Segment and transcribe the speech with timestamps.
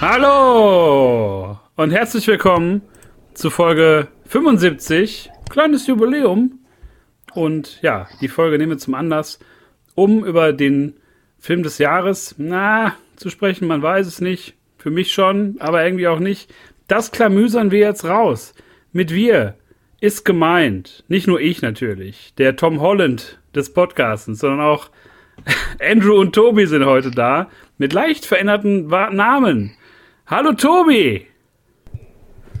[0.00, 2.80] Hallo und herzlich willkommen
[3.34, 5.30] zu Folge 75.
[5.50, 6.60] Kleines Jubiläum.
[7.34, 9.40] Und ja, die Folge nehmen wir zum Anlass,
[9.94, 10.94] um über den
[11.38, 13.68] Film des Jahres, na, zu sprechen.
[13.68, 14.54] Man weiß es nicht.
[14.78, 16.50] Für mich schon, aber irgendwie auch nicht.
[16.88, 18.54] Das klamüsern wir jetzt raus.
[18.92, 19.56] Mit wir
[20.00, 24.88] ist gemeint, nicht nur ich natürlich, der Tom Holland des Podcastens, sondern auch
[25.78, 29.76] Andrew und Tobi sind heute da mit leicht veränderten Namen.
[30.30, 31.26] Hallo Tobi!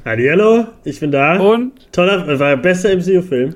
[0.04, 1.38] Hallo, ich bin da.
[1.38, 1.92] Und?
[1.92, 3.54] Toller, war der beste MCU-Film.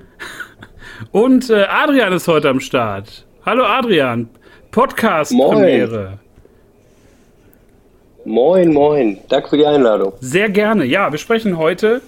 [1.10, 3.27] Und äh, Adrian ist heute am Start.
[3.45, 4.28] Hallo Adrian,
[4.70, 6.20] Podcast-Premiere.
[8.24, 9.19] Moin, moin.
[9.28, 10.12] Danke für die Einladung.
[10.20, 10.84] Sehr gerne.
[10.84, 12.00] Ja, wir sprechen heute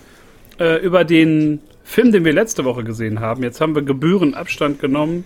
[0.61, 3.42] äh, über den Film, den wir letzte Woche gesehen haben.
[3.42, 5.25] Jetzt haben wir Gebühren Abstand genommen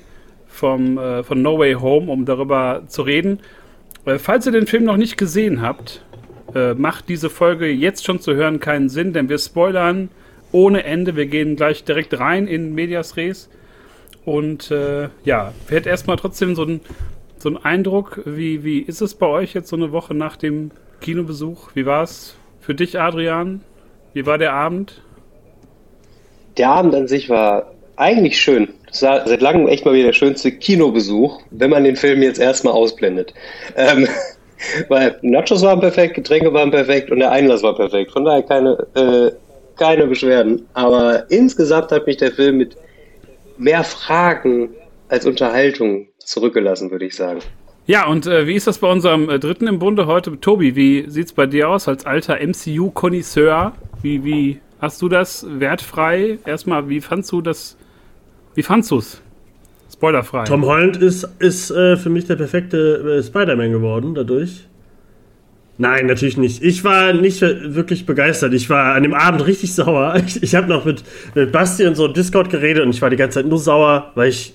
[0.49, 3.41] vom, äh, von No Way Home, um darüber zu reden.
[4.07, 6.03] Äh, falls ihr den Film noch nicht gesehen habt,
[6.55, 10.09] äh, macht diese Folge jetzt schon zu hören keinen Sinn, denn wir spoilern
[10.53, 11.17] ohne Ende.
[11.17, 13.49] Wir gehen gleich direkt rein in Medias Res.
[14.25, 16.81] Und äh, ja, hätten erstmal trotzdem so ein
[17.43, 20.71] so einen Eindruck, wie, wie ist es bei euch jetzt so eine Woche nach dem
[21.01, 21.71] Kinobesuch?
[21.75, 23.63] Wie war es für dich, Adrian?
[24.13, 25.03] Wie war der Abend?
[26.59, 28.69] Der Abend an sich war eigentlich schön.
[28.89, 32.41] Das war seit langem echt mal wieder der schönste Kinobesuch, wenn man den Film jetzt
[32.41, 33.33] erstmal ausblendet.
[33.77, 34.07] Ähm,
[34.89, 38.13] weil Nachos waren perfekt, Getränke waren perfekt und der Einlass war perfekt.
[38.13, 39.33] Von daher keine, äh,
[39.77, 40.67] keine Beschwerden.
[40.75, 42.77] Aber insgesamt hat mich der Film mit
[43.59, 44.71] mehr Fragen
[45.09, 47.41] als Unterhaltung zurückgelassen, würde ich sagen.
[47.87, 50.39] Ja, und äh, wie ist das bei unserem äh, Dritten im Bunde heute?
[50.41, 53.73] Tobi, wie sieht es bei dir aus als alter MCU-Konnoisseur?
[54.03, 56.39] Wie, wie hast du das wertfrei?
[56.47, 57.77] Erstmal, wie fandst du das?
[58.55, 59.21] Wie fandst du es?
[60.01, 60.45] Spoilerfrei.
[60.45, 64.65] Tom Holland ist, ist äh, für mich der perfekte äh, Spider-Man geworden dadurch.
[65.77, 66.63] Nein, natürlich nicht.
[66.63, 68.55] Ich war nicht wirklich begeistert.
[68.55, 70.15] Ich war an dem Abend richtig sauer.
[70.27, 71.05] Ich, ich habe noch mit,
[71.35, 74.31] mit Basti und so Discord geredet und ich war die ganze Zeit nur sauer, weil
[74.31, 74.55] ich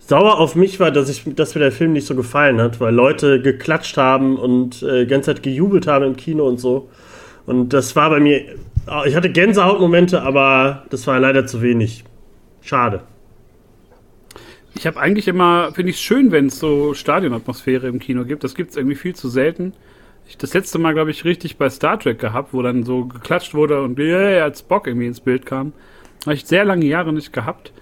[0.00, 2.94] sauer auf mich war, dass, ich, dass mir der Film nicht so gefallen hat, weil
[2.94, 6.90] Leute geklatscht haben und äh, die ganze Zeit gejubelt haben im Kino und so.
[7.46, 8.42] Und das war bei mir,
[9.06, 12.04] ich hatte Gänsehautmomente, aber das war leider zu wenig.
[12.60, 13.00] Schade.
[14.78, 18.44] Ich habe eigentlich immer, finde ich es schön, wenn es so Stadionatmosphäre im Kino gibt.
[18.44, 19.72] Das gibt es irgendwie viel zu selten.
[20.28, 23.54] Ich das letzte Mal, glaube ich, richtig bei Star Trek gehabt, wo dann so geklatscht
[23.54, 25.72] wurde und yeah, als Bock irgendwie ins Bild kam.
[26.24, 27.72] Habe ich sehr lange Jahre nicht gehabt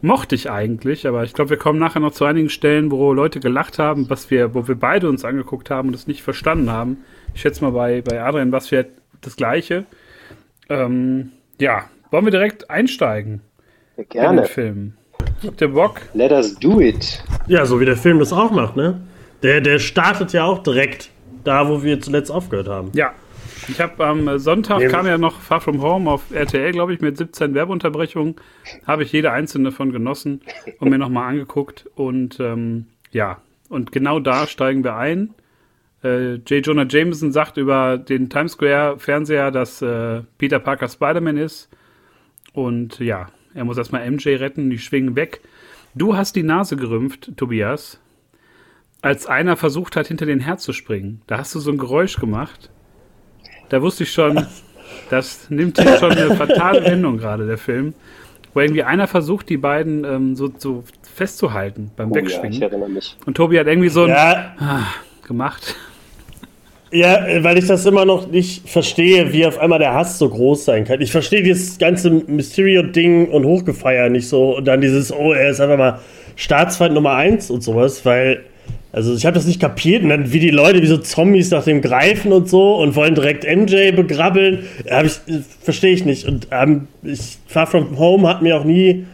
[0.00, 3.40] mochte ich eigentlich, aber ich glaube, wir kommen nachher noch zu einigen Stellen, wo Leute
[3.40, 6.98] gelacht haben, was wir, wo wir beide uns angeguckt haben und es nicht verstanden haben.
[7.34, 8.86] Ich schätze mal bei, bei Adrian was wir
[9.20, 9.84] das Gleiche.
[10.68, 13.40] Ähm, ja, wollen wir direkt einsteigen?
[14.08, 14.30] Gerne.
[14.30, 14.94] In den Film.
[15.46, 16.00] Habt ihr Bock?
[16.14, 17.22] Let us do it.
[17.46, 19.00] Ja, so wie der Film das auch macht, ne?
[19.42, 21.10] Der, der startet ja auch direkt
[21.44, 22.90] da, wo wir zuletzt aufgehört haben.
[22.94, 23.12] Ja,
[23.68, 24.88] ich habe am Sonntag nee.
[24.88, 28.36] kam ja noch Far From Home auf RTL, glaube ich, mit 17 Werbeunterbrechungen.
[28.86, 30.40] Habe ich jede einzelne von genossen
[30.80, 31.88] und mir nochmal angeguckt.
[31.94, 33.38] Und ähm, ja,
[33.68, 35.34] und genau da steigen wir ein.
[36.02, 36.66] Äh, J.
[36.66, 41.68] Jonah Jameson sagt über den Times Square Fernseher, dass äh, Peter Parker Spider-Man ist.
[42.54, 45.40] Und ja, er muss erstmal MJ retten, die schwingen weg.
[45.94, 47.98] Du hast die Nase gerümpft, Tobias,
[49.00, 51.22] als einer versucht hat, hinter den Herz zu springen.
[51.26, 52.70] Da hast du so ein Geräusch gemacht.
[53.68, 54.46] Da wusste ich schon,
[55.10, 57.94] das nimmt hier schon eine fatale Wendung gerade, der Film.
[58.54, 62.52] Wo irgendwie einer versucht, die beiden ähm, so, so festzuhalten beim oh, Wegschwingen.
[62.52, 63.16] Ja, ich erinnere mich.
[63.26, 64.54] Und Tobi hat irgendwie so ein ja.
[64.58, 64.86] ah,
[65.26, 65.76] gemacht.
[66.90, 70.64] Ja, weil ich das immer noch nicht verstehe, wie auf einmal der Hass so groß
[70.64, 71.02] sein kann.
[71.02, 74.56] Ich verstehe dieses ganze Mysterio-Ding und Hochgefeier nicht so.
[74.56, 76.00] Und dann dieses, oh, er ist einfach mal
[76.36, 78.44] Staatsfeind Nummer eins und sowas, weil
[78.90, 81.64] also ich habe das nicht kapiert und dann wie die Leute wie so Zombies nach
[81.64, 84.60] dem greifen und so und wollen direkt MJ begrabbeln,
[85.04, 85.12] ich
[85.60, 89.04] verstehe ich nicht und ähm, ich Far From Home hat mir auch nie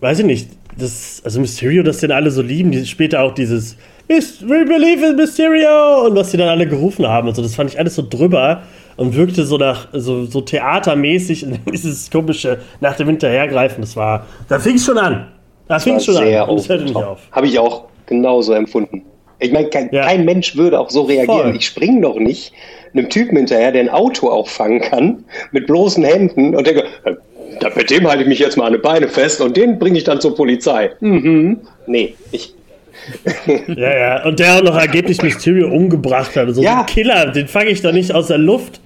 [0.00, 3.76] weiß ich nicht, das also Mysterio, das den alle so lieben, die später auch dieses
[4.08, 7.70] We believe in Mysterio und was sie dann alle gerufen haben und so, das fand
[7.70, 8.62] ich alles so drüber
[8.96, 14.26] und wirkte so nach so, so theatermäßig und dieses komische nach dem Hinterhergreifen, das war
[14.48, 15.28] da fing es schon an.
[15.68, 16.24] Da fing es schon an.
[16.56, 17.20] Das hörte nicht auf.
[17.32, 19.02] Habe ich auch genauso empfunden.
[19.40, 20.02] Ich meine, kein, ja.
[20.04, 21.42] kein, Mensch würde auch so reagieren.
[21.42, 21.56] Voll.
[21.56, 22.52] Ich springe doch nicht
[22.92, 27.14] einem Typen hinterher, der ein Auto auch fangen kann, mit bloßen Händen und denke, äh,
[27.76, 30.04] mit dem halte ich mich jetzt mal an die Beine fest und den bringe ich
[30.04, 30.90] dann zur Polizei.
[31.00, 31.60] Mhm.
[31.86, 32.54] Nee, ich.
[33.68, 36.54] ja, ja, und der auch noch angeblich Mysterio umgebracht hat.
[36.54, 36.80] So ja.
[36.80, 38.80] ein Killer, den fange ich doch nicht aus der Luft.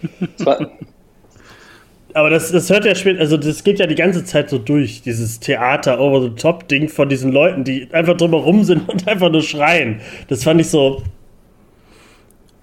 [2.15, 5.03] Aber das, das hört ja später, also das geht ja die ganze Zeit so durch,
[5.03, 9.31] dieses Theater over the top Ding von diesen Leuten, die einfach drumherum sind und einfach
[9.31, 10.01] nur schreien.
[10.29, 11.03] Das fand ich so.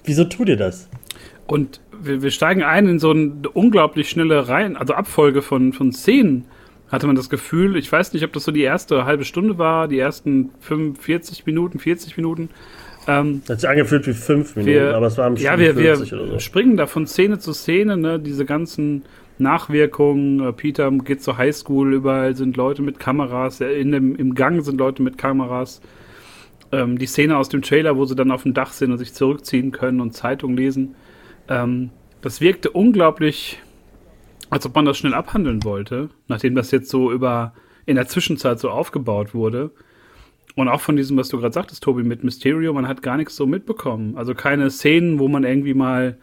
[0.03, 0.87] Wieso tut ihr das?
[1.47, 5.91] Und wir, wir, steigen ein in so eine unglaublich schnelle Reihen, also Abfolge von, von
[5.91, 6.45] Szenen,
[6.91, 7.75] hatte man das Gefühl.
[7.77, 11.79] Ich weiß nicht, ob das so die erste halbe Stunde war, die ersten 45 Minuten,
[11.79, 12.49] 40 Minuten.
[13.07, 16.39] Ähm, Hat sich angefühlt wie fünf Minuten, wir, aber es waren Ja, wir, wir so.
[16.39, 19.03] springen da von Szene zu Szene, ne, diese ganzen
[19.37, 20.41] Nachwirkungen.
[20.41, 24.77] Äh, Peter geht zur Highschool, überall sind Leute mit Kameras, in dem, im Gang sind
[24.77, 25.81] Leute mit Kameras.
[26.71, 29.13] Ähm, die Szene aus dem Trailer, wo sie dann auf dem Dach sind und sich
[29.13, 30.95] zurückziehen können und Zeitung lesen.
[31.47, 31.89] Ähm,
[32.21, 33.59] das wirkte unglaublich,
[34.49, 37.53] als ob man das schnell abhandeln wollte, nachdem das jetzt so über
[37.85, 39.71] in der Zwischenzeit so aufgebaut wurde.
[40.55, 43.35] Und auch von diesem, was du gerade sagtest, Tobi, mit Mysterio, man hat gar nichts
[43.35, 44.17] so mitbekommen.
[44.17, 46.17] Also keine Szenen, wo man irgendwie mal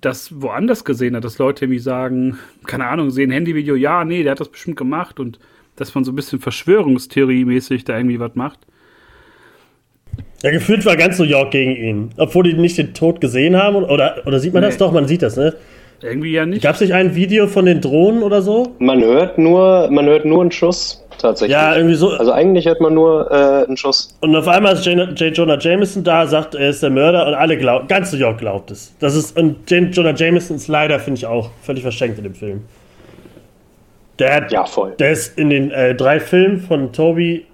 [0.00, 4.32] das woanders gesehen hat, dass Leute irgendwie sagen, keine Ahnung, sehen Handyvideo, ja, nee, der
[4.32, 5.38] hat das bestimmt gemacht und
[5.76, 8.60] dass man so ein bisschen Verschwörungstheorie-mäßig da irgendwie was macht.
[10.42, 12.10] Ja, gefühlt war ganz New York gegen ihn.
[12.16, 13.76] Obwohl die nicht den Tod gesehen haben.
[13.76, 14.68] Oder, oder sieht man nee.
[14.68, 14.92] das doch?
[14.92, 15.54] Man sieht das, ne?
[16.02, 16.62] Irgendwie ja nicht.
[16.62, 18.74] Gab es nicht ein Video von den Drohnen oder so?
[18.78, 21.52] Man hört nur, man hört nur einen Schuss tatsächlich.
[21.52, 22.10] Ja, irgendwie so.
[22.10, 24.16] Also eigentlich hört man nur äh, einen Schuss.
[24.20, 25.18] Und auf einmal ist J.
[25.18, 25.36] J.
[25.36, 28.70] Jonah Jameson da, sagt, er ist der Mörder und alle glauben, ganz New York glaubt
[28.70, 28.94] es.
[28.98, 29.94] Das ist, und J.
[29.94, 32.62] Jonah Jameson ist leider, finde ich auch, völlig verschenkt in dem Film.
[34.18, 34.94] Der, hat, ja, voll.
[34.98, 37.46] Der ist in den äh, drei Filmen von Toby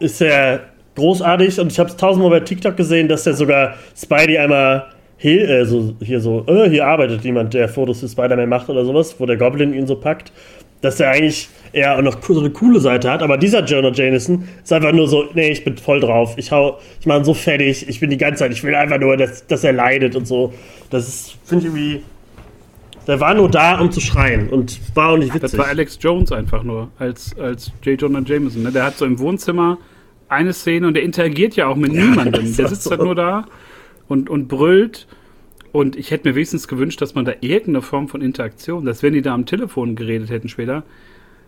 [0.00, 0.60] ist er
[0.96, 5.48] großartig und ich habe es tausendmal bei TikTok gesehen, dass er sogar Spidey einmal hier,
[5.48, 9.14] äh, so, hier so, äh, hier arbeitet jemand, der Fotos für Spider-Man macht oder sowas,
[9.18, 10.32] wo der Goblin ihn so packt,
[10.80, 14.72] dass er eigentlich eher noch so eine coole Seite hat, aber dieser Jonah Jameson ist
[14.72, 17.88] einfach nur so, nee, ich bin voll drauf, ich hau, ich mache ihn so fertig,
[17.88, 20.52] ich bin die ganze Zeit, ich will einfach nur, dass, dass er leidet und so.
[20.90, 22.02] Das ist, finde ich irgendwie,
[23.06, 25.52] der war nur da, um zu schreien und war auch nicht witzig.
[25.52, 28.00] Das war Alex Jones einfach nur, als, als J.
[28.00, 28.62] Jonah Jameson.
[28.62, 28.70] Ne?
[28.70, 29.78] Der hat so im Wohnzimmer
[30.28, 32.56] eine Szene und der interagiert ja auch mit ja, niemandem.
[32.56, 32.90] Der sitzt so.
[32.90, 33.46] halt nur da
[34.08, 35.06] und, und brüllt.
[35.72, 39.12] Und ich hätte mir wenigstens gewünscht, dass man da irgendeine Form von Interaktion, dass wenn
[39.12, 40.84] die da am Telefon geredet hätten später,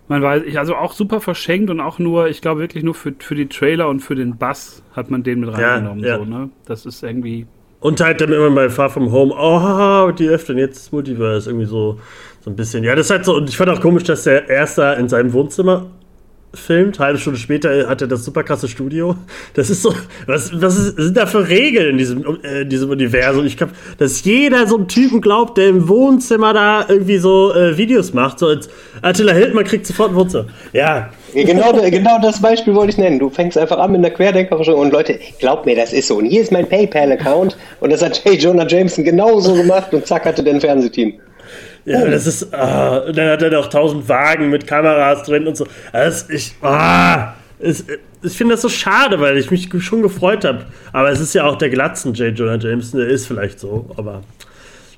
[0.08, 3.34] man weiß, also auch super verschenkt und auch nur, ich glaube wirklich nur für, für
[3.34, 6.02] die Trailer und für den Bass hat man den mit reingenommen.
[6.02, 6.18] Ja, ja.
[6.18, 6.50] So, ne?
[6.66, 7.46] Das ist irgendwie.
[7.80, 11.98] Und halt dann immer bei Far From Home, oh, die öffnen jetzt Multiverse, irgendwie so,
[12.40, 12.84] so ein bisschen.
[12.84, 15.32] Ja, das ist halt so, und ich fand auch komisch, dass der Erste in seinem
[15.32, 15.90] Wohnzimmer
[16.58, 16.98] filmt.
[16.98, 19.16] Halbe Stunde später hat er das super krasse Studio.
[19.54, 19.94] Das ist so,
[20.26, 23.46] was, was ist, sind da für Regeln in diesem, äh, diesem Universum?
[23.46, 27.76] Ich glaube, dass jeder so einen Typen glaubt, der im Wohnzimmer da irgendwie so äh,
[27.76, 28.38] Videos macht.
[28.38, 28.68] So als
[29.02, 30.46] Attila Hildmann kriegt sofort Wohnzimmer.
[30.72, 31.10] Ja.
[31.34, 33.18] Genau, genau das Beispiel wollte ich nennen.
[33.18, 36.16] Du fängst einfach an mit einer Querdenkerforschung und Leute, glaub mir, das ist so.
[36.16, 38.34] Und hier ist mein PayPal-Account und das hat J.
[38.40, 41.14] Jonah Jameson genauso gemacht und zack hatte der ein Fernsehteam.
[41.86, 42.10] Ja, oh.
[42.10, 45.66] das ist, ah, dann hat er noch tausend Wagen mit Kameras drin und so.
[45.92, 47.86] Das, ich, ah, ist,
[48.22, 50.66] ich finde das so schade, weil ich mich schon gefreut habe.
[50.92, 52.36] Aber es ist ja auch der Glatzen J.
[52.36, 54.22] Jonah Jameson, der ist vielleicht so, aber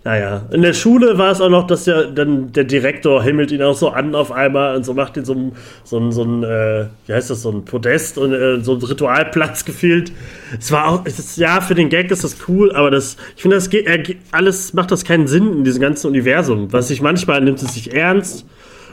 [0.05, 3.63] naja, in der Schule war es auch noch, dass ja dann der Direktor himmelt ihn
[3.63, 5.53] auch so an auf einmal und so macht ihn so ein,
[5.83, 8.83] so ein, so ein äh, wie heißt das, so ein Podest und äh, so ein
[8.83, 10.13] Ritualplatz gefühlt.
[10.59, 13.43] Es war auch, es ist, ja, für den Gag ist das cool, aber das, ich
[13.43, 13.87] finde, das geht,
[14.31, 16.73] alles macht das keinen Sinn in diesem ganzen Universum.
[16.73, 18.47] Was sich manchmal nimmt es sich ernst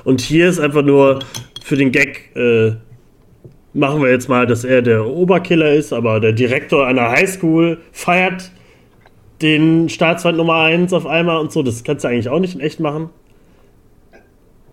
[0.03, 1.19] und hier ist einfach nur
[1.63, 2.73] für den Gag, äh,
[3.73, 8.51] machen wir jetzt mal, dass er der Oberkiller ist, aber der Direktor einer Highschool feiert
[9.41, 11.63] den Staatsfeind Nummer 1 auf einmal und so.
[11.63, 13.09] Das kannst du eigentlich auch nicht in echt machen.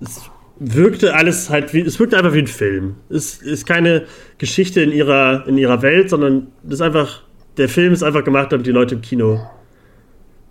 [0.01, 0.23] Es
[0.59, 2.97] wirkte alles halt wie, es wirkte einfach wie ein Film.
[3.09, 4.05] Es ist keine
[4.39, 7.23] Geschichte in ihrer, in ihrer Welt, sondern das einfach,
[7.57, 9.41] der Film ist einfach gemacht, damit die Leute im Kino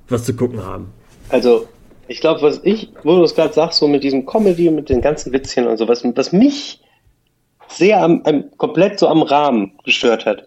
[0.09, 0.91] was zu gucken haben.
[1.29, 1.67] Also,
[2.07, 4.99] ich glaube, was ich, wo du es gerade sagst, so mit diesem Comedy, mit den
[4.99, 6.81] ganzen Witzchen und so, was, was mich
[7.69, 10.45] sehr am, am, komplett so am Rahmen gestört hat,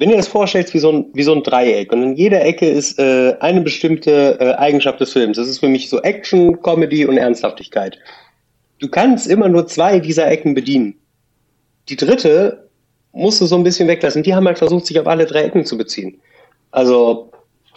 [0.00, 2.66] wenn ihr das vorstellt wie so ein, wie so ein Dreieck und in jeder Ecke
[2.66, 5.36] ist äh, eine bestimmte äh, Eigenschaft des Films.
[5.36, 7.98] Das ist für mich so Action, Comedy und Ernsthaftigkeit.
[8.78, 10.94] Du kannst immer nur zwei dieser Ecken bedienen.
[11.90, 12.70] Die dritte
[13.12, 14.22] musst du so ein bisschen weglassen.
[14.22, 16.18] Die haben halt versucht, sich auf alle drei Ecken zu beziehen.
[16.70, 17.30] Also,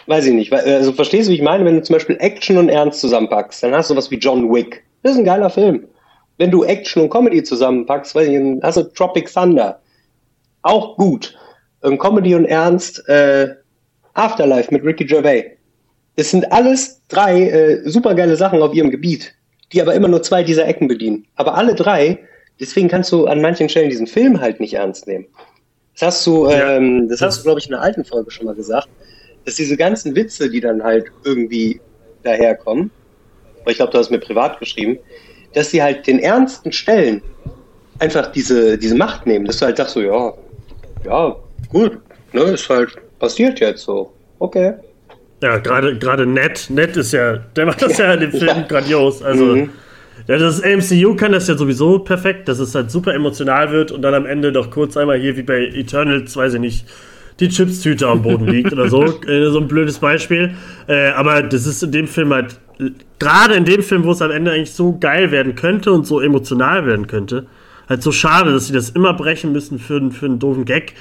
[0.06, 0.50] weiß ich nicht.
[0.50, 1.66] Also, verstehst du, wie ich meine?
[1.66, 4.82] Wenn du zum Beispiel Action und Ernst zusammenpackst, dann hast du was wie John Wick.
[5.02, 5.86] Das ist ein geiler Film.
[6.38, 9.78] Wenn du Action und Comedy zusammenpackst, weiß ich, dann hast du Tropic Thunder.
[10.62, 11.36] Auch gut
[11.98, 13.54] Comedy und Ernst, äh,
[14.14, 15.44] Afterlife mit Ricky Gervais.
[16.16, 19.34] Das sind alles drei äh, supergeile Sachen auf ihrem Gebiet,
[19.72, 21.26] die aber immer nur zwei dieser Ecken bedienen.
[21.36, 22.20] Aber alle drei,
[22.60, 25.26] deswegen kannst du an manchen Stellen diesen Film halt nicht ernst nehmen.
[25.94, 28.54] Das hast du, ähm, das hast du, glaube ich, in einer alten Folge schon mal
[28.54, 28.88] gesagt,
[29.44, 31.80] dass diese ganzen Witze, die dann halt irgendwie
[32.22, 32.90] daherkommen,
[33.60, 34.98] aber ich glaube, du hast mir privat geschrieben,
[35.54, 37.22] dass sie halt den ernsten Stellen
[37.98, 40.34] einfach diese, diese Macht nehmen, dass du halt sagst so, ja,
[41.04, 41.36] ja,
[41.74, 41.98] gut,
[42.32, 44.12] ne, ist halt passiert jetzt so.
[44.38, 44.74] Okay.
[45.42, 48.46] Ja, gerade gerade Ned, Ned ist ja, der macht das ja, ja in dem Film
[48.46, 48.62] ja.
[48.62, 49.22] grandios.
[49.22, 49.70] Also mhm.
[50.26, 54.02] ja, das MCU kann das ja sowieso perfekt, dass es halt super emotional wird und
[54.02, 56.86] dann am Ende doch kurz einmal hier wie bei Eternals, weiß ich nicht,
[57.40, 59.04] die Chipstüte am Boden liegt oder so.
[59.26, 60.54] Äh, so ein blödes Beispiel.
[60.86, 62.58] Äh, aber das ist in dem Film halt,
[63.18, 66.20] gerade in dem Film, wo es am Ende eigentlich so geil werden könnte und so
[66.20, 67.46] emotional werden könnte,
[67.88, 70.94] halt so schade, dass sie das immer brechen müssen für, für einen doofen Gag.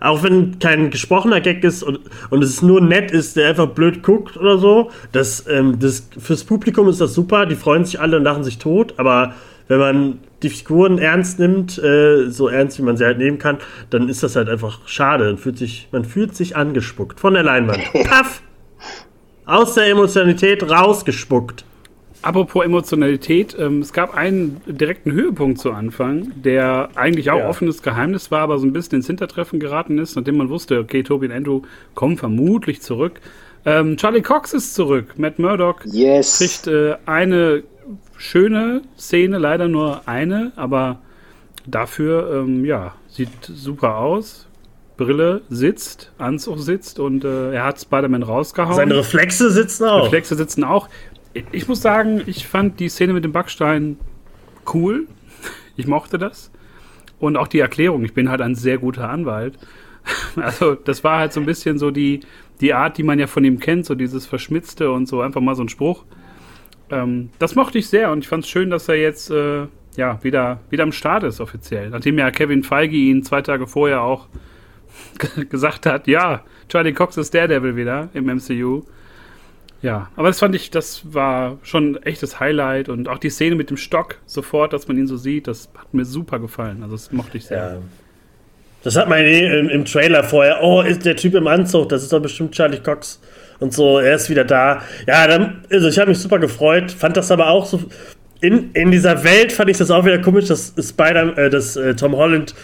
[0.00, 2.00] Auch wenn kein gesprochener Gag ist und,
[2.30, 4.90] und es nur nett ist, der einfach blöd guckt oder so.
[5.12, 8.58] Das, ähm, das, fürs Publikum ist das super, die freuen sich alle und lachen sich
[8.58, 9.34] tot, aber
[9.68, 13.58] wenn man die Figuren ernst nimmt, äh, so ernst wie man sie halt nehmen kann,
[13.90, 15.24] dann ist das halt einfach schade.
[15.24, 17.80] Man fühlt sich, man fühlt sich angespuckt von der Leinwand.
[18.04, 18.42] Paff!
[19.44, 21.64] Aus der Emotionalität rausgespuckt.
[22.22, 27.48] Apropos Emotionalität, ähm, es gab einen direkten Höhepunkt zu Anfang, der eigentlich auch ja.
[27.48, 31.02] offenes Geheimnis war, aber so ein bisschen ins Hintertreffen geraten ist, nachdem man wusste, okay,
[31.02, 31.62] Toby und Andrew
[31.94, 33.20] kommen vermutlich zurück.
[33.64, 35.14] Ähm, Charlie Cox ist zurück.
[35.16, 36.38] Matt Murdock yes.
[36.38, 37.62] kriegt äh, eine
[38.16, 41.00] schöne Szene, leider nur eine, aber
[41.66, 44.46] dafür, ähm, ja, sieht super aus.
[44.96, 48.76] Brille sitzt, Anzug sitzt und äh, er hat Spider-Man rausgehauen.
[48.76, 50.06] Seine Reflexe sitzen auch.
[50.06, 50.88] Reflexe sitzen auch
[51.52, 53.98] ich muss sagen, ich fand die Szene mit dem Backstein
[54.72, 55.06] cool.
[55.78, 56.50] Ich mochte das.
[57.18, 59.58] Und auch die Erklärung, ich bin halt ein sehr guter Anwalt.
[60.36, 62.20] Also, das war halt so ein bisschen so die,
[62.60, 65.54] die Art, die man ja von ihm kennt, so dieses Verschmitzte und so einfach mal
[65.54, 66.04] so ein Spruch.
[66.90, 69.66] Ähm, das mochte ich sehr und ich fand es schön, dass er jetzt äh,
[69.96, 71.90] ja, wieder, wieder am Start ist offiziell.
[71.90, 74.28] Nachdem ja Kevin Feige ihn zwei Tage vorher auch
[75.48, 78.84] gesagt hat, ja, Charlie Cox ist Daredevil wieder im MCU.
[79.82, 83.56] Ja, aber das fand ich, das war schon ein echtes Highlight und auch die Szene
[83.56, 86.82] mit dem Stock sofort, dass man ihn so sieht, das hat mir super gefallen.
[86.82, 87.58] Also das mochte ich sehr.
[87.58, 87.78] Ja.
[88.82, 90.62] Das hat man eh im, im, Trailer vorher.
[90.62, 93.20] Oh, ist der Typ im Anzug, das ist doch bestimmt Charlie Cox
[93.58, 94.82] und so, er ist wieder da.
[95.06, 97.82] Ja, dann, also ich habe mich super gefreut, fand das aber auch so.
[98.40, 101.94] In, in dieser Welt fand ich das auch wieder komisch, dass Spider, äh, dass äh,
[101.96, 102.54] Tom Holland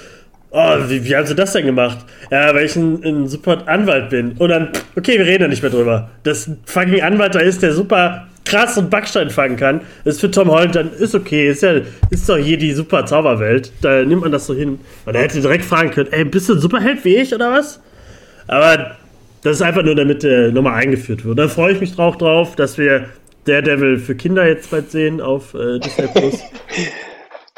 [0.54, 1.99] Oh, wie, wie haben sie das denn gemacht?
[2.30, 4.32] Ja, weil ich ein, ein super Anwalt bin.
[4.32, 6.11] Und dann, okay, wir reden da nicht mehr drüber.
[6.25, 10.30] Dass ein fucking Anwalt da ist, der super krass und Backstein fangen kann, ist für
[10.30, 11.80] Tom Holland dann, ist okay, ist ja,
[12.11, 13.73] ist doch hier die super Zauberwelt.
[13.80, 14.78] Da nimmt man das so hin.
[15.06, 17.80] Und er hätte direkt fragen können, ey, bist du ein Superheld wie ich oder was?
[18.47, 18.97] Aber
[19.42, 21.38] das ist einfach nur, damit der nochmal eingeführt wird.
[21.38, 23.06] Da freue ich mich drauf drauf, dass wir
[23.47, 26.40] Daredevil für Kinder jetzt bald sehen auf äh, Disney Plus.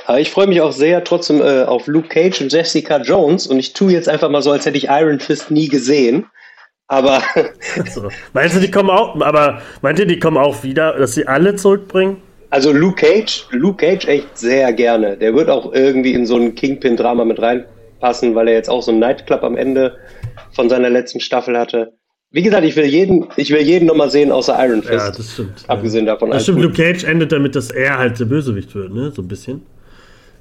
[0.06, 3.58] Aber ich freue mich auch sehr trotzdem äh, auf Luke Cage und Jessica Jones und
[3.58, 6.26] ich tue jetzt einfach mal so, als hätte ich Iron Fist nie gesehen.
[6.88, 7.22] Aber.
[7.94, 8.08] so.
[8.34, 11.56] Meinst du, die kommen auch, aber meint ihr, die kommen auch wieder, dass sie alle
[11.56, 12.18] zurückbringen?
[12.50, 15.16] Also Luke Cage, Luke Cage echt sehr gerne.
[15.16, 18.90] Der wird auch irgendwie in so ein Kingpin-Drama mit reinpassen, weil er jetzt auch so
[18.90, 19.96] einen Nightclub am Ende
[20.52, 21.94] von seiner letzten Staffel hatte.
[22.30, 25.06] Wie gesagt, ich will jeden, ich will jeden nochmal sehen, außer Iron Fist.
[25.06, 25.64] Ja, das stimmt.
[25.66, 26.30] Abgesehen davon.
[26.30, 29.10] Das stimmt, Luke Cage endet damit, dass er halt der Bösewicht wird, ne?
[29.10, 29.62] So ein bisschen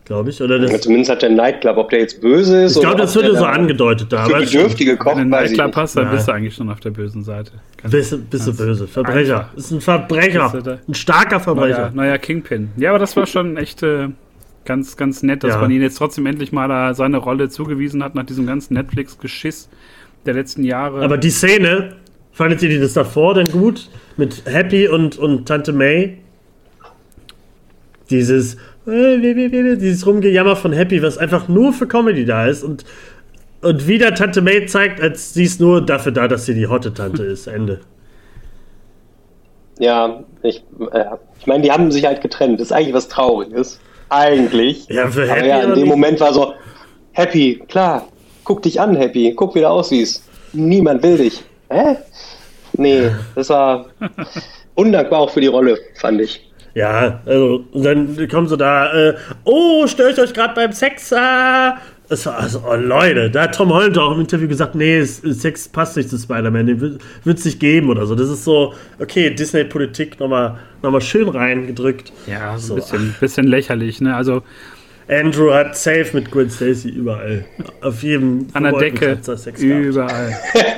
[0.05, 0.41] glaube ich.
[0.41, 2.75] Oder das ja, zumindest hat der Nightclub, ob der jetzt böse ist.
[2.75, 4.25] Ich glaube, das würde so angedeutet da.
[4.25, 7.23] Für Bedürftige kocht, Wenn du Nightclub hast, dann bist du eigentlich schon auf der bösen
[7.23, 7.51] Seite.
[7.89, 8.87] bist, bist du böse.
[8.87, 9.39] Verbrecher.
[9.39, 9.53] Einfach.
[9.55, 10.79] Ist ein Verbrecher.
[10.87, 11.77] Ein starker Verbrecher.
[11.77, 12.69] Naja, naja, Kingpin.
[12.77, 14.09] Ja, aber das war schon echt äh,
[14.65, 15.61] ganz, ganz nett, dass ja.
[15.61, 19.69] man ihn jetzt trotzdem endlich mal da seine Rolle zugewiesen hat nach diesem ganzen Netflix-Geschiss
[20.25, 21.01] der letzten Jahre.
[21.01, 21.95] Aber die Szene,
[22.31, 23.89] fandet ihr die das davor denn gut?
[24.17, 26.17] Mit Happy und, und Tante May?
[28.09, 32.83] Dieses dieses Rumgejammer von Happy, was einfach nur für Comedy da ist und,
[33.61, 36.93] und wieder Tante May zeigt, als sie ist nur dafür da, dass sie die hotte
[36.93, 37.47] Tante ist.
[37.47, 37.79] Ende.
[39.79, 41.05] Ja, ich, äh,
[41.39, 42.59] ich meine, die haben sich halt getrennt.
[42.59, 43.79] Das ist eigentlich was Trauriges.
[44.09, 44.87] Eigentlich.
[44.89, 45.39] Ja, für Happy.
[45.39, 46.53] Aber ja, in dem Moment war so,
[47.13, 48.07] Happy, klar,
[48.43, 50.23] guck dich an, Happy, guck, wie du aussiehst.
[50.51, 51.43] Niemand will dich.
[51.69, 51.95] Hä?
[52.73, 53.87] Nee, das war
[54.75, 56.52] undankbar auch für die Rolle, fand ich.
[56.75, 61.13] Ja, also, und dann kommen sie da, äh, oh, störe ich euch gerade beim Sex?
[61.13, 61.77] Ah.
[62.09, 65.69] Das war also, oh Leute, da hat Tom Holland auch im Interview gesagt, nee, Sex
[65.69, 66.81] passt nicht zu Spider-Man, den
[67.23, 68.13] wird es nicht geben oder so.
[68.13, 72.11] Das ist so, okay, Disney-Politik nochmal noch mal schön reingedrückt.
[72.27, 74.15] Ja, so ein bisschen, bisschen lächerlich, ne?
[74.15, 74.43] Also.
[75.07, 77.45] Andrew hat safe mit Gwen Stacy überall.
[77.81, 79.17] Auf jedem An der Decke.
[79.21, 80.37] Sex überall.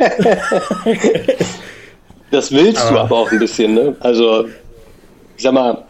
[2.31, 2.91] das willst aber.
[2.91, 3.95] du aber auch ein bisschen, ne?
[3.99, 4.47] Also
[5.35, 5.85] ich sag mal.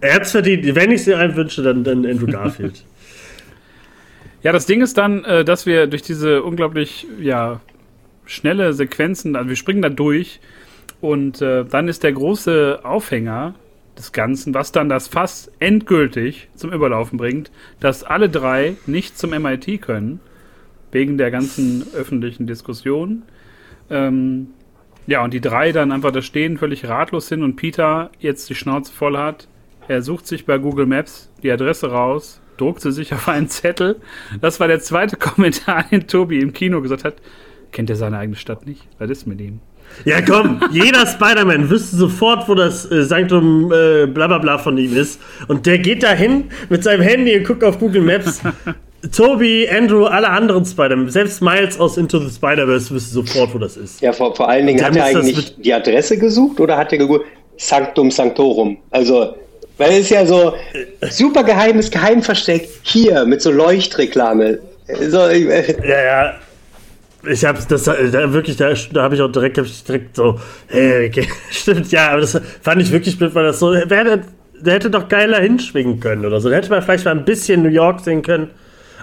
[0.00, 0.74] Er hat es verdient.
[0.74, 2.84] Wenn ich sie einem wünsche, dann, dann Andrew Garfield.
[4.42, 7.60] ja, das Ding ist dann, äh, dass wir durch diese unglaublich ja,
[8.26, 10.40] schnelle Sequenzen, also wir springen da durch
[11.00, 13.54] und äh, dann ist der große Aufhänger
[13.96, 17.50] des Ganzen, was dann das Fass endgültig zum Überlaufen bringt,
[17.80, 20.20] dass alle drei nicht zum MIT können,
[20.92, 23.22] wegen der ganzen öffentlichen Diskussion.
[23.90, 24.48] Ähm,
[25.06, 28.54] Ja, und die drei dann einfach da stehen, völlig ratlos sind und Peter jetzt die
[28.54, 29.46] Schnauze voll hat.
[29.88, 33.96] Er sucht sich bei Google Maps die Adresse raus, druckt sie sich auf einen Zettel.
[34.40, 37.14] Das war der zweite Kommentar, den Tobi im Kino gesagt hat.
[37.72, 38.86] Kennt er seine eigene Stadt nicht?
[38.98, 39.60] Was ist mit ihm?
[40.04, 45.20] Ja, komm, jeder Spider-Man wüsste sofort, wo das äh, Sanktum äh, blablabla von ihm ist.
[45.46, 48.42] Und der geht da hin mit seinem Handy und guckt auf Google Maps.
[49.14, 53.76] Toby, Andrew, alle anderen Spider-Man, selbst Miles aus Into the Spider-Verse wüsste sofort, wo das
[53.76, 54.00] ist.
[54.00, 57.26] Ja, vor, vor allen Dingen, hat er eigentlich die Adresse gesucht oder hat er geguckt,
[57.56, 58.78] Sanctum Sanctorum?
[58.90, 59.34] Also,
[59.78, 60.54] weil es ist ja so
[61.10, 64.58] super geheimes Geheimversteck hier mit so Leuchtreklame.
[65.08, 66.34] So, äh, ja, ja.
[67.28, 71.08] Ich hab's das da wirklich, da, da habe ich auch direkt, ich direkt so, hey,
[71.08, 74.20] okay, stimmt, ja, aber das fand ich wirklich blöd, weil das so, wer, der,
[74.60, 76.48] der hätte doch geiler hinschwingen können oder so.
[76.48, 78.50] Da hätte man vielleicht mal ein bisschen New York sehen können,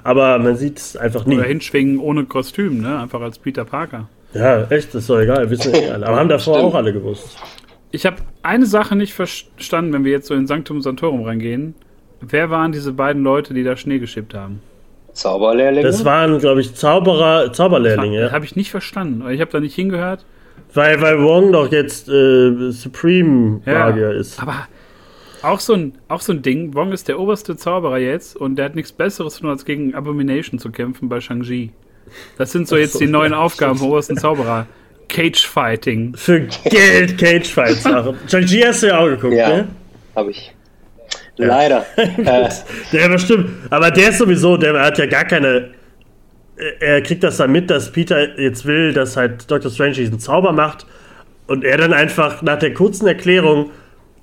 [0.03, 1.37] aber man sieht es einfach nie.
[1.37, 2.99] Oder hinschwingen ohne Kostüm, ne?
[2.99, 4.09] Einfach als Peter Parker.
[4.33, 6.07] Ja, echt, das ist doch egal, wissen wir eh alle.
[6.07, 6.69] Aber haben davor Stimmt.
[6.71, 7.37] auch alle gewusst.
[7.91, 11.75] Ich habe eine Sache nicht verstanden, wenn wir jetzt so in Sanctum Santorum reingehen.
[12.21, 14.61] Wer waren diese beiden Leute, die da Schnee geschippt haben?
[15.13, 15.85] Zauberlehrlinge?
[15.85, 18.19] Das waren, glaube ich, Zauberer, Zauberlehrlinge.
[18.21, 19.29] Das habe ich nicht verstanden.
[19.29, 20.25] Ich habe da nicht hingehört.
[20.73, 24.41] Weil, weil Wong doch jetzt äh, Supreme Magier ja, ist.
[24.41, 24.67] Aber
[25.43, 26.73] auch so, ein, auch so ein Ding.
[26.73, 30.59] Wong ist der oberste Zauberer jetzt und der hat nichts Besseres tun, als gegen Abomination
[30.59, 31.71] zu kämpfen bei Shang-Chi.
[32.37, 34.67] Das sind so jetzt so, die neuen Aufgaben vom obersten Zauberer.
[35.09, 36.15] Cage Fighting.
[36.15, 38.17] Für Geld Cage Fights machen.
[38.27, 39.67] Shang-Chi hast du ja auch geguckt, ja, ne?
[40.15, 40.53] Hab ich.
[41.37, 41.85] Leider.
[41.95, 42.49] äh.
[42.91, 43.49] Der bestimmt.
[43.69, 45.71] Aber der ist sowieso, der hat ja gar keine.
[46.79, 49.71] Er kriegt das dann mit, dass Peter jetzt will, dass halt Dr.
[49.71, 50.85] Strange diesen Zauber macht.
[51.47, 53.71] Und er dann einfach nach der kurzen Erklärung,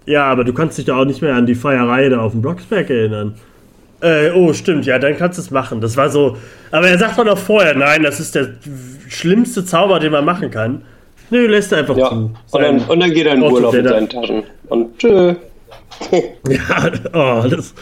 [0.06, 2.42] ja, aber du kannst dich da auch nicht mehr an die Feierei da auf dem
[2.42, 3.34] Blocksberg erinnern.
[4.00, 5.80] Äh, oh, stimmt, ja, dann kannst du es machen.
[5.80, 6.36] Das war so.
[6.70, 8.48] Aber er sagt doch noch vorher, nein, das ist der
[9.08, 10.82] schlimmste Zauber, den man machen kann.
[11.28, 12.08] Nö, lässt er einfach ja.
[12.08, 12.14] zu.
[12.50, 14.42] Und dann, und dann geht er in Urlaub mit seinen Taschen.
[14.68, 15.34] Und tschö.
[16.48, 17.74] ja, oh, das.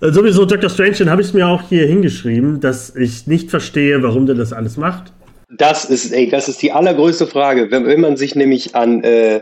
[0.00, 0.70] Äh, sowieso Dr.
[0.70, 4.52] Strange, den habe ich mir auch hier hingeschrieben, dass ich nicht verstehe, warum der das
[4.52, 5.12] alles macht.
[5.50, 7.70] Das ist, ey, das ist die allergrößte Frage.
[7.70, 9.40] Wenn, wenn man sich nämlich an äh,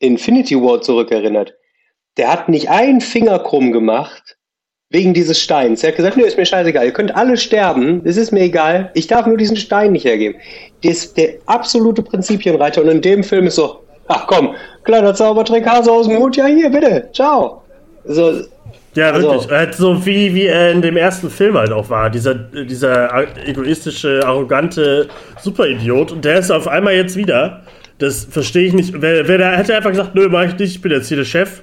[0.00, 1.54] Infinity War zurückerinnert,
[2.16, 4.36] der hat nicht einen Finger krumm gemacht
[4.90, 5.84] wegen dieses Steins.
[5.84, 8.90] Er hat gesagt, nö, ist mir scheißegal, ihr könnt alle sterben, es ist mir egal,
[8.94, 10.40] ich darf nur diesen Stein nicht hergeben.
[10.82, 15.66] Der ist der absolute Prinzipienreiter und in dem Film ist so, ach komm, kleiner Zaubertrick,
[15.66, 17.62] Hase aus dem Hut, ja hier, bitte, ciao.
[18.04, 18.42] So,
[18.94, 19.50] ja, also, wirklich.
[19.50, 22.10] Halt so wie, wie er in dem ersten Film halt auch war.
[22.10, 25.08] Dieser, dieser egoistische, arrogante
[25.40, 26.10] Superidiot.
[26.10, 27.62] Und der ist auf einmal jetzt wieder.
[28.00, 28.94] Das verstehe ich nicht.
[29.00, 31.24] Wer, wer da hätte einfach gesagt, nö, mach ich nicht, ich bin jetzt hier der
[31.24, 31.62] Chef.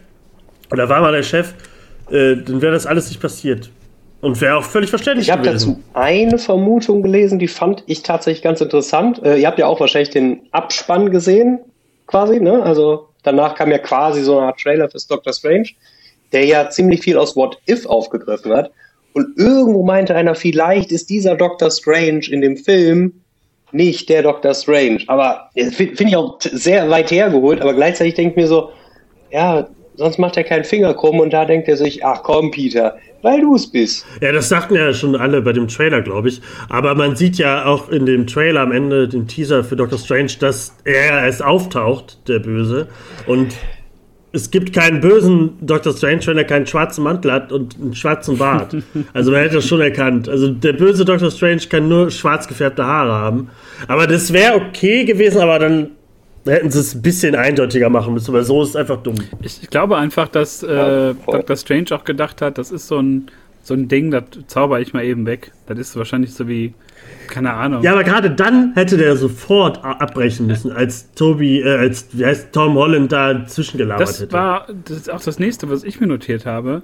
[0.71, 1.53] Oder war mal der Chef,
[2.11, 3.71] äh, dann wäre das alles nicht passiert.
[4.21, 8.43] Und wäre auch völlig verständlich Ich habe dazu eine Vermutung gelesen, die fand ich tatsächlich
[8.43, 9.23] ganz interessant.
[9.23, 11.59] Äh, ihr habt ja auch wahrscheinlich den Abspann gesehen,
[12.05, 12.61] quasi, ne?
[12.63, 15.69] Also danach kam ja quasi so eine Art Trailer fürs Doctor Strange,
[16.33, 18.71] der ja ziemlich viel aus What If aufgegriffen hat.
[19.13, 23.21] Und irgendwo meinte einer, vielleicht ist dieser Doctor Strange in dem Film
[23.71, 24.99] nicht der Doctor Strange.
[25.07, 28.71] Aber äh, finde ich auch sehr weit hergeholt, aber gleichzeitig denke ich mir so,
[29.31, 32.97] ja, sonst macht er keinen Finger krumm und da denkt er sich, ach komm, Peter,
[33.23, 34.05] weil du es bist.
[34.21, 36.41] Ja, das sagten ja schon alle bei dem Trailer, glaube ich.
[36.69, 40.33] Aber man sieht ja auch in dem Trailer am Ende, den Teaser für Doctor Strange,
[40.39, 42.87] dass er erst auftaucht, der Böse.
[43.25, 43.55] Und
[44.33, 48.37] es gibt keinen bösen Doctor Strange, wenn er keinen schwarzen Mantel hat und einen schwarzen
[48.37, 48.75] Bart.
[49.13, 50.27] Also man hätte das schon erkannt.
[50.27, 53.49] Also der böse Doctor Strange kann nur schwarz gefärbte Haare haben.
[53.87, 55.91] Aber das wäre okay gewesen, aber dann
[56.47, 59.15] da hätten sie es ein bisschen eindeutiger machen müssen, weil so ist es einfach dumm.
[59.41, 61.57] Ich glaube einfach, dass äh, Dr.
[61.57, 63.27] Strange auch gedacht hat, das ist so ein,
[63.63, 65.51] so ein Ding, das zauber ich mal eben weg.
[65.65, 66.73] Das ist wahrscheinlich so wie,
[67.27, 67.83] keine Ahnung.
[67.83, 72.53] Ja, aber gerade dann hätte der sofort abbrechen müssen, als Toby, äh, als, wie heißt
[72.53, 74.33] Tom Holland da zwischengelabert das hätte.
[74.33, 76.83] War, das ist auch das nächste, was ich mir notiert habe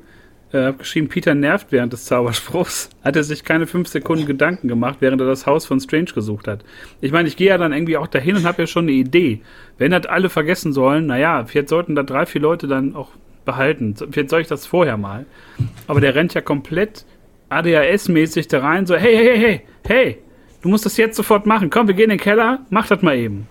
[0.54, 2.90] äh, habe geschrieben, Peter nervt während des Zauberspruchs.
[3.04, 6.48] Hat er sich keine fünf Sekunden Gedanken gemacht, während er das Haus von Strange gesucht
[6.48, 6.64] hat.
[7.02, 9.42] Ich meine, ich gehe ja dann irgendwie auch dahin und habe ja schon eine Idee.
[9.78, 13.10] Wenn das alle vergessen sollen, naja, vielleicht sollten da drei, vier Leute dann auch
[13.46, 13.96] behalten.
[14.12, 15.26] Vielleicht soll ich das vorher mal.
[15.88, 17.06] Aber der rennt ja komplett
[17.58, 20.18] ADHS-mäßig da rein, so, hey, hey, hey, hey,
[20.62, 21.70] du musst das jetzt sofort machen.
[21.70, 23.48] Komm, wir gehen in den Keller, mach das mal eben.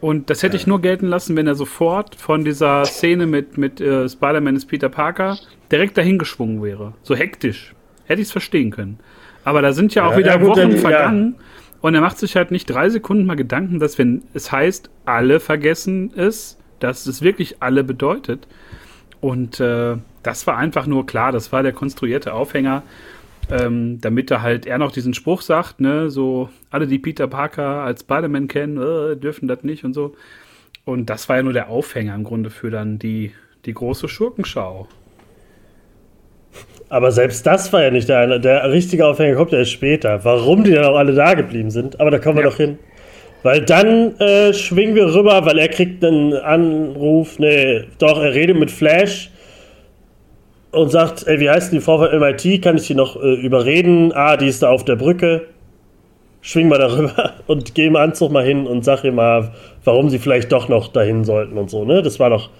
[0.00, 3.80] Und das hätte ich nur gelten lassen, wenn er sofort von dieser Szene mit, mit
[3.80, 5.38] äh, Spider-Man ist Peter Parker
[5.72, 6.92] direkt dahin geschwungen wäre.
[7.02, 7.74] So hektisch.
[8.04, 8.98] Hätte ich es verstehen können.
[9.44, 11.34] Aber da sind ja auch ja, wieder ja, gut, Wochen dann, vergangen.
[11.36, 11.44] Ja.
[11.80, 15.40] Und er macht sich halt nicht drei Sekunden mal Gedanken, dass wenn es heißt, alle
[15.40, 18.46] vergessen es, dass es wirklich alle bedeutet.
[19.20, 22.82] Und äh, das war einfach nur klar, das war der konstruierte Aufhänger.
[23.50, 27.82] ähm, damit er halt er noch diesen Spruch sagt, ne, so alle, die Peter Parker
[27.82, 30.14] als Spider-Man kennen, äh, dürfen das nicht und so.
[30.84, 33.32] Und das war ja nur der Aufhänger im Grunde für dann die,
[33.64, 34.88] die große Schurkenschau.
[36.88, 40.24] Aber selbst das war ja nicht der, der richtige Aufhänger, kommt ja erst später.
[40.24, 42.50] Warum die dann auch alle da geblieben sind, aber da kommen wir ja.
[42.50, 42.78] doch hin.
[43.46, 48.58] Weil dann äh, schwingen wir rüber, weil er kriegt einen Anruf, nee, doch, er redet
[48.58, 49.30] mit Flash
[50.72, 54.10] und sagt, ey, wie heißt die Frau von MIT, kann ich die noch äh, überreden?
[54.12, 55.46] Ah, die ist da auf der Brücke.
[56.40, 59.52] Schwing mal darüber und geh im Anzug mal hin und sag ihr mal,
[59.84, 62.02] warum sie vielleicht doch noch dahin sollten und so, ne?
[62.02, 62.50] Das war doch.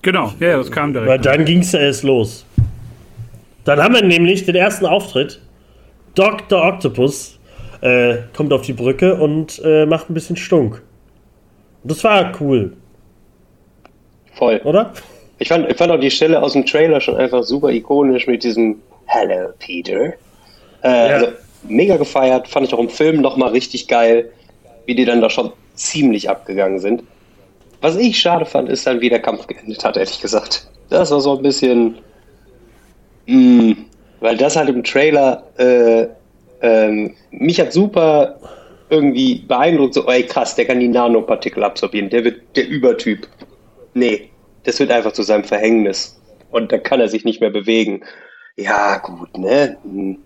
[0.00, 1.10] Genau, ja, das kam direkt.
[1.10, 2.46] Weil dann ging es ja erst los.
[3.64, 5.42] Dann haben wir nämlich den ersten Auftritt.
[6.14, 6.64] Dr.
[6.64, 7.35] Octopus
[7.80, 10.82] äh, kommt auf die Brücke und äh, macht ein bisschen Stunk.
[11.84, 12.76] Das war cool.
[14.34, 14.60] Voll.
[14.64, 14.92] Oder?
[15.38, 18.42] Ich fand, ich fand auch die Stelle aus dem Trailer schon einfach super ikonisch mit
[18.42, 20.04] diesem Hello, Peter.
[20.04, 20.12] Äh,
[20.82, 20.90] ja.
[20.90, 21.26] also,
[21.68, 24.30] mega gefeiert, fand ich auch im Film nochmal richtig geil,
[24.86, 27.02] wie die dann da schon ziemlich abgegangen sind.
[27.80, 30.68] Was ich schade fand, ist dann, wie der Kampf geendet hat, ehrlich gesagt.
[30.88, 31.98] Das war so ein bisschen.
[33.26, 33.76] Mh, mm,
[34.20, 36.06] weil das halt im Trailer äh,
[36.60, 38.38] ähm, mich hat super
[38.88, 43.26] irgendwie beeindruckt, so, ey krass, der kann die Nanopartikel absorbieren, der wird der Übertyp.
[43.94, 44.30] Nee,
[44.64, 46.20] das wird einfach zu seinem Verhängnis.
[46.50, 48.02] Und dann kann er sich nicht mehr bewegen.
[48.56, 49.76] Ja, gut, ne?
[49.82, 50.18] Hm.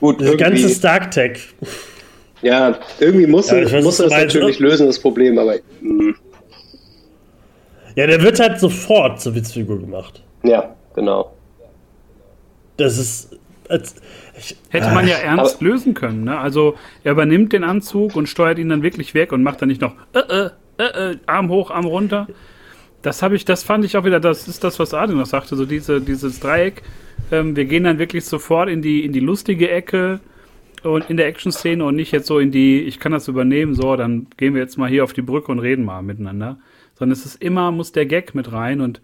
[0.00, 1.38] Gut, das ganze Stark Tech.
[2.42, 4.68] Ja, irgendwie muss, ja, er, muss das natürlich ne?
[4.68, 5.56] lösen, das Problem, aber.
[5.80, 6.04] Mh.
[6.04, 6.14] Hm.
[7.94, 10.22] Ja, der wird halt sofort zur Witzfigur gemacht.
[10.44, 11.32] Ja, genau.
[12.76, 13.30] Das ist.
[13.68, 13.96] Als,
[14.38, 16.38] ich, Hätte man ja ernst aber, lösen können, ne?
[16.38, 19.80] Also, er übernimmt den Anzug und steuert ihn dann wirklich weg und macht dann nicht
[19.80, 22.26] noch äh, äh, äh, äh Arm hoch, Arm runter.
[23.02, 25.56] Das habe ich, das fand ich auch wieder, das ist das, was Adin noch sagte,
[25.56, 26.82] so diese, dieses Dreieck.
[27.30, 30.20] Ähm, wir gehen dann wirklich sofort in die, in die lustige Ecke
[30.82, 33.96] und in der Action-Szene und nicht jetzt so in die, ich kann das übernehmen, so,
[33.96, 36.58] dann gehen wir jetzt mal hier auf die Brücke und reden mal miteinander.
[36.94, 39.00] Sondern es ist immer, muss der Gag mit rein und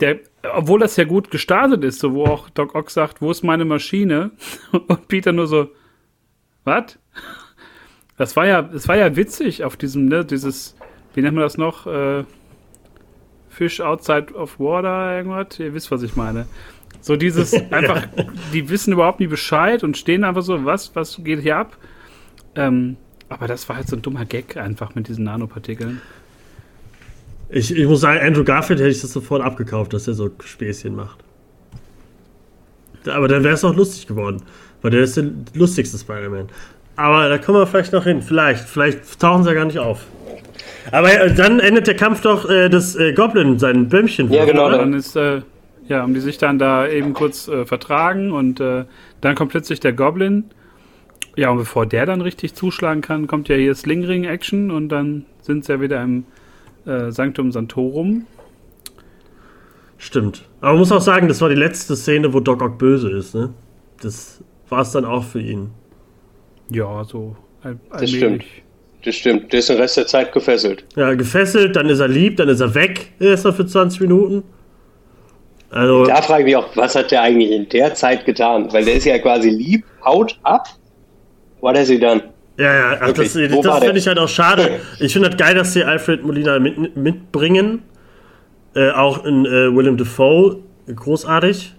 [0.00, 0.20] der,
[0.54, 3.64] obwohl das ja gut gestartet ist, so wo auch Doc Ock sagt, wo ist meine
[3.64, 4.32] Maschine?
[4.72, 5.68] Und Peter nur so,
[6.64, 6.98] was?
[8.16, 10.76] Das war ja, das war ja witzig auf diesem, ne, dieses,
[11.14, 11.86] wie nennt man das noch?
[11.86, 12.24] Äh,
[13.48, 15.58] Fish outside of water, irgendwas.
[15.60, 16.46] Ihr wisst, was ich meine.
[17.00, 18.06] So dieses einfach,
[18.52, 21.76] die wissen überhaupt nie Bescheid und stehen einfach so, was, was geht hier ab?
[22.56, 22.96] Ähm,
[23.28, 26.00] aber das war halt so ein dummer Gag einfach mit diesen Nanopartikeln.
[27.50, 30.94] Ich, ich muss sagen, Andrew Garfield hätte ich das sofort abgekauft, dass er so Späßchen
[30.94, 31.18] macht.
[33.06, 34.42] Aber dann wäre es auch lustig geworden,
[34.82, 36.48] weil der ist der lustigste Spider-Man.
[36.96, 38.22] Aber da kommen wir vielleicht noch hin.
[38.22, 40.06] Vielleicht, vielleicht tauchen sie ja gar nicht auf.
[40.92, 44.68] Aber äh, dann endet der Kampf doch, äh, dass äh, Goblin sein Bömmchen Ja, genau.
[44.68, 44.78] Oder?
[44.78, 45.42] Dann ist, äh,
[45.88, 48.84] ja, haben die sich dann da eben kurz äh, vertragen und äh,
[49.20, 50.44] dann kommt plötzlich der Goblin.
[51.36, 55.64] Ja, und bevor der dann richtig zuschlagen kann, kommt ja hier Slingring-Action und dann sind
[55.64, 56.24] sie ja wieder im
[56.86, 58.26] äh, Sanctum Santorum.
[59.98, 60.42] Stimmt.
[60.60, 63.34] Aber man muss auch sagen, das war die letzte Szene, wo Doc Ock böse ist,
[63.34, 63.54] ne?
[64.02, 65.70] Das war es dann auch für ihn.
[66.70, 68.44] Ja, so all Das stimmt.
[69.04, 69.52] Das stimmt.
[69.52, 70.84] Der ist den Rest der Zeit gefesselt.
[70.96, 74.42] Ja, gefesselt, dann ist er lieb, dann ist er weg, erst für 20 Minuten.
[75.70, 78.72] Also, da frage ich mich auch, was hat der eigentlich in der Zeit getan?
[78.72, 80.68] Weil der ist ja quasi lieb, haut ab.
[81.60, 82.22] What has he done?
[82.56, 84.80] Ja, ja, ach, das, das finde ich halt auch schade.
[85.00, 87.82] Ich finde halt geil, dass sie Alfred Molina mit, mitbringen.
[88.74, 90.58] Äh, auch in äh, Willem Dafoe,
[90.94, 91.74] großartig.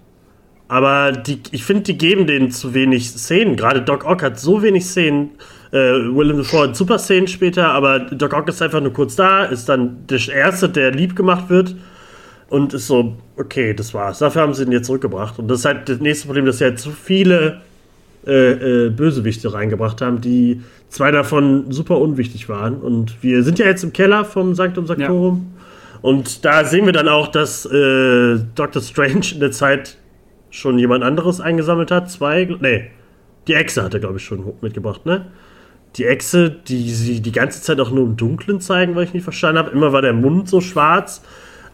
[0.67, 3.55] Aber die, ich finde, die geben denen zu wenig Szenen.
[3.55, 5.31] Gerade Doc Ock hat so wenig Szenen.
[5.71, 9.45] Äh, Willem Dafoe hat super Szenen später, aber Doc Ock ist einfach nur kurz da,
[9.45, 11.75] ist dann der Erste, der lieb gemacht wird.
[12.49, 14.19] Und ist so, okay, das war's.
[14.19, 15.39] Dafür haben sie ihn jetzt zurückgebracht.
[15.39, 17.61] Und das ist halt das nächste Problem, dass sie halt zu viele
[18.27, 22.77] äh, äh, Bösewichte reingebracht haben, die zwei davon super unwichtig waren.
[22.77, 25.53] Und wir sind ja jetzt im Keller vom Sanctum Sanctorum.
[25.53, 25.99] Ja.
[26.01, 28.81] Und da sehen wir dann auch, dass äh, Dr.
[28.81, 29.97] Strange in der Zeit
[30.49, 32.09] schon jemand anderes eingesammelt hat.
[32.09, 32.89] Zwei, nee,
[33.47, 35.27] die Echse hat er, glaube ich, schon mitgebracht, ne?
[35.97, 39.23] Die Echse, die sie die ganze Zeit auch nur im Dunkeln zeigen, weil ich nicht
[39.23, 39.71] verstanden habe.
[39.71, 41.21] Immer war der Mund so schwarz.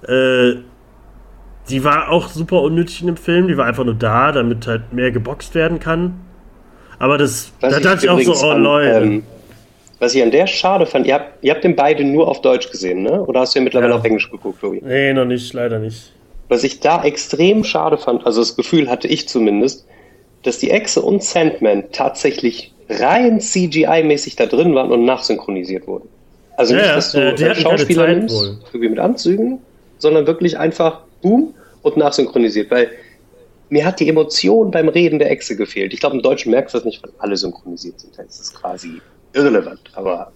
[0.08, 0.56] Äh,
[1.70, 3.48] die war auch super unnötig in dem Film.
[3.48, 6.20] Die war einfach nur da, damit halt mehr geboxt werden kann.
[7.02, 9.04] Aber das, da dachte ich auch so, oh Leute.
[9.04, 9.24] Ähm,
[9.98, 12.70] was ich an der schade fand, ihr habt, ihr habt den beide nur auf Deutsch
[12.70, 13.24] gesehen, ne?
[13.24, 13.98] Oder hast du ja mittlerweile ja.
[13.98, 14.82] auf Englisch geguckt, Tobi?
[14.84, 16.12] Nee, noch nicht, leider nicht.
[16.48, 19.88] Was ich da extrem schade fand, also das Gefühl hatte ich zumindest,
[20.44, 26.08] dass die Echse und Sandman tatsächlich rein CGI-mäßig da drin waren und nachsynchronisiert wurden.
[26.58, 28.36] Also nicht, dass du äh, Schauspieler nimmst,
[28.68, 29.60] irgendwie mit Anzügen,
[29.98, 32.70] sondern wirklich einfach boom und nachsynchronisiert.
[32.70, 32.90] Weil
[33.72, 35.94] mir hat die Emotion beim Reden der Echse gefehlt.
[35.94, 38.18] Ich glaube, im Deutschen merkst du das nicht, weil alle synchronisiert sind.
[38.18, 39.02] Das ist quasi
[39.34, 39.80] irrelevant.
[39.94, 40.34] Aber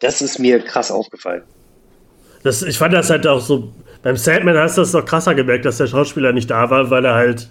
[0.00, 1.42] das ist mir krass aufgefallen.
[2.42, 3.70] Das, ich fand das halt auch so,
[4.02, 7.04] beim Sandman hast du das noch krasser gemerkt, dass der Schauspieler nicht da war, weil
[7.04, 7.50] er halt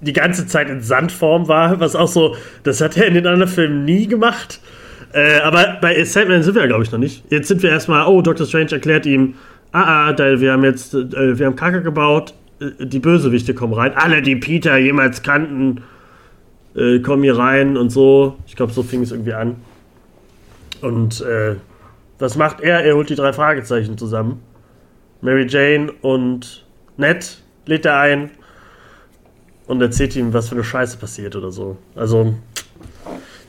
[0.00, 3.52] die ganze Zeit in Sandform war, was auch so, das hat er in den anderen
[3.52, 4.60] Filmen nie gemacht.
[5.12, 7.22] Äh, aber bei Sandman sind wir ja, glaube ich, noch nicht.
[7.30, 8.46] Jetzt sind wir erstmal, oh, Dr.
[8.46, 9.34] Strange erklärt ihm,
[9.70, 13.92] ah, ah, wir haben jetzt, äh, wir haben Kacke gebaut, die Bösewichte kommen rein.
[13.94, 15.82] Alle, die Peter jemals kannten,
[16.74, 18.36] äh, kommen hier rein und so.
[18.46, 19.56] Ich glaube, so fing es irgendwie an.
[20.80, 21.56] Und äh,
[22.18, 22.84] was macht er?
[22.84, 24.40] Er holt die drei Fragezeichen zusammen.
[25.20, 26.64] Mary Jane und
[26.96, 28.30] Ned lädt er ein
[29.66, 31.76] und erzählt ihm, was für eine Scheiße passiert oder so.
[31.94, 32.34] Also,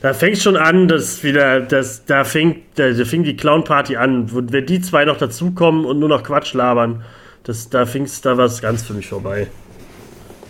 [0.00, 4.30] da fängt schon an, dass wieder, dass, da fängt, da, da fing die Clown-Party an.
[4.50, 7.04] Wenn die zwei noch dazukommen und nur noch Quatsch labern,
[7.46, 9.46] das, da fing es da was ganz für mich vorbei.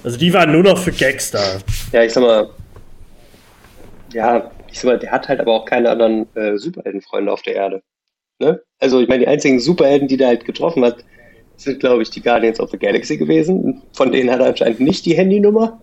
[0.02, 1.58] Also die waren nur noch für Gags da.
[1.92, 2.48] Ja, ich sag mal,
[4.12, 7.54] ja, ich sag mal, der hat halt aber auch keine anderen äh, Superheldenfreunde auf der
[7.54, 7.82] Erde.
[8.38, 8.62] Ne?
[8.78, 11.04] Also ich meine, die einzigen Superhelden, die der halt getroffen hat,
[11.56, 13.82] sind, glaube ich, die Guardians of the Galaxy gewesen.
[13.92, 15.80] Von denen hat er anscheinend nicht die Handynummer.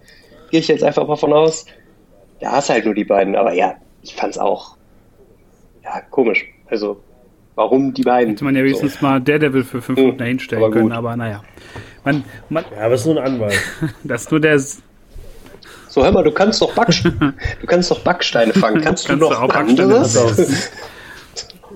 [0.52, 1.65] Gehe ich jetzt einfach mal von aus.
[2.39, 3.36] Da hast halt nur die beiden.
[3.36, 4.78] Aber ja, ich fand's auch
[5.84, 6.45] ja, komisch.
[6.67, 7.02] Also,
[7.56, 8.32] warum die beiden?
[8.32, 9.06] Hätte man ja wenigstens so.
[9.06, 11.44] mal Daredevil für fünf hm, Minuten hinstellen aber können, aber naja.
[12.04, 13.60] Man, man, ja, aber es ist nur ein Anwalt.
[14.04, 14.60] das ist nur der.
[14.60, 18.82] So, hör mal, du kannst doch, Backsteine, du kannst doch Backsteine fangen.
[18.82, 20.72] Kannst, kannst du noch du anderes?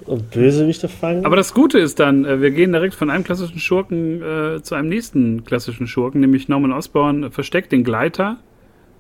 [0.08, 1.26] und Bösewichte fangen.
[1.26, 4.74] Aber das Gute ist dann, äh, wir gehen direkt von einem klassischen Schurken äh, zu
[4.76, 8.38] einem nächsten klassischen Schurken, nämlich Norman Osborn versteckt den Gleiter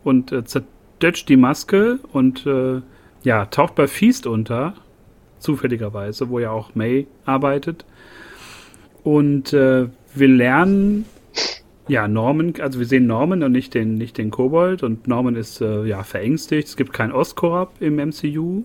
[0.04, 2.82] und äh, zertötscht die Maske und äh,
[3.24, 4.76] ja, taucht bei Feast unter,
[5.40, 7.86] zufälligerweise, wo ja auch May arbeitet.
[9.04, 11.06] Und äh, wir lernen
[11.88, 15.62] ja, Norman, also wir sehen Norman und nicht den, nicht den Kobold und Norman ist
[15.62, 16.68] äh, ja verängstigt.
[16.68, 18.64] Es gibt kein Oscorp im MCU.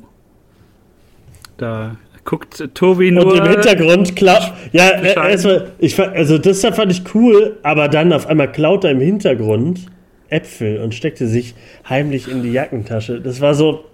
[1.57, 3.27] Da guckt Tobi nur.
[3.27, 4.53] Und im Hintergrund klaut.
[4.73, 8.91] Ja, erstmal, ich, also das da fand ich cool, aber dann auf einmal klaut er
[8.91, 9.87] im Hintergrund
[10.29, 11.55] Äpfel und steckte sich
[11.89, 13.21] heimlich in die Jackentasche.
[13.21, 13.85] Das war so.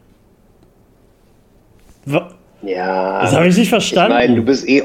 [2.63, 3.23] Ja.
[3.23, 4.13] Das habe ich nicht verstanden.
[4.13, 4.83] Ich meine, du bist eh.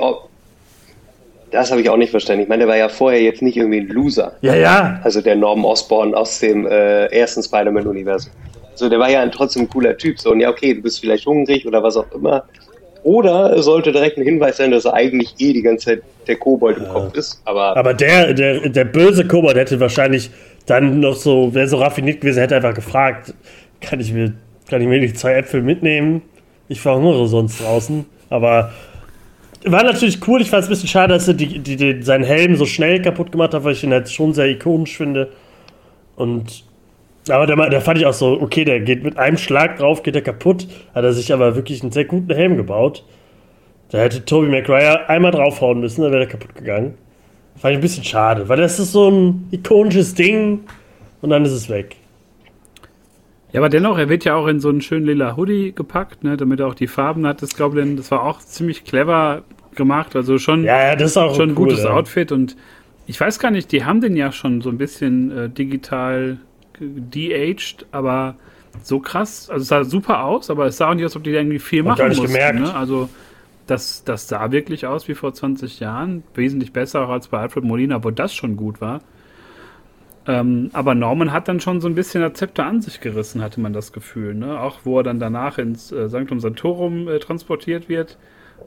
[1.51, 2.41] Das habe ich auch nicht verstanden.
[2.43, 4.33] Ich meine, der war ja vorher jetzt nicht irgendwie ein Loser.
[4.41, 4.99] Ja, ja.
[5.03, 8.31] Also der Norman Osborn aus dem äh, ersten Spider-Man-Universum.
[8.73, 10.19] So, der war ja trotzdem ein cooler Typ.
[10.19, 12.45] So, und ja, okay, du bist vielleicht hungrig oder was auch immer.
[13.03, 16.37] Oder es sollte direkt ein Hinweis sein, dass er eigentlich eh die ganze Zeit der
[16.37, 16.89] Kobold im ja.
[16.89, 17.41] Kopf ist.
[17.45, 20.31] Aber, aber der, der, der böse Kobold hätte wahrscheinlich
[20.65, 23.33] dann noch so, wäre so raffiniert gewesen, hätte einfach gefragt,
[23.81, 24.33] kann ich mir,
[24.69, 26.21] kann ich mir die zwei Äpfel mitnehmen?
[26.67, 28.05] Ich verhungere sonst draußen.
[28.29, 28.71] Aber
[29.65, 30.41] war natürlich cool.
[30.41, 33.01] Ich fand es ein bisschen schade, dass er die, die, die, seinen Helm so schnell
[33.01, 35.29] kaputt gemacht hat, weil ich ihn halt schon sehr ikonisch finde.
[36.15, 36.63] Und
[37.29, 40.15] aber da, da fand ich auch so, okay, der geht mit einem Schlag drauf, geht
[40.15, 40.67] er kaputt.
[40.93, 43.03] Hat er sich aber wirklich einen sehr guten Helm gebaut.
[43.89, 46.95] Da hätte Toby McGuire einmal draufhauen müssen, dann wäre er kaputt gegangen.
[47.55, 50.61] Fand ich ein bisschen schade, weil das ist so ein ikonisches Ding
[51.21, 51.95] und dann ist es weg.
[53.53, 56.37] Ja, aber dennoch, er wird ja auch in so einen schönen lila Hoodie gepackt, ne,
[56.37, 57.43] damit er auch die Farben hat.
[57.43, 59.43] Das glaube ich, das war auch ziemlich clever
[59.75, 60.15] gemacht.
[60.15, 61.91] Also schon, ja, ja, das ist auch schon ein cool, gutes ja.
[61.91, 62.57] Outfit und
[63.05, 66.39] ich weiß gar nicht, die haben den ja schon so ein bisschen äh, digital
[66.79, 68.35] de-aged, aber
[68.81, 69.49] so krass.
[69.49, 71.83] Also es sah super aus, aber es sah auch nicht aus, ob die irgendwie viel
[71.83, 72.25] machen mussten.
[72.25, 72.59] Gemerkt.
[72.59, 72.73] Ne?
[72.73, 73.09] Also
[73.67, 76.23] das, das sah wirklich aus wie vor 20 Jahren.
[76.33, 79.01] Wesentlich besser auch als bei Alfred Molina, wo das schon gut war.
[80.25, 83.59] Ähm, aber Norman hat dann schon so ein bisschen das Zepter an sich gerissen, hatte
[83.59, 84.33] man das Gefühl.
[84.35, 84.59] Ne?
[84.59, 88.17] Auch wo er dann danach ins äh, Sanctum Santorum äh, transportiert wird.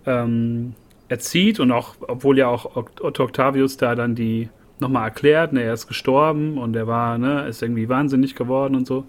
[0.04, 0.74] Ähm,
[1.08, 1.18] er
[1.60, 4.48] und auch, obwohl ja auch Otto Octavius da dann die
[4.80, 8.86] nochmal erklärt, ne, er ist gestorben und er war, ne, ist irgendwie wahnsinnig geworden und
[8.86, 9.06] so.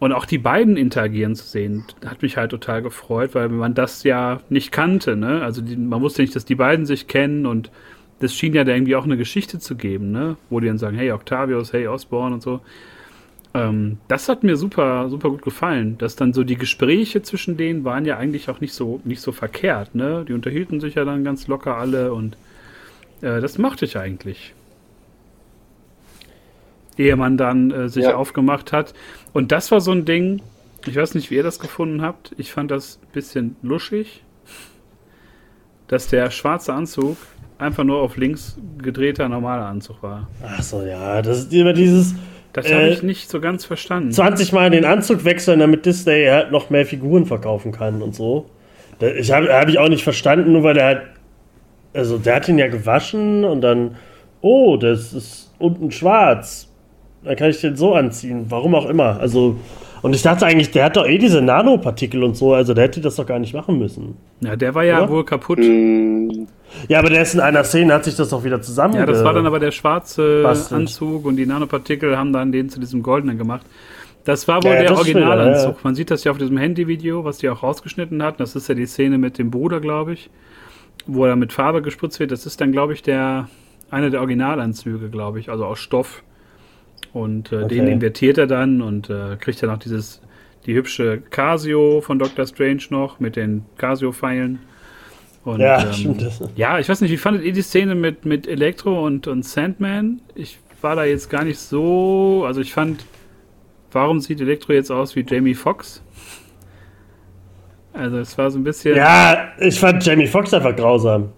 [0.00, 4.02] Und auch die beiden interagieren zu sehen, hat mich halt total gefreut, weil man das
[4.02, 5.42] ja nicht kannte, ne?
[5.42, 7.70] Also die, man wusste nicht, dass die beiden sich kennen und
[8.22, 10.36] das schien ja da irgendwie auch eine Geschichte zu geben, ne?
[10.50, 12.60] Wo die dann sagen, hey Octavius, hey Osborne und so.
[13.54, 15.98] Ähm, das hat mir super, super gut gefallen.
[15.98, 19.32] Dass dann so die Gespräche zwischen denen waren ja eigentlich auch nicht so, nicht so
[19.32, 20.24] verkehrt, ne?
[20.26, 22.36] Die unterhielten sich ja dann ganz locker alle und
[23.20, 24.54] äh, das mochte ich eigentlich
[26.98, 28.14] ehe man dann äh, sich ja.
[28.16, 28.94] aufgemacht hat.
[29.32, 30.42] Und das war so ein Ding,
[30.86, 32.32] ich weiß nicht, wie ihr das gefunden habt.
[32.38, 34.22] Ich fand das ein bisschen luschig,
[35.88, 37.16] dass der schwarze Anzug
[37.62, 40.28] einfach nur auf links gedrehter normaler Anzug war.
[40.44, 42.14] Ach so, ja, das ist immer dieses.
[42.52, 44.12] Das habe äh, ich nicht so ganz verstanden.
[44.12, 48.50] 20 Mal den Anzug wechseln, damit Disney halt noch mehr Figuren verkaufen kann und so.
[49.00, 51.02] Ich habe hab ich auch nicht verstanden, nur weil er halt.
[51.94, 53.96] Also, der hat ihn ja gewaschen und dann.
[54.40, 56.68] Oh, das ist unten schwarz
[57.22, 58.46] Dann kann ich den so anziehen.
[58.48, 59.20] Warum auch immer.
[59.20, 59.56] Also,
[60.02, 63.00] und ich dachte eigentlich, der hat doch eh diese Nanopartikel und so, also der hätte
[63.00, 64.16] das doch gar nicht machen müssen.
[64.40, 65.10] Ja, der war ja Oder?
[65.10, 65.58] wohl kaputt.
[65.58, 66.46] Mm.
[66.88, 68.94] Ja, aber der ist in einer Szene, hat sich das doch wieder zusammen.
[68.94, 70.80] Ja, das war dann aber der schwarze bastelt.
[70.80, 73.64] Anzug und die Nanopartikel haben dann den zu diesem goldenen gemacht.
[74.24, 75.74] Das war wohl ja, der Originalanzug.
[75.74, 75.80] Ja.
[75.82, 78.40] Man sieht das ja auf diesem Handyvideo, was die auch rausgeschnitten hat.
[78.40, 80.30] Das ist ja die Szene mit dem Bruder, glaube ich,
[81.06, 82.30] wo er mit Farbe gespritzt wird.
[82.30, 83.48] Das ist dann, glaube ich, der
[83.90, 86.22] einer der Originalanzüge, glaube ich, also aus Stoff.
[87.12, 87.74] Und äh, okay.
[87.74, 90.22] den invertiert er dann und äh, kriegt dann auch dieses,
[90.66, 92.46] die hübsche Casio von Dr.
[92.46, 94.60] Strange noch mit den Casio-Pfeilen.
[95.44, 96.24] Und, ja, ähm, stimmt.
[96.56, 100.20] Ja, ich weiß nicht, wie fandet ihr die Szene mit, mit Elektro und, und Sandman?
[100.34, 103.04] Ich war da jetzt gar nicht so, also ich fand,
[103.90, 106.02] warum sieht Elektro jetzt aus wie Jamie Foxx?
[107.92, 108.96] Also es war so ein bisschen.
[108.96, 111.30] Ja, ich fand Jamie Foxx einfach grausam.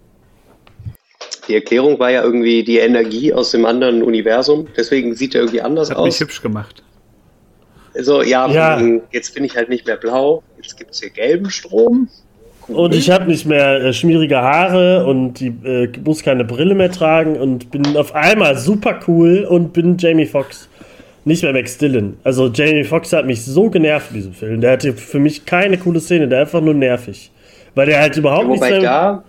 [1.49, 4.67] Die Erklärung war ja irgendwie die Energie aus dem anderen Universum.
[4.77, 6.05] Deswegen sieht er irgendwie anders Hat aus.
[6.05, 6.83] Hat mich hübsch gemacht.
[7.95, 8.81] Also ja, ja.
[9.13, 10.43] jetzt bin ich halt nicht mehr blau.
[10.61, 12.09] Jetzt gibt es hier gelben Strom.
[12.67, 12.77] Cool.
[12.77, 16.91] Und ich habe nicht mehr äh, schmierige Haare und die, äh, muss keine Brille mehr
[16.91, 20.69] tragen und bin auf einmal super cool und bin Jamie Foxx.
[21.27, 22.17] Nicht mehr Max Dillon.
[22.25, 24.61] Also Jamie Foxx hat mich so genervt in diesem Film.
[24.61, 27.31] Der hatte für mich keine coole Szene, der einfach nur nervig.
[27.75, 28.85] Weil der halt überhaupt ja, nicht.
[28.85, 29.25] Da,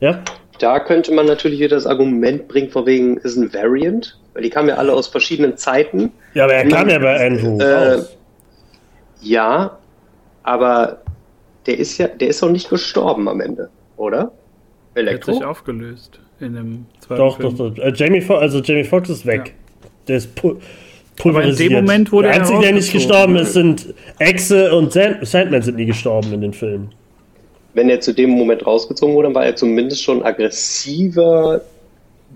[0.00, 0.22] ja?
[0.60, 4.50] Da könnte man natürlich wieder das Argument bringen, vor wegen ist ein Variant, weil die
[4.50, 6.12] kamen ja alle aus verschiedenen Zeiten.
[6.34, 7.58] Ja, aber er kam ja bei Andrew.
[7.58, 8.02] Äh,
[9.22, 9.78] ja,
[10.42, 11.00] aber
[11.66, 14.32] der ist ja, der ist auch nicht gestorben am Ende, oder?
[14.94, 15.32] Elektro?
[15.32, 17.56] Er hat sich aufgelöst in dem zweiten Doch, Film.
[17.56, 17.82] doch, doch.
[17.82, 19.54] Äh, Jamie Fo also Jamie Foxx ist weg.
[19.82, 19.88] Ja.
[20.08, 20.56] Der ist pu
[21.16, 21.70] pulverisiert.
[21.72, 25.26] Aber in dem Moment wurde der einzige, der nicht gestorben ist, sind Exe und Sand
[25.26, 26.92] Sandman sind nie gestorben in den Filmen
[27.74, 31.60] wenn er zu dem Moment rausgezogen wurde, dann war er zumindest schon aggressiver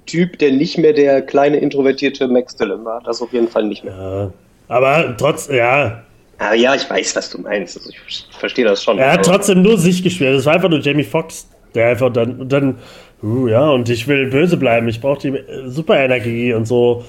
[0.07, 3.01] Typ, der nicht mehr der kleine introvertierte Max Dillon war.
[3.05, 3.95] Das auf jeden Fall nicht mehr.
[3.95, 4.33] Ja,
[4.69, 6.03] aber trotz, ja.
[6.39, 7.77] Aber ja, ich weiß, was du meinst.
[7.77, 8.99] Also ich verstehe das schon.
[8.99, 10.37] Er hat trotzdem nur sich gespielt.
[10.37, 12.79] Das war einfach nur Jamie Foxx, der einfach dann, dann,
[13.23, 14.89] uh, ja, und ich will böse bleiben.
[14.89, 17.05] Ich brauche die Superenergie und so.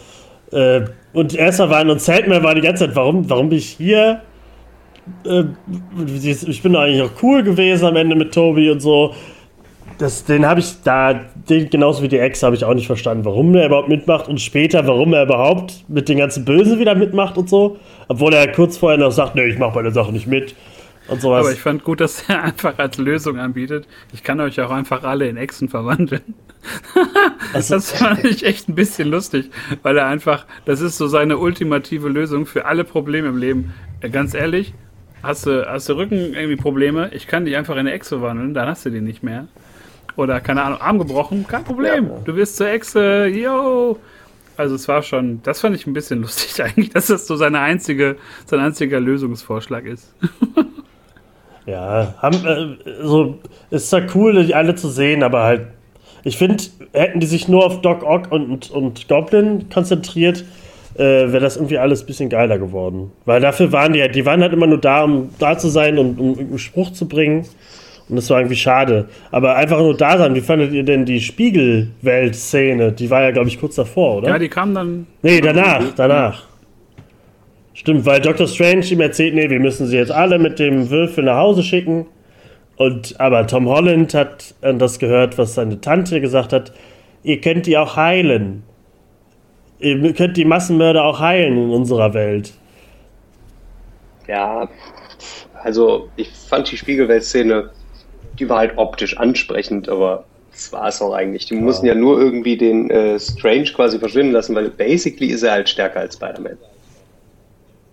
[0.51, 4.21] Äh, und erstmal waren und Zeltman war die ganze Zeit, warum, warum bin ich hier?
[5.25, 5.45] Äh,
[6.05, 9.13] ich bin eigentlich auch cool gewesen am Ende mit Tobi und so.
[9.97, 11.13] Das, den habe ich da,
[11.49, 14.41] den, genauso wie die Ex, habe ich auch nicht verstanden, warum er überhaupt mitmacht und
[14.41, 17.77] später, warum er überhaupt mit den ganzen Bösen wieder mitmacht und so.
[18.09, 20.53] Obwohl er kurz vorher noch sagt, nee, ich mache bei der Sache nicht mit.
[21.07, 23.87] Aber ich fand gut, dass er einfach als Lösung anbietet.
[24.11, 26.33] Ich kann euch auch einfach alle in Echsen verwandeln.
[27.53, 29.51] also, das fand ich echt ein bisschen lustig,
[29.83, 33.73] weil er einfach, das ist so seine ultimative Lösung für alle Probleme im Leben.
[34.11, 34.73] Ganz ehrlich,
[35.25, 38.53] hast du, hast du Rücken irgendwie Probleme, ich kann dich einfach in eine Echse wandeln,
[38.53, 39.47] dann hast du die nicht mehr.
[40.15, 42.07] Oder, keine Ahnung, Arm gebrochen, kein Problem.
[42.07, 42.17] Ja.
[42.23, 43.99] Du wirst zur Echse, yo.
[44.57, 47.59] Also es war schon, das fand ich ein bisschen lustig eigentlich, dass das so seine
[47.59, 50.13] einzige, sein einziger Lösungsvorschlag ist.
[51.65, 53.39] ja, haben, äh, so,
[53.71, 55.67] ist zwar cool, die alle zu sehen, aber halt,
[56.23, 60.45] ich finde, hätten die sich nur auf Doc Ock und, und Goblin konzentriert,
[60.95, 63.11] äh, wäre das irgendwie alles ein bisschen geiler geworden.
[63.25, 65.97] Weil dafür waren die halt, die waren halt immer nur da, um da zu sein
[65.97, 67.45] und um einen Spruch zu bringen.
[68.07, 69.07] Und das war irgendwie schade.
[69.31, 72.91] Aber einfach nur da sein, wie fandet ihr denn die Spiegelwelt-Szene?
[72.91, 74.29] Die war ja, glaube ich, kurz davor, oder?
[74.29, 75.07] Ja, die kam dann.
[75.23, 76.43] Nee, danach, danach.
[77.73, 78.47] Stimmt, weil Dr.
[78.47, 82.05] Strange ihm erzählt, nee, wir müssen sie jetzt alle mit dem Würfel nach Hause schicken.
[82.77, 86.73] Und aber Tom Holland hat das gehört, was seine Tante gesagt hat.
[87.23, 88.63] Ihr könnt die auch heilen.
[89.85, 92.53] Ihr könnt die Massenmörder auch heilen in unserer Welt.
[94.27, 94.67] Ja,
[95.61, 97.69] also ich fand die Spiegelwelt-Szene,
[98.39, 101.45] die war halt optisch ansprechend, aber das war es auch eigentlich.
[101.45, 101.61] Die ja.
[101.61, 105.69] mussten ja nur irgendwie den äh, Strange quasi verschwinden lassen, weil basically ist er halt
[105.69, 106.57] stärker als Spider-Man.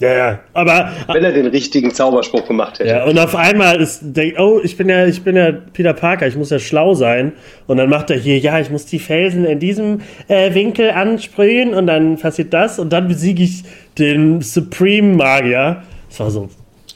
[0.02, 0.90] Ja, ja, aber.
[1.12, 2.90] Wenn er den richtigen Zauberspruch gemacht hätte.
[2.90, 6.26] Ja, und auf einmal ist, denkt, oh, ich bin ja, ich bin ja Peter Parker,
[6.26, 7.34] ich muss ja schlau sein.
[7.68, 11.72] Und dann macht er hier, ja, ich muss die Felsen in diesem äh, Winkel ansprühen
[11.72, 13.62] und dann passiert das und dann besiege ich
[13.96, 15.84] den Supreme Magier.
[16.08, 16.48] Das war so,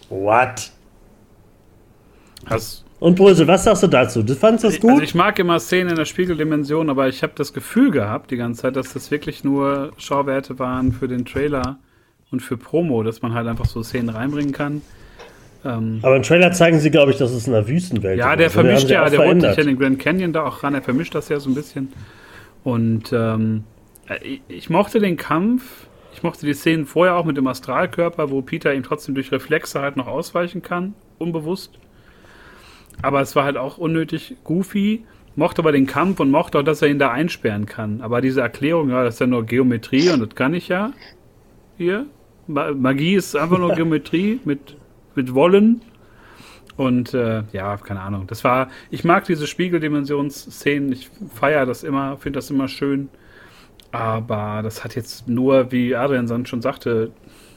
[0.08, 0.72] what?
[2.46, 4.24] Hast, und Brösel, was sagst du dazu?
[4.24, 4.90] Du fandest das gut?
[4.90, 8.36] Also ich mag immer Szenen in der Spiegeldimension, aber ich habe das Gefühl gehabt die
[8.36, 11.78] ganze Zeit, dass das wirklich nur Schauwerte waren für den Trailer
[12.30, 14.82] und für Promo, dass man halt einfach so Szenen reinbringen kann.
[15.64, 18.24] Ähm, Aber im Trailer zeigen sie, glaube ich, dass es in der Wüstenwelt ist.
[18.24, 20.74] Ja, der also, vermischt ja, der holt sich ja den Grand Canyon da auch ran,
[20.74, 21.92] er vermischt das ja so ein bisschen.
[22.64, 23.64] Und ähm,
[24.22, 28.42] ich, ich, mochte den Kampf, ich mochte die Szenen vorher auch mit dem Astralkörper, wo
[28.42, 31.78] Peter ihm trotzdem durch Reflexe halt noch ausweichen kann, unbewusst.
[33.02, 35.04] Aber es war halt auch unnötig goofy
[35.36, 38.00] mochte aber den Kampf und mochte auch, dass er ihn da einsperren kann.
[38.00, 40.92] Aber diese Erklärung, ja, das ist ja nur Geometrie und das kann ich ja.
[41.76, 42.06] hier.
[42.46, 44.76] Magie ist einfach nur Geometrie mit,
[45.14, 45.82] mit Wollen.
[46.76, 48.26] Und äh, ja, keine Ahnung.
[48.26, 53.08] Das war, ich mag diese Spiegeldimensionsszenen, ich feiere das immer, finde das immer schön.
[53.92, 57.12] Aber das hat jetzt nur, wie Adrian schon sagte,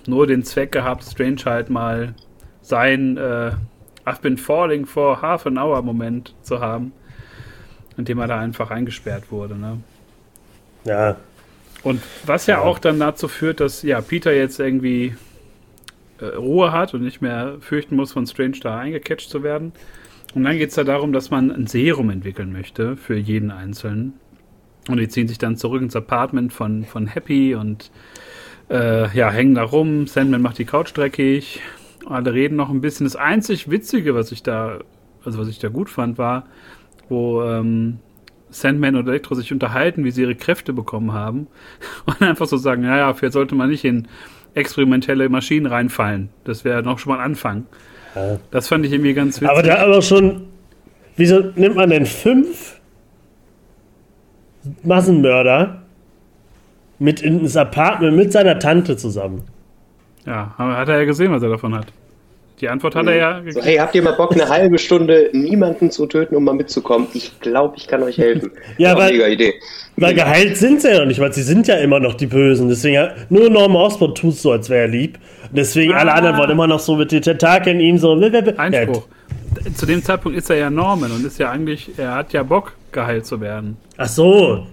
[0.08, 2.16] nur den Zweck gehabt, Strange halt mal
[2.62, 3.52] sein äh,
[4.06, 6.94] I've been falling for half an hour Moment zu haben,
[7.98, 9.56] in dem er da einfach eingesperrt wurde.
[9.56, 9.78] Ne?
[10.86, 11.18] Ja.
[11.84, 15.16] Und was ja, ja auch dann dazu führt, dass ja Peter jetzt irgendwie
[16.20, 19.72] äh, Ruhe hat und nicht mehr fürchten muss, von Strange da eingecatcht zu werden.
[20.36, 24.14] Und dann geht es ja darum, dass man ein Serum entwickeln möchte für jeden Einzelnen.
[24.88, 27.92] Und die ziehen sich dann zurück ins Apartment von, von Happy und
[28.70, 30.08] äh, ja, hängen da rum.
[30.08, 31.62] Sandman macht die Couch dreckig.
[32.06, 33.06] Alle reden noch ein bisschen.
[33.06, 34.80] Das einzig Witzige, was ich da,
[35.24, 36.48] also was ich da gut fand, war,
[37.08, 38.00] wo ähm,
[38.52, 41.48] Sandman und Elektro sich unterhalten, wie sie ihre Kräfte bekommen haben.
[42.06, 44.08] Und einfach so sagen, naja, vielleicht sollte man nicht in
[44.56, 46.30] experimentelle Maschinen reinfallen.
[46.44, 47.66] Das wäre noch schon mal ein Anfang.
[48.16, 48.40] Ja.
[48.52, 49.50] Das fand ich irgendwie ganz witzig.
[49.50, 50.48] Aber da aber schon,
[51.16, 52.80] wieso nimmt man denn fünf
[54.84, 55.84] Massenmörder
[56.98, 59.44] mit ins Apartment mit seiner Tante zusammen?
[60.26, 61.94] Ja, hat er ja gesehen, was er davon hat.
[62.62, 63.42] Die Antwort hat er ja.
[63.50, 67.08] So, hey, habt ihr mal Bock, eine halbe Stunde niemanden zu töten, um mal mitzukommen?
[67.14, 68.52] Ich glaube, ich kann euch helfen.
[68.78, 69.54] ja, weil, mega Idee.
[69.96, 72.68] Weil geheilt sind sie ja noch nicht, weil sie sind ja immer noch die Bösen.
[72.68, 75.20] Deswegen, nur Norman Osborn tust so, als wäre er lieb.
[75.52, 76.00] Deswegen ah.
[76.00, 78.14] alle anderen wollen immer noch so mit den Tentakeln ihm so.
[78.14, 79.08] Einspruch.
[79.76, 82.74] Zu dem Zeitpunkt ist er ja Norman und ist ja eigentlich, er hat ja Bock,
[82.92, 83.78] geheilt zu werden.
[83.98, 84.66] Ach so,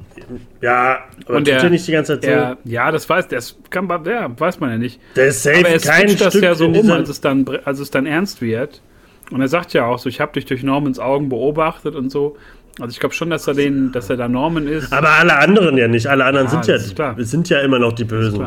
[0.60, 2.30] ja, aber und der, ja nicht die ganze Zeit so.
[2.30, 5.00] Er, ja, das weiß, das kann, ja, weiß man ja nicht.
[5.14, 7.78] Der ist safe aber er kein das Stück ja so um, als es, dann, als
[7.78, 8.82] es dann ernst wird.
[9.30, 12.36] Und er sagt ja auch so, ich habe dich durch Normans Augen beobachtet und so.
[12.78, 14.92] Also ich glaube schon, dass er den, dass er da Norman ist.
[14.92, 16.06] Aber alle anderen ja nicht.
[16.06, 17.14] Alle anderen ja, sind ja, klar.
[17.18, 18.46] sind ja immer noch die Bösen.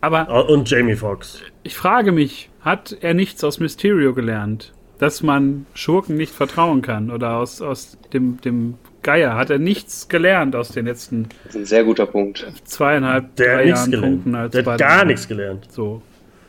[0.00, 1.40] Aber und Jamie Foxx.
[1.62, 4.72] Ich frage mich, hat er nichts aus Mysterio gelernt?
[4.98, 10.08] Dass man Schurken nicht vertrauen kann oder aus, aus dem, dem Geier hat er nichts
[10.08, 11.28] gelernt aus den letzten.
[11.44, 12.46] Das ist ein sehr guter Punkt.
[12.64, 14.12] Zweieinhalb, der drei Jahren gelernt.
[14.12, 15.68] Punkten als Der hat gar nichts gelernt.
[15.70, 16.02] So.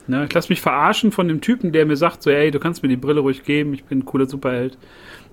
[0.08, 2.84] Ne, ich lasse mich verarschen von dem Typen, der mir sagt, so, ey, du kannst
[2.84, 4.78] mir die Brille ruhig geben, ich bin ein cooler Superheld.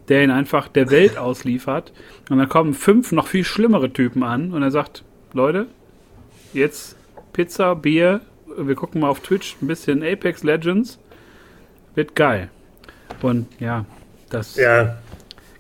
[0.09, 1.93] Der ihn einfach der Welt ausliefert.
[2.31, 5.03] Und dann kommen fünf noch viel schlimmere Typen an und er sagt,
[5.33, 5.67] Leute,
[6.53, 6.97] jetzt
[7.33, 8.21] Pizza, Bier,
[8.57, 10.99] wir gucken mal auf Twitch ein bisschen Apex Legends.
[11.95, 12.49] Wird geil.
[13.23, 13.85] Und ja,
[14.31, 14.57] das.
[14.57, 14.99] Ja,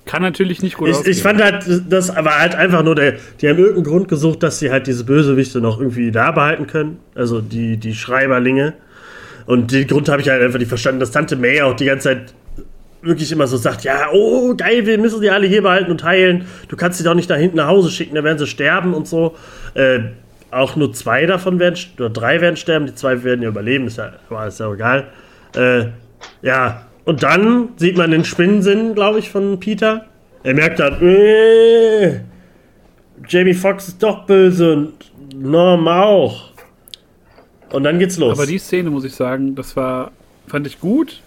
[0.08, 3.48] kann natürlich nicht gut ich, Ich fand halt, das war halt einfach nur der, die
[3.48, 6.98] haben irgendeinen Grund gesucht, dass sie halt diese Bösewichte noch irgendwie da behalten können.
[7.14, 8.72] Also die, die Schreiberlinge.
[9.46, 12.08] Und den Grund habe ich halt einfach nicht verstanden, dass Tante May auch die ganze
[12.08, 12.34] Zeit
[13.02, 16.46] wirklich immer so sagt, ja, oh, geil, wir müssen die alle hier behalten und heilen.
[16.68, 19.06] Du kannst sie doch nicht da hinten nach Hause schicken, da werden sie sterben und
[19.06, 19.36] so.
[19.74, 20.00] Äh,
[20.50, 23.98] auch nur zwei davon werden, oder drei werden sterben, die zwei werden ja überleben, ist
[23.98, 24.12] ja,
[24.46, 25.08] ist ja egal.
[25.54, 25.86] Äh,
[26.42, 30.04] ja, und dann sieht man den Spinnensinn, glaube ich, von Peter.
[30.42, 32.20] Er merkt dann, äh,
[33.26, 34.92] Jamie Foxx ist doch böse und
[35.34, 36.50] Norm auch.
[37.72, 38.38] Und dann geht's los.
[38.38, 40.12] Aber die Szene, muss ich sagen, das war,
[40.48, 41.22] fand ich gut,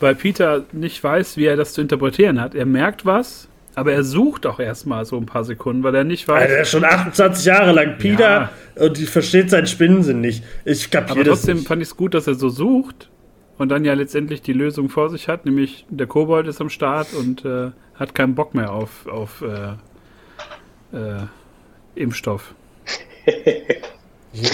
[0.00, 2.54] weil Peter nicht weiß, wie er das zu interpretieren hat.
[2.54, 6.26] Er merkt was, aber er sucht auch erstmal so ein paar Sekunden, weil er nicht
[6.26, 6.50] weiß.
[6.50, 8.82] Er ist schon 28 Jahre lang Peter ja.
[8.86, 10.42] und versteht seinen Spinnensinn nicht.
[10.64, 11.26] Ich kapiere das.
[11.26, 13.10] Aber trotzdem fand ich es gut, dass er so sucht
[13.58, 17.14] und dann ja letztendlich die Lösung vor sich hat, nämlich der Kobold ist am Start
[17.14, 21.26] und äh, hat keinen Bock mehr auf, auf äh, äh,
[21.94, 22.54] Impfstoff.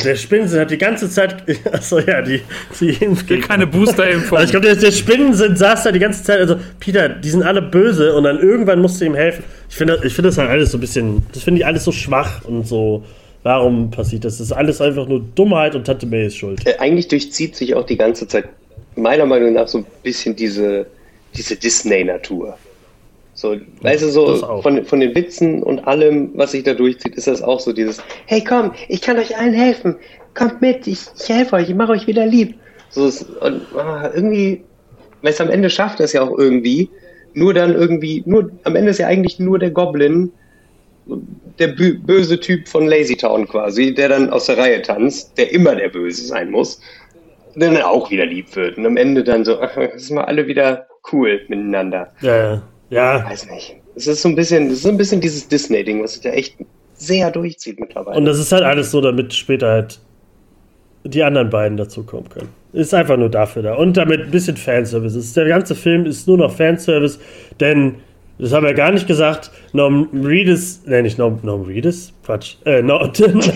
[0.04, 1.42] Der Spinnensinn hat die ganze Zeit.
[1.72, 2.40] Achso, ja, die,
[2.78, 3.46] die Impfgegner.
[3.46, 4.38] Keine Booster-Impfung.
[4.38, 6.38] Also ich glaube, der, der Spinnensinn saß da die ganze Zeit.
[6.38, 9.42] Also, Peter, die sind alle böse und dann irgendwann musst du ihm helfen.
[9.68, 11.26] Ich finde ich find das halt alles so ein bisschen.
[11.32, 13.02] Das finde ich alles so schwach und so.
[13.42, 14.38] Warum passiert das?
[14.38, 16.64] Das ist alles einfach nur Dummheit und Tante May ist schuld.
[16.64, 18.44] Äh, eigentlich durchzieht sich auch die ganze Zeit
[18.96, 20.86] meiner Meinung nach so ein bisschen diese,
[21.34, 22.56] diese Disney-Natur.
[23.34, 27.26] So, weißt du, so von, von den Witzen und allem, was sich da durchzieht, ist
[27.26, 29.96] das auch so dieses, hey komm, ich kann euch allen helfen,
[30.34, 32.54] kommt mit, ich, ich helfe euch, ich mache euch wieder lieb.
[32.90, 34.62] So, und ah, irgendwie,
[35.22, 36.90] weißt du, am Ende schafft das ja auch irgendwie,
[37.32, 40.30] nur dann irgendwie, nur, am Ende ist ja eigentlich nur der Goblin,
[41.58, 45.74] der böse Typ von Lazy Town quasi, der dann aus der Reihe tanzt, der immer
[45.74, 46.80] der Böse sein muss
[47.54, 48.78] dann auch wieder lieb wird.
[48.78, 52.08] Und am Ende dann so, ach, sind wir alle wieder cool miteinander.
[52.20, 53.24] Ja, ja.
[53.24, 53.76] Weiß nicht.
[53.94, 56.56] Es ist so ein bisschen, es ist ein bisschen dieses Disney-Ding, was sich da echt
[56.94, 58.16] sehr durchzieht mittlerweile.
[58.16, 60.00] Und das ist halt alles so, damit später halt
[61.04, 62.48] die anderen beiden dazukommen können.
[62.72, 63.74] Ist einfach nur dafür da.
[63.74, 65.34] Und damit ein bisschen Fanservice.
[65.34, 67.18] Der ganze Film ist nur noch Fanservice,
[67.60, 67.96] denn
[68.38, 69.50] Das haben wir gar nicht gesagt.
[69.72, 72.56] Norm Reedus, nee, nicht Norm, Norm Reedus, Quatsch.
[72.64, 73.12] Äh, Norm,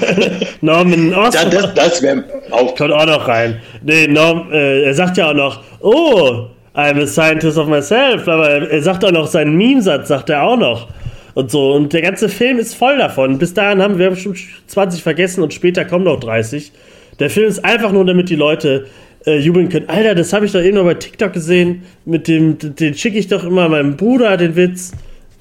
[0.61, 1.51] Norman Osborn.
[1.51, 2.75] Das, das wäre auch.
[2.77, 3.61] Kommt auch noch rein.
[3.83, 8.29] Nee, Norm, äh, er sagt ja auch noch, oh, I'm a scientist of myself.
[8.29, 10.89] Aber er sagt auch noch seinen Meme-Satz, sagt er auch noch.
[11.35, 11.73] Und so.
[11.73, 13.39] Und der ganze Film ist voll davon.
[13.39, 16.73] Bis dahin haben wir schon 20 vergessen und später kommen noch 30.
[17.19, 18.87] Der Film ist einfach nur, damit die Leute
[19.27, 19.89] äh, jubeln können.
[19.89, 21.83] Alter, das habe ich doch eben noch bei TikTok gesehen.
[22.05, 24.93] Mit dem, den schicke ich doch immer meinem Bruder den Witz.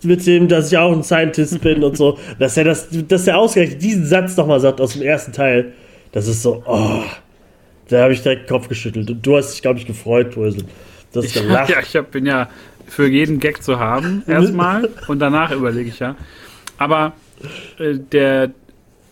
[0.03, 2.17] Mit dem, dass ich auch ein Scientist bin und so.
[2.39, 5.73] Dass er das, dass er ausgerechnet diesen Satz nochmal sagt aus dem ersten Teil.
[6.11, 7.03] Das ist so, oh.
[7.87, 9.09] Da habe ich direkt den Kopf geschüttelt.
[9.09, 10.63] Und du hast dich, glaube ich, gefreut, Brösel.
[11.15, 11.69] Hast gelacht.
[11.69, 12.49] Ja, ich hab, bin ja
[12.87, 14.89] für jeden Gag zu haben, erstmal.
[15.07, 16.15] und danach überlege ich ja.
[16.77, 17.13] Aber
[17.79, 18.45] äh, der,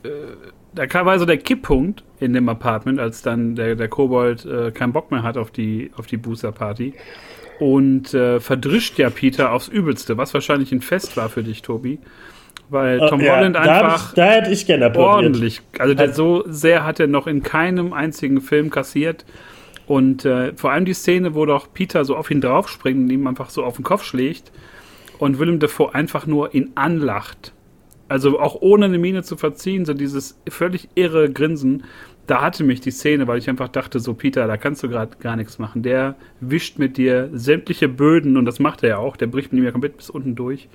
[0.04, 0.10] äh,
[0.74, 4.94] da kam also der Kipppunkt in dem Apartment, als dann der, der Kobold äh, keinen
[4.94, 6.94] Bock mehr hat auf die, auf die Booster-Party.
[7.60, 12.00] Und äh, verdrischt ja Peter aufs Übelste, was wahrscheinlich ein Fest war für dich, Tobi.
[12.70, 16.14] Weil äh, Tom ja, Holland einfach da, ich, da hätte ich gerne ordentlich, also der,
[16.14, 19.26] so sehr hat er noch in keinem einzigen Film kassiert.
[19.86, 23.28] Und äh, vor allem die Szene, wo doch Peter so auf ihn draufspringt und ihm
[23.28, 24.52] einfach so auf den Kopf schlägt
[25.20, 27.54] und Willem Dafoe einfach nur ihn anlacht.
[28.08, 31.84] Also auch ohne eine Miene zu verziehen, so dieses völlig irre Grinsen.
[32.26, 35.18] Da hatte mich die Szene, weil ich einfach dachte, so Peter, da kannst du gerade
[35.20, 35.84] gar nichts machen.
[35.84, 39.18] Der wischt mit dir sämtliche Böden und das macht er ja auch.
[39.18, 40.70] Der bricht mit ihm ja komplett bis unten durch.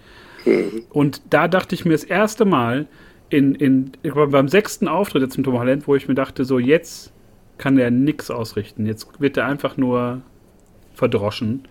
[0.91, 2.87] Und da dachte ich mir das erste Mal
[3.31, 7.13] in, in, beim sechsten Auftritt jetzt im Tom Holland, wo ich mir dachte, so jetzt
[7.59, 8.87] kann er nichts ausrichten.
[8.87, 10.23] Jetzt wird er einfach nur
[10.95, 11.67] verdroschen.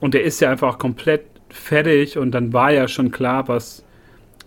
[0.00, 3.84] Und er ist ja einfach komplett fertig und dann war ja schon klar, was,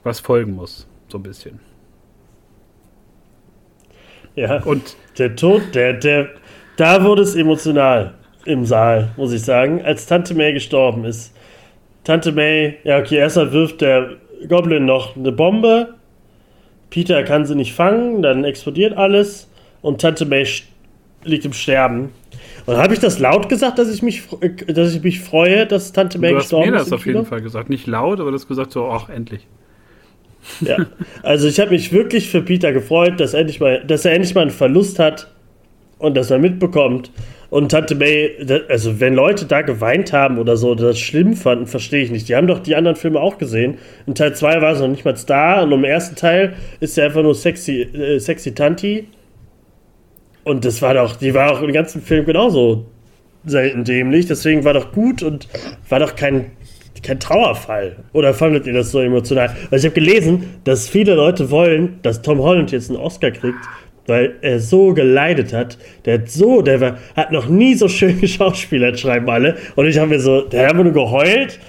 [0.04, 0.88] was folgen muss.
[1.10, 1.60] So ein bisschen.
[4.36, 4.64] Ja.
[4.64, 6.30] Und der Tod, der, der,
[6.78, 8.14] da wurde es emotional
[8.46, 11.34] im Saal, muss ich sagen, als Tante May gestorben ist.
[12.04, 14.18] Tante May, ja, okay, erstmal wirft der
[14.50, 15.96] Goblin noch eine Bombe.
[16.90, 19.50] Peter kann sie nicht fangen, dann explodiert alles
[19.82, 20.46] und Tante May
[21.24, 22.10] liegt im Sterben.
[22.66, 24.24] Und habe ich das laut gesagt, dass ich mich,
[24.68, 26.72] dass ich mich freue, dass Tante May gestorben ist?
[26.72, 27.70] Du hast mir das auf jeden Fall gesagt.
[27.70, 29.48] Nicht laut, aber du hast gesagt so, ach, endlich.
[30.62, 30.86] Ja,
[31.24, 34.42] also ich habe mich wirklich für Peter gefreut, dass, endlich mal, dass er endlich mal
[34.42, 35.28] einen Verlust hat
[36.00, 37.12] und dass er mitbekommt.
[37.50, 38.32] Und Tante May,
[38.68, 42.28] also wenn Leute da geweint haben oder so, das schlimm fanden, verstehe ich nicht.
[42.28, 43.78] Die haben doch die anderen Filme auch gesehen.
[44.08, 47.04] In Teil 2 war sie noch nicht mal da und im ersten Teil ist sie
[47.04, 49.08] einfach nur sexy, äh, sexy Tanti
[50.44, 52.86] und das war doch, die war auch im ganzen Film genauso
[53.46, 54.26] selten dämlich.
[54.26, 55.48] Deswegen war doch gut und
[55.90, 56.52] war doch kein,
[57.04, 57.98] kein Trauerfall.
[58.14, 59.56] Oder fandet ihr das so emotional?
[59.70, 63.60] Weil ich habe gelesen, dass viele Leute wollen, dass Tom Holland jetzt einen Oscar kriegt,
[64.08, 65.78] weil er so geleidet hat.
[66.06, 69.58] Der hat so, der war, hat noch nie so schön geschauspielert, schreiben alle.
[69.76, 71.60] Und ich habe mir so, der hat nur geheult.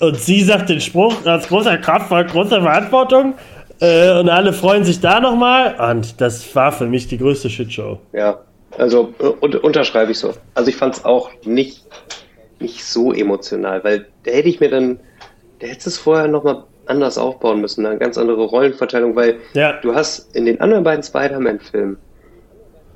[0.00, 3.34] Und sie sagt den Spruch, als großer Kraft war große Verantwortung.
[3.80, 5.74] Äh, und alle freuen sich da nochmal.
[5.92, 7.98] Und das war für mich die größte Shitshow.
[8.12, 8.38] Ja,
[8.76, 10.34] also un unterschreibe ich so.
[10.54, 11.82] Also ich fand es auch nicht,
[12.60, 15.00] nicht so emotional, weil da hätte ich mir dann,
[15.60, 19.74] da hättest es vorher nochmal anders aufbauen müssen, eine ganz andere Rollenverteilung, weil ja.
[19.80, 21.98] du hast in den anderen beiden Spider-Man-Filmen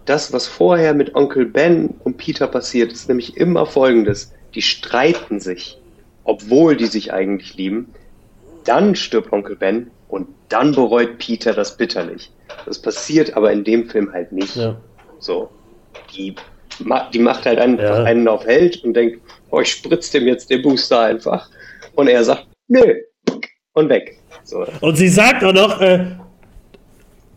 [0.04, 4.32] das, was vorher mit Onkel Ben und Peter passiert, ist nämlich immer folgendes.
[4.54, 5.78] Die streiten sich,
[6.24, 7.94] obwohl die sich eigentlich lieben.
[8.64, 12.30] Dann stirbt Onkel Ben und dann bereut Peter das bitterlich.
[12.66, 14.56] Das passiert aber in dem Film halt nicht.
[14.56, 14.76] Ja.
[15.18, 15.50] So.
[16.14, 16.34] Die,
[17.12, 18.04] die macht halt einfach ja.
[18.04, 19.20] einen auf Held und denkt,
[19.52, 21.48] oh, ich spritze dem jetzt den Booster einfach.
[21.94, 22.94] Und er sagt, nö.
[23.74, 24.18] Und weg.
[24.44, 24.66] So.
[24.80, 26.06] Und sie sagt auch noch, äh,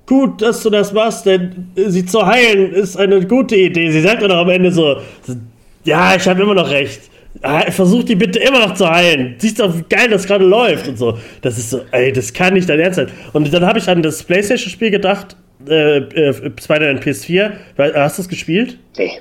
[0.06, 3.92] gut, dass du das machst, denn sie zu heilen ist eine gute Idee.
[3.92, 4.98] Sie sagt auch noch am Ende so,
[5.84, 7.02] ja, ich habe immer noch recht.
[7.70, 9.36] Versuch die bitte immer noch zu heilen.
[9.38, 11.18] Siehst du, wie geil das gerade läuft und so.
[11.42, 13.12] Das ist so, ey, das kann nicht dein Ernst sein.
[13.34, 15.36] Und dann habe ich an das PlayStation-Spiel gedacht,
[15.68, 17.52] äh, äh, Spider-Man PS4.
[17.94, 18.78] Hast du es gespielt?
[18.98, 19.20] Nee.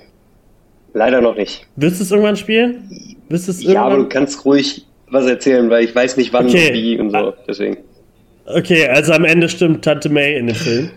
[0.95, 1.67] Leider noch nicht.
[1.77, 2.89] Willst du es irgendwann spielen?
[3.29, 3.93] Willst ja, irgendwann?
[3.93, 6.69] aber du kannst ruhig was erzählen, weil ich weiß nicht wann okay.
[6.69, 7.35] und wie und so.
[7.47, 7.77] Deswegen.
[8.47, 10.91] Okay, also am Ende stimmt Tante May in dem Film.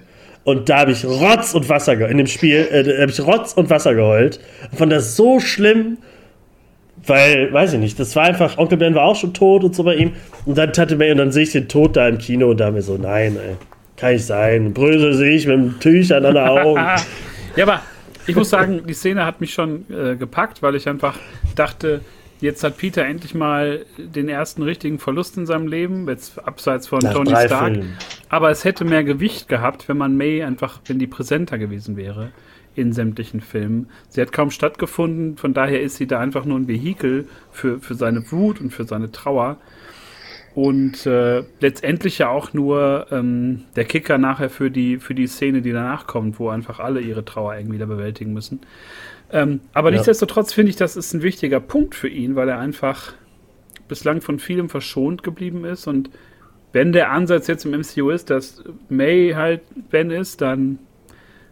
[0.43, 2.11] Und da habe ich Rotz und Wasser geheult.
[2.11, 4.39] In dem Spiel äh, habe ich Rotz und Wasser geheult.
[4.71, 5.97] Ich fand das so schlimm
[7.05, 9.83] weil, weiß ich nicht, das war einfach, Onkel Ben war auch schon tot und so
[9.83, 10.13] bei ihm.
[10.45, 12.71] Und dann Tante May, und dann sehe ich den Tod da im Kino und da
[12.71, 13.55] mir so, nein, ey,
[13.95, 14.73] kann ich sein.
[14.73, 16.79] Brösel sehe ich mit dem Tüchern an den Augen.
[17.55, 17.81] ja, aber
[18.27, 21.17] ich muss sagen, die Szene hat mich schon äh, gepackt, weil ich einfach
[21.55, 22.01] dachte,
[22.39, 26.99] jetzt hat Peter endlich mal den ersten richtigen Verlust in seinem Leben, jetzt abseits von
[26.99, 27.73] Nach Tony Stark.
[27.73, 27.97] Filmen.
[28.29, 32.31] Aber es hätte mehr Gewicht gehabt, wenn man May einfach, wenn die präsenter gewesen wäre
[32.75, 33.89] in sämtlichen Filmen.
[34.09, 37.95] Sie hat kaum stattgefunden, von daher ist sie da einfach nur ein Vehikel für, für
[37.95, 39.57] seine Wut und für seine Trauer.
[40.57, 45.61] Und äh, letztendlich ja auch nur ähm, der Kicker nachher für die, für die Szene,
[45.61, 48.61] die danach kommt, wo einfach alle ihre Trauer irgendwie wieder bewältigen müssen.
[49.31, 49.97] Ähm, aber ja.
[49.97, 53.13] nichtsdestotrotz finde ich, das ist ein wichtiger Punkt für ihn, weil er einfach
[53.87, 55.85] bislang von vielem verschont geblieben ist.
[55.85, 56.09] Und
[56.73, 60.79] wenn der Ansatz jetzt im MCU ist, dass May halt Ben ist, dann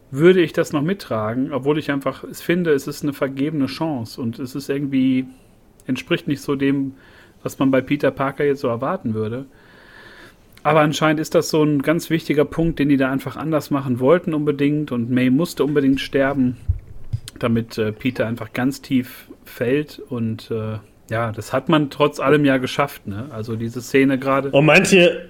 [0.10, 4.20] würde ich das noch mittragen, obwohl ich einfach es finde, es ist eine vergebene Chance
[4.20, 5.28] und es ist irgendwie
[5.86, 6.96] entspricht nicht so dem,
[7.46, 9.46] was man bei Peter Parker jetzt so erwarten würde.
[10.64, 14.00] Aber anscheinend ist das so ein ganz wichtiger Punkt, den die da einfach anders machen
[14.00, 16.58] wollten unbedingt und May musste unbedingt sterben,
[17.38, 20.80] damit äh, Peter einfach ganz tief fällt und äh,
[21.12, 23.28] ja, das hat man trotz allem ja geschafft, ne?
[23.30, 24.50] Also diese Szene gerade.
[24.50, 25.30] Und manche,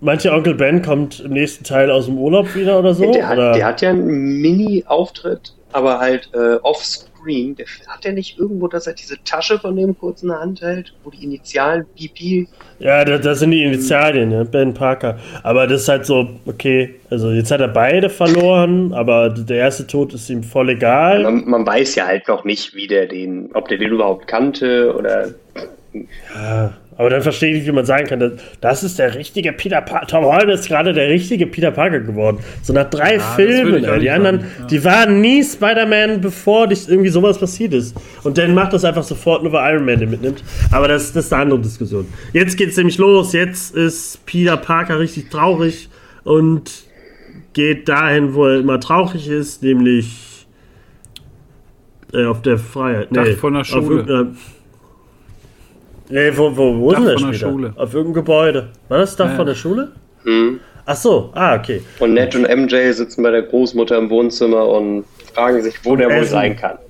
[0.00, 3.10] manche Onkel Ben kommt im nächsten Teil aus dem Urlaub wieder oder so?
[3.10, 3.48] Der, oder?
[3.48, 8.38] Hat, der hat ja einen Mini-Auftritt, aber halt äh, offscreen Green, der, hat der nicht
[8.38, 11.84] irgendwo, dass er diese Tasche von dem kurz in der Hand hält, wo die Initialen
[11.96, 12.48] BP.
[12.78, 15.18] Ja, das, das sind die Initialien, ja, Ben Parker.
[15.42, 19.86] Aber das ist halt so, okay, also jetzt hat er beide verloren, aber der erste
[19.86, 21.22] Tod ist ihm voll egal.
[21.22, 24.94] Man, man weiß ja halt noch nicht, wie der den, ob der den überhaupt kannte
[24.96, 25.28] oder.
[26.34, 26.72] Ja.
[26.98, 30.06] Aber dann verstehe ich nicht, wie man sagen kann, das ist der richtige Peter Parker.
[30.06, 32.38] Tom Holland ist gerade der richtige Peter Parker geworden.
[32.62, 34.00] So nach drei ja, Filmen.
[34.00, 34.66] Die anderen, ja.
[34.66, 37.94] die waren nie Spider-Man, bevor dich irgendwie sowas passiert ist.
[38.24, 40.42] Und dann macht das einfach sofort nur, weil Iron Man den mitnimmt.
[40.72, 42.06] Aber das, das ist eine andere Diskussion.
[42.32, 43.34] Jetzt geht es nämlich los.
[43.34, 45.90] Jetzt ist Peter Parker richtig traurig
[46.24, 46.70] und
[47.52, 50.46] geht dahin, wo er immer traurig ist, nämlich
[52.14, 53.12] äh, auf der Freiheit.
[53.12, 54.34] Nee, Dach von der Schule.
[56.08, 57.72] Nee, wo, wo, wo Dach ist denn das Schule.
[57.76, 58.68] Auf irgendeinem Gebäude.
[58.88, 59.36] War das Dach ja.
[59.36, 59.92] von der Schule?
[60.24, 60.60] Hm.
[60.84, 61.82] Ach so, ah, okay.
[61.98, 65.04] Und Ned und MJ sitzen bei der Großmutter im Wohnzimmer und
[65.34, 66.78] fragen sich, wo der wohl sein kann.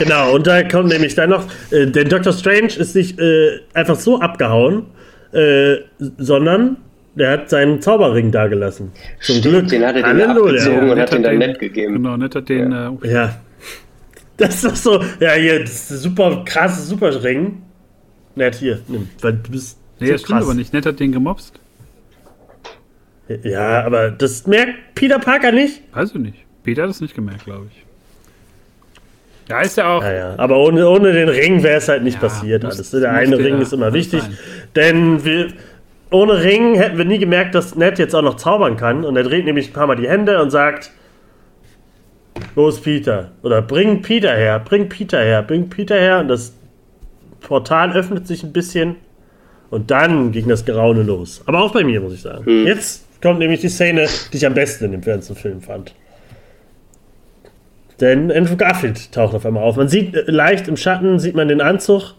[0.00, 2.32] Genau, und da kommt nämlich dann noch, äh, denn Dr.
[2.32, 4.86] Strange ist nicht äh, einfach so abgehauen,
[5.32, 5.76] äh,
[6.18, 6.78] sondern
[7.14, 8.90] der hat seinen Zauberring dagelassen.
[9.20, 9.68] Zum Stimmt, Glück.
[9.68, 11.94] Den hat er den abgezogen ja, und hat den dann nett gegeben.
[11.94, 12.72] Genau, nett hat den.
[12.72, 12.96] Ja.
[13.02, 13.34] Äh, ja.
[14.38, 17.62] Das ist doch so, ja, hier, das ist super krasse Superring.
[18.36, 19.08] Nett, hier, nimm.
[19.20, 19.78] Weil du bist.
[19.98, 20.72] Nee, so das stimmt aber nicht.
[20.72, 21.58] Nett hat den gemobst.
[23.42, 25.82] Ja, aber das merkt Peter Parker nicht.
[25.92, 26.38] Weiß ich nicht.
[26.62, 27.86] Peter hat es nicht gemerkt, glaube ich.
[29.48, 30.02] Ja, ist ja auch.
[30.02, 30.34] Ja, ja.
[30.38, 32.90] Aber ohne, ohne den Ring wäre es halt nicht ja, passiert muss, alles.
[32.90, 34.22] Der eine Ring ist immer wichtig.
[34.22, 34.38] Sein.
[34.74, 35.48] Denn wir,
[36.10, 39.04] ohne Ring hätten wir nie gemerkt, dass Ned jetzt auch noch zaubern kann.
[39.04, 40.90] Und er dreht nämlich ein paar Mal die Hände und sagt:
[42.54, 43.30] Wo ist Peter?
[43.42, 46.20] Oder bring Peter her, bring Peter her, bring Peter her.
[46.20, 46.52] Und das
[47.40, 48.96] Portal öffnet sich ein bisschen
[49.70, 51.42] und dann ging das Geraune los.
[51.46, 52.44] Aber auch bei mir, muss ich sagen.
[52.44, 52.66] Hm.
[52.66, 55.94] Jetzt kommt nämlich die Szene, die ich am besten in dem ganzen Film fand.
[58.00, 59.76] Denn Andrew Garfield taucht auf einmal auf.
[59.76, 62.14] Man sieht äh, leicht im Schatten, sieht man den Anzug.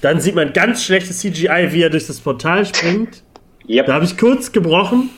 [0.00, 3.22] Dann sieht man ganz schlechtes CGI, wie er durch das Portal springt.
[3.68, 3.86] Yep.
[3.86, 5.10] Da habe ich kurz gebrochen.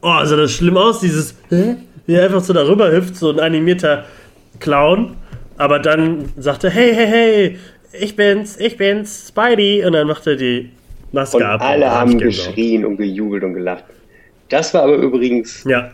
[0.00, 4.04] Oh, sah das schlimm aus, dieses, wie er einfach so darüber hüpft, so ein animierter
[4.60, 5.16] Clown.
[5.56, 7.58] Aber dann sagt er, hey, hey, hey,
[7.92, 9.84] ich bin's, ich bin's, Spidey.
[9.84, 10.70] Und dann macht er die
[11.12, 11.60] Maske und ab.
[11.62, 13.84] Alle haben geschrien und gejubelt und gelacht.
[14.48, 15.64] Das war aber übrigens.
[15.64, 15.92] Ja.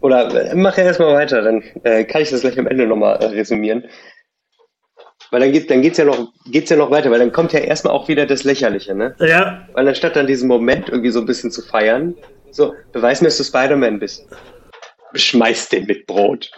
[0.00, 3.16] Oder äh, mach ja erstmal weiter, dann äh, kann ich das gleich am Ende nochmal
[3.16, 3.84] äh, resümieren.
[5.30, 7.60] Weil dann, geht, dann geht's ja noch, geht's ja noch weiter, weil dann kommt ja
[7.60, 9.14] erstmal auch wieder das Lächerliche, ne?
[9.20, 9.68] Ja.
[9.74, 12.16] Weil anstatt dann diesen Moment irgendwie so ein bisschen zu feiern,
[12.50, 14.26] so, beweis mir, dass du Spider-Man bist.
[15.14, 16.50] Schmeiß den mit Brot.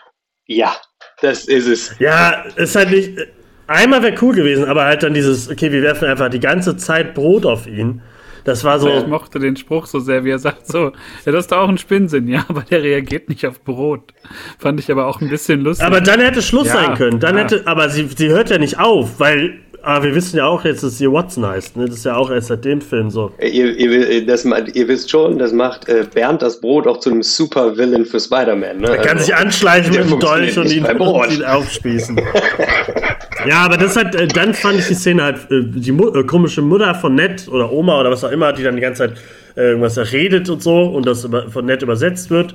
[0.46, 0.76] Ja,
[1.20, 1.94] das ist es.
[1.98, 3.18] Ja, ist halt nicht,
[3.66, 7.14] Einmal wäre cool gewesen, aber halt dann dieses, okay, wir werfen einfach die ganze Zeit
[7.14, 8.02] Brot auf ihn.
[8.44, 8.88] Das war so.
[8.88, 10.92] Ich mochte den Spruch so sehr, wie er sagt so,
[11.24, 14.12] ja, das ist doch auch ein Spinnsinn, ja, aber der reagiert nicht auf Brot.
[14.58, 15.86] Fand ich aber auch ein bisschen lustig.
[15.86, 17.20] Aber dann hätte Schluss ja, sein können.
[17.20, 17.42] Dann ja.
[17.42, 20.83] hätte, aber sie, sie hört ja nicht auf, weil aber wir wissen ja auch jetzt,
[20.83, 21.76] dass sie Watson heißt.
[21.76, 21.87] Ne?
[21.87, 23.33] Das ist ja auch erst seit dem Film so.
[23.39, 27.11] Äh, ihr, ihr, das, ihr wisst schon, das macht äh, Bernd das Brot auch zu
[27.11, 28.78] einem Super-Villain für Spider-Man.
[28.78, 28.89] Ne?
[28.89, 32.16] Er kann also, sich anschleichen mit dem Dolch und ihn, und ihn aufspießen.
[33.49, 36.62] ja, aber das hat, äh, dann fand ich die Szene halt, äh, die äh, komische
[36.62, 39.18] Mutter von Ned oder Oma oder was auch immer, die dann die ganze Zeit
[39.57, 42.55] äh, irgendwas redet und so und das über, von Ned übersetzt wird.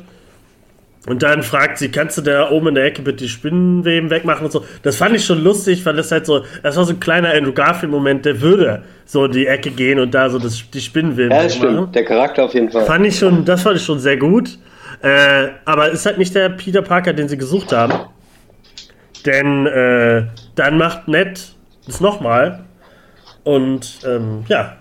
[1.08, 4.46] Und dann fragt sie, kannst du da oben in der Ecke bitte die Spinnenweben wegmachen
[4.46, 4.66] und so.
[4.84, 7.54] Das fand ich schon lustig, weil das halt so, das war so ein kleiner Andrew
[7.54, 11.44] Garfield-Moment, der würde so in die Ecke gehen und da so das, die Spinnenweben Ja,
[11.44, 11.96] das stimmt.
[11.96, 12.86] Der Charakter auf jeden Fall.
[12.86, 14.60] Fand ich schon, das fand ich schon sehr gut.
[15.02, 17.94] Äh, aber ist halt nicht der Peter Parker, den sie gesucht haben.
[19.26, 20.24] Denn äh,
[20.56, 21.54] dann macht Ned
[21.86, 22.66] das nochmal.
[23.46, 24.76] Und ähm, ja,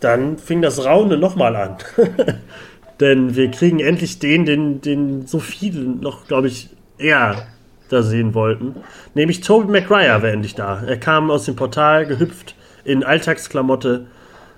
[0.00, 1.76] dann fing das Raunen nochmal an.
[3.00, 7.46] Denn wir kriegen endlich den, den, den so viele noch, glaube ich, eher
[7.88, 8.76] da sehen wollten.
[9.14, 10.82] Nämlich Tobey Maguire war endlich da.
[10.86, 14.06] Er kam aus dem Portal gehüpft in Alltagsklamotte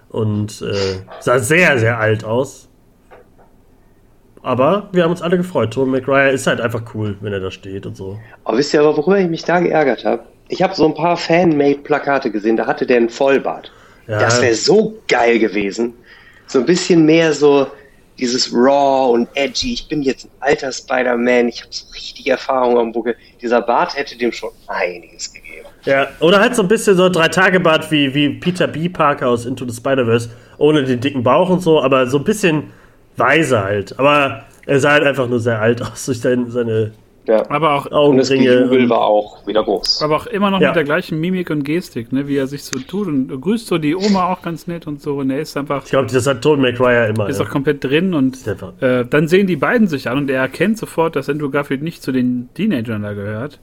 [0.08, 2.68] und äh, sah sehr, sehr alt aus.
[4.42, 5.72] Aber wir haben uns alle gefreut.
[5.72, 8.18] Tobey Maguire ist halt einfach cool, wenn er da steht und so.
[8.44, 10.22] Aber wisst ihr aber, worüber ich mich da geärgert habe?
[10.48, 13.72] Ich habe so ein paar Fan-Made-Plakate gesehen, da hatte der einen Vollbart.
[14.06, 14.20] Ja.
[14.20, 15.94] Das wäre so geil gewesen.
[16.46, 17.66] So ein bisschen mehr so
[18.18, 19.74] dieses Raw und Edgy.
[19.74, 23.16] Ich bin jetzt ein alter Spider-Man, ich habe so richtig Erfahrung am Buckel.
[23.40, 25.66] Dieser Bart hätte dem schon einiges gegeben.
[25.84, 28.88] Ja, oder halt so ein bisschen so drei Tage Bart wie, wie Peter B.
[28.88, 32.72] Parker aus Into the Spider-Verse, ohne den dicken Bauch und so, aber so ein bisschen
[33.16, 33.98] weiser halt.
[33.98, 36.92] Aber er sah halt einfach nur sehr alt aus durch seine, seine
[37.28, 37.48] ja.
[37.50, 38.68] Aber auch Augenringe.
[38.68, 40.02] Und das war auch wieder groß.
[40.02, 40.68] Aber auch immer noch ja.
[40.68, 43.78] mit der gleichen Mimik und Gestik, ne, wie er sich so tut und grüßt so
[43.78, 45.16] die Oma auch ganz nett und so.
[45.16, 45.84] Und er ist einfach.
[45.84, 47.28] Ich glaube, das hat Tony McGuire immer.
[47.28, 47.46] Ist ja.
[47.46, 48.38] auch komplett drin und
[48.80, 52.02] äh, dann sehen die beiden sich an und er erkennt sofort, dass Andrew Garfield nicht
[52.02, 53.58] zu den Teenagern da gehört.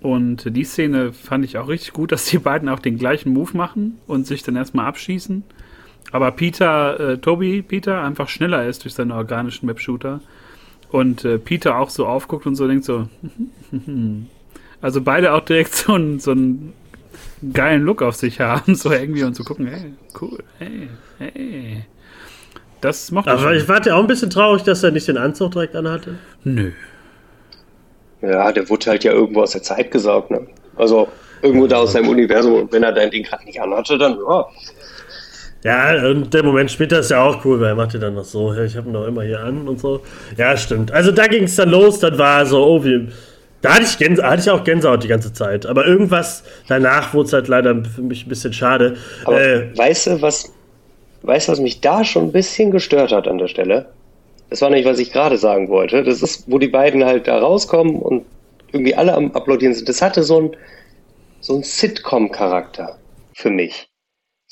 [0.00, 3.56] Und die Szene fand ich auch richtig gut, dass die beiden auch den gleichen Move
[3.56, 5.44] machen und sich dann erstmal abschießen.
[6.12, 10.20] Aber Peter, äh, Toby, Peter einfach schneller ist durch seinen organischen Webshooter.
[10.90, 13.08] Und äh, Peter auch so aufguckt und so denkt so.
[14.80, 16.72] also beide auch direkt so einen, so einen
[17.52, 20.88] geilen Look auf sich haben, so irgendwie und zu so gucken, hey, cool, hey,
[21.18, 21.84] hey.
[22.80, 25.52] Das mochte Aber ich war ja auch ein bisschen traurig, dass er nicht den Anzug
[25.52, 26.18] direkt anhatte.
[26.44, 26.72] Nö.
[28.22, 30.46] Ja, der wurde halt ja irgendwo aus der Zeit gesaugt, ne?
[30.76, 31.08] Also
[31.42, 34.46] irgendwo da aus seinem Universum und wenn er dein Ding gerade nicht anhatte, dann ja,
[35.62, 38.24] ja, und der Moment später ist ja auch cool, weil er macht ja dann noch
[38.24, 40.00] so, ich habe ihn doch immer hier an und so.
[40.36, 40.90] Ja, stimmt.
[40.90, 43.08] Also da ging es dann los, dann war so, oh, wie.
[43.60, 45.66] Da hatte ich, Gänse, hatte ich auch Gänsehaut die ganze Zeit.
[45.66, 48.96] Aber irgendwas danach wurde es halt leider für mich ein bisschen schade.
[49.26, 50.50] Aber äh, weißt du, was,
[51.22, 53.86] weißt du, was mich da schon ein bisschen gestört hat an der Stelle?
[54.48, 56.02] Das war nicht, was ich gerade sagen wollte.
[56.02, 58.24] Das ist, wo die beiden halt da rauskommen und
[58.72, 59.90] irgendwie alle am Applaudieren sind.
[59.90, 60.56] Das hatte so ein,
[61.40, 62.96] so ein Sitcom-Charakter
[63.34, 63.89] für mich.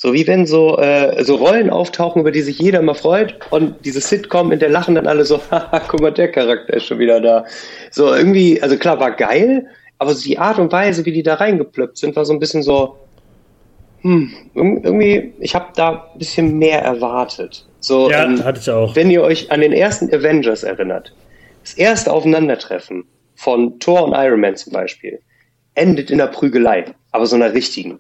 [0.01, 3.84] So wie wenn so, äh, so Rollen auftauchen, über die sich jeder mal freut und
[3.84, 7.01] diese Sitcom, in der lachen dann alle so, haha, guck mal, der Charakter ist schon
[7.01, 7.44] wieder da.
[7.90, 9.66] So irgendwie, also klar, war geil,
[9.99, 12.62] aber so die Art und Weise, wie die da reingeplöppt sind, war so ein bisschen
[12.62, 12.96] so,
[14.03, 17.66] hm, irgendwie, ich habe da ein bisschen mehr erwartet.
[17.80, 18.94] So, ja, ähm, hatte ich auch.
[18.94, 21.12] Wenn ihr euch an den ersten Avengers erinnert,
[21.64, 25.18] das erste Aufeinandertreffen von Thor und Iron Man zum Beispiel,
[25.74, 27.99] endet in einer Prügelei, aber so einer richtigen.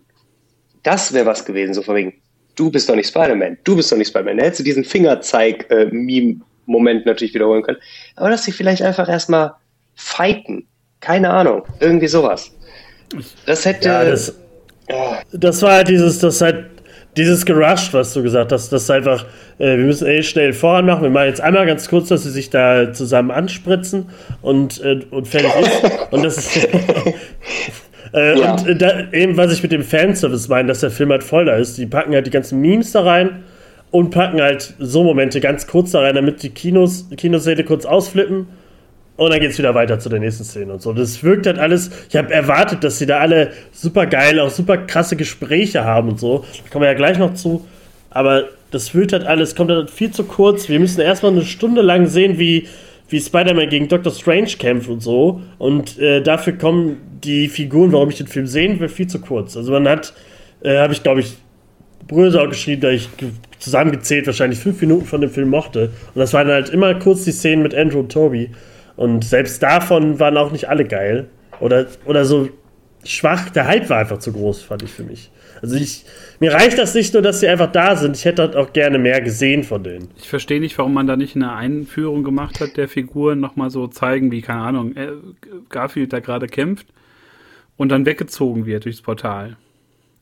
[0.82, 2.14] Das wäre was gewesen, so von wegen,
[2.56, 4.38] du bist doch nicht Spider-Man, du bist doch nicht Spider-Man.
[4.38, 7.78] Da hättest du diesen Fingerzeig-Meme-Moment natürlich wiederholen können.
[8.16, 9.52] Aber dass sie vielleicht einfach erstmal
[9.94, 10.66] fighten.
[11.00, 11.62] Keine Ahnung.
[11.80, 12.50] Irgendwie sowas.
[13.46, 13.88] Das hätte.
[13.88, 14.34] Ja, das,
[14.88, 15.22] ja.
[15.32, 16.66] das war halt dieses, das halt
[17.16, 19.24] dieses Gerusht, was du gesagt hast, das ist einfach,
[19.58, 21.02] äh, wir müssen eh schnell voran machen.
[21.02, 24.10] Wir machen jetzt einmal ganz kurz, dass sie sich da zusammen anspritzen
[24.40, 26.12] und, äh, und fertig ist.
[26.12, 26.68] Und das ist.
[28.14, 28.52] Äh, ja.
[28.52, 31.56] Und äh, da, eben, was ich mit dem Fanservice meine, dass der Film halt voller
[31.56, 31.78] ist.
[31.78, 33.42] Die packen halt die ganzen Memes da rein
[33.90, 38.46] und packen halt so Momente ganz kurz da rein, damit die Kinos, Kinosäle kurz ausflippen.
[39.16, 40.92] Und dann geht es wieder weiter zu der nächsten Szene und so.
[40.92, 41.90] Das wirkt halt alles.
[42.08, 46.20] Ich habe erwartet, dass sie da alle super geil, auch super krasse Gespräche haben und
[46.20, 46.44] so.
[46.64, 47.66] Da kommen wir ja gleich noch zu.
[48.10, 50.68] Aber das wirkt halt alles, kommt halt viel zu kurz.
[50.68, 52.68] Wir müssen erstmal eine Stunde lang sehen, wie
[53.08, 55.40] wie Spider-Man gegen Doctor Strange kämpft und so.
[55.58, 59.56] Und äh, dafür kommen die Figuren, warum ich den Film sehen will, viel zu kurz.
[59.56, 60.12] Also man hat,
[60.62, 61.36] äh, habe ich glaube ich,
[62.06, 63.08] Bröse geschrieben, da ich
[63.58, 65.90] zusammengezählt wahrscheinlich fünf Minuten von dem Film mochte.
[66.14, 68.50] Und das waren halt immer kurz die Szenen mit Andrew und Toby.
[68.96, 71.28] Und selbst davon waren auch nicht alle geil.
[71.60, 72.48] Oder, oder so
[73.04, 73.50] schwach.
[73.50, 75.30] Der Hype war einfach zu groß, fand ich für mich.
[75.62, 76.04] Also ich,
[76.40, 78.16] mir reicht das nicht nur, dass sie einfach da sind.
[78.16, 80.10] Ich hätte halt auch gerne mehr gesehen von denen.
[80.16, 83.86] Ich verstehe nicht, warum man da nicht eine Einführung gemacht hat der Figuren, nochmal so
[83.88, 85.08] zeigen, wie, keine Ahnung, äh,
[85.68, 86.86] Garfield da gerade kämpft
[87.76, 89.56] und dann weggezogen wird durchs Portal.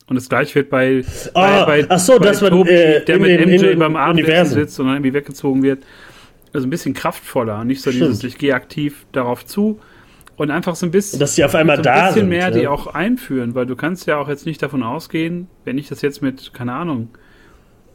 [0.09, 3.05] Und das gleiche wird bei, oh, bei, bei, ach so, bei dass Tobi, man, äh,
[3.05, 5.83] der mit den, MJ beim Abendessen sitzt und dann irgendwie weggezogen wird.
[6.53, 8.11] Also ein bisschen kraftvoller, nicht so Stimmt.
[8.11, 9.81] dieses, ich gehe aktiv darauf zu,
[10.37, 12.49] und einfach so ein bisschen, dass sie auf einmal so da ein bisschen sind, mehr
[12.49, 12.51] ja.
[12.51, 16.03] die auch einführen, weil du kannst ja auch jetzt nicht davon ausgehen, wenn ich das
[16.03, 17.09] jetzt mit, keine Ahnung,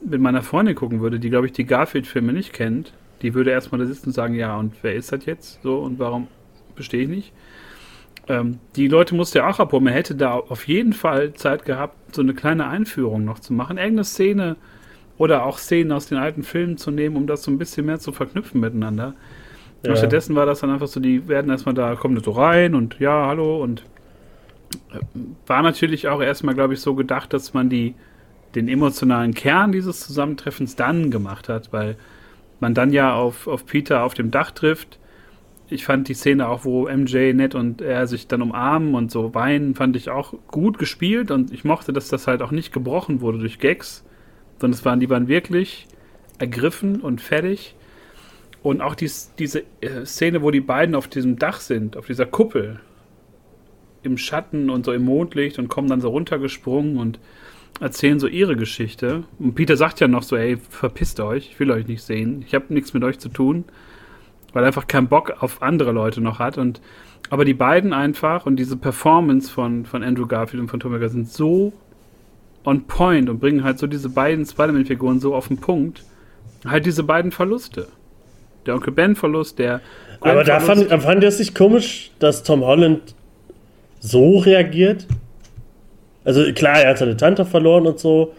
[0.03, 3.79] mit meiner Freundin gucken würde, die, glaube ich, die Garfield-Filme nicht kennt, die würde erstmal
[3.79, 5.61] da sitzen und sagen, ja, und wer ist das jetzt?
[5.61, 6.27] So, und warum
[6.75, 7.33] bestehe ich nicht?
[8.27, 9.83] Ähm, die Leute musste ja auch abholen.
[9.83, 13.77] Man hätte da auf jeden Fall Zeit gehabt, so eine kleine Einführung noch zu machen.
[13.77, 14.55] Irgendeine Szene
[15.17, 17.99] oder auch Szenen aus den alten Filmen zu nehmen, um das so ein bisschen mehr
[17.99, 19.13] zu verknüpfen miteinander.
[19.84, 19.95] Ja.
[19.95, 23.25] Stattdessen war das dann einfach so, die werden erstmal da, kommen so rein und ja,
[23.27, 23.84] hallo und
[24.93, 24.99] äh,
[25.47, 27.95] war natürlich auch erstmal, glaube ich, so gedacht, dass man die,
[28.53, 31.95] den emotionalen Kern dieses Zusammentreffens dann gemacht hat, weil
[32.59, 34.99] man dann ja auf, auf Peter auf dem Dach trifft,
[35.71, 39.34] ich fand die Szene auch, wo MJ, Ned und er sich dann umarmen und so
[39.34, 43.21] weinen, fand ich auch gut gespielt und ich mochte, dass das halt auch nicht gebrochen
[43.21, 44.03] wurde durch Gags,
[44.59, 45.88] sondern es waren, die waren wirklich
[46.39, 47.75] ergriffen und fertig.
[48.64, 52.26] Und auch dies, diese äh, Szene, wo die beiden auf diesem Dach sind, auf dieser
[52.26, 52.80] Kuppel,
[54.03, 57.20] im Schatten und so im Mondlicht und kommen dann so runtergesprungen und
[57.80, 59.24] erzählen so ihre Geschichte.
[59.39, 62.53] Und Peter sagt ja noch so, ey, verpisst euch, ich will euch nicht sehen, ich
[62.53, 63.66] habe nichts mit euch zu tun,
[64.53, 66.57] weil er einfach keinen Bock auf andere Leute noch hat.
[66.57, 66.82] Und
[67.30, 71.09] aber die beiden einfach und diese Performance von, von Andrew Garfield und von Tom Baker
[71.09, 71.72] sind so
[72.66, 76.03] on point und bringen halt so diese beiden Spider-Man-Figuren so auf den Punkt.
[76.66, 77.88] Halt diese beiden Verluste.
[78.66, 79.82] Der Onkel Ben-Verlust, der.
[80.20, 83.16] Gwen aber da fand, fand es nicht komisch, dass Tom Holland
[83.99, 85.07] so reagiert?
[86.24, 88.34] Also klar, er hat seine Tante verloren und so,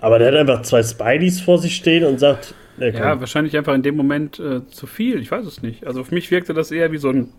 [0.00, 3.74] aber der hat einfach zwei Spideys vor sich stehen und sagt, nee, ja, wahrscheinlich einfach
[3.74, 5.20] in dem Moment äh, zu viel.
[5.20, 5.86] Ich weiß es nicht.
[5.86, 7.30] Also für mich wirkte das eher wie so ein,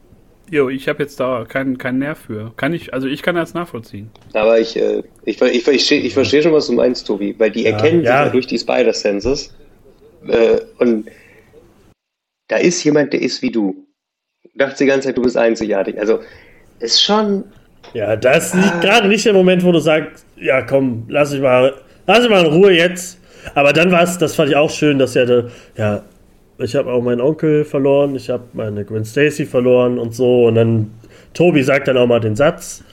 [0.51, 2.51] jo, ich habe jetzt da keinen kein Nerv für.
[2.57, 4.09] Kann ich, also ich kann das nachvollziehen.
[4.33, 7.63] Aber ich, äh, ich, ich, ich, ich verstehe schon, was du meinst, Tobi, weil die
[7.63, 8.17] ja, erkennen ja.
[8.17, 9.55] sich ja durch die Spider-Senses
[10.27, 11.05] äh, und
[12.47, 13.87] da ist jemand, der ist wie du.
[14.55, 15.99] Dachte die ganze Zeit, du bist einzigartig.
[15.99, 16.21] Also
[16.79, 17.45] ist schon
[17.93, 18.79] ja, das liegt ah.
[18.79, 21.73] gerade nicht der Moment, wo du sagst, ja komm, lass ich mal,
[22.07, 23.19] lass ich mal in Ruhe jetzt.
[23.53, 25.43] Aber dann war es, das fand ich auch schön, dass er, da,
[25.77, 26.01] ja,
[26.57, 30.47] ich habe auch meinen Onkel verloren, ich habe meine Gwen Stacy verloren und so.
[30.47, 30.91] Und dann,
[31.33, 32.83] Tobi sagt dann auch mal den Satz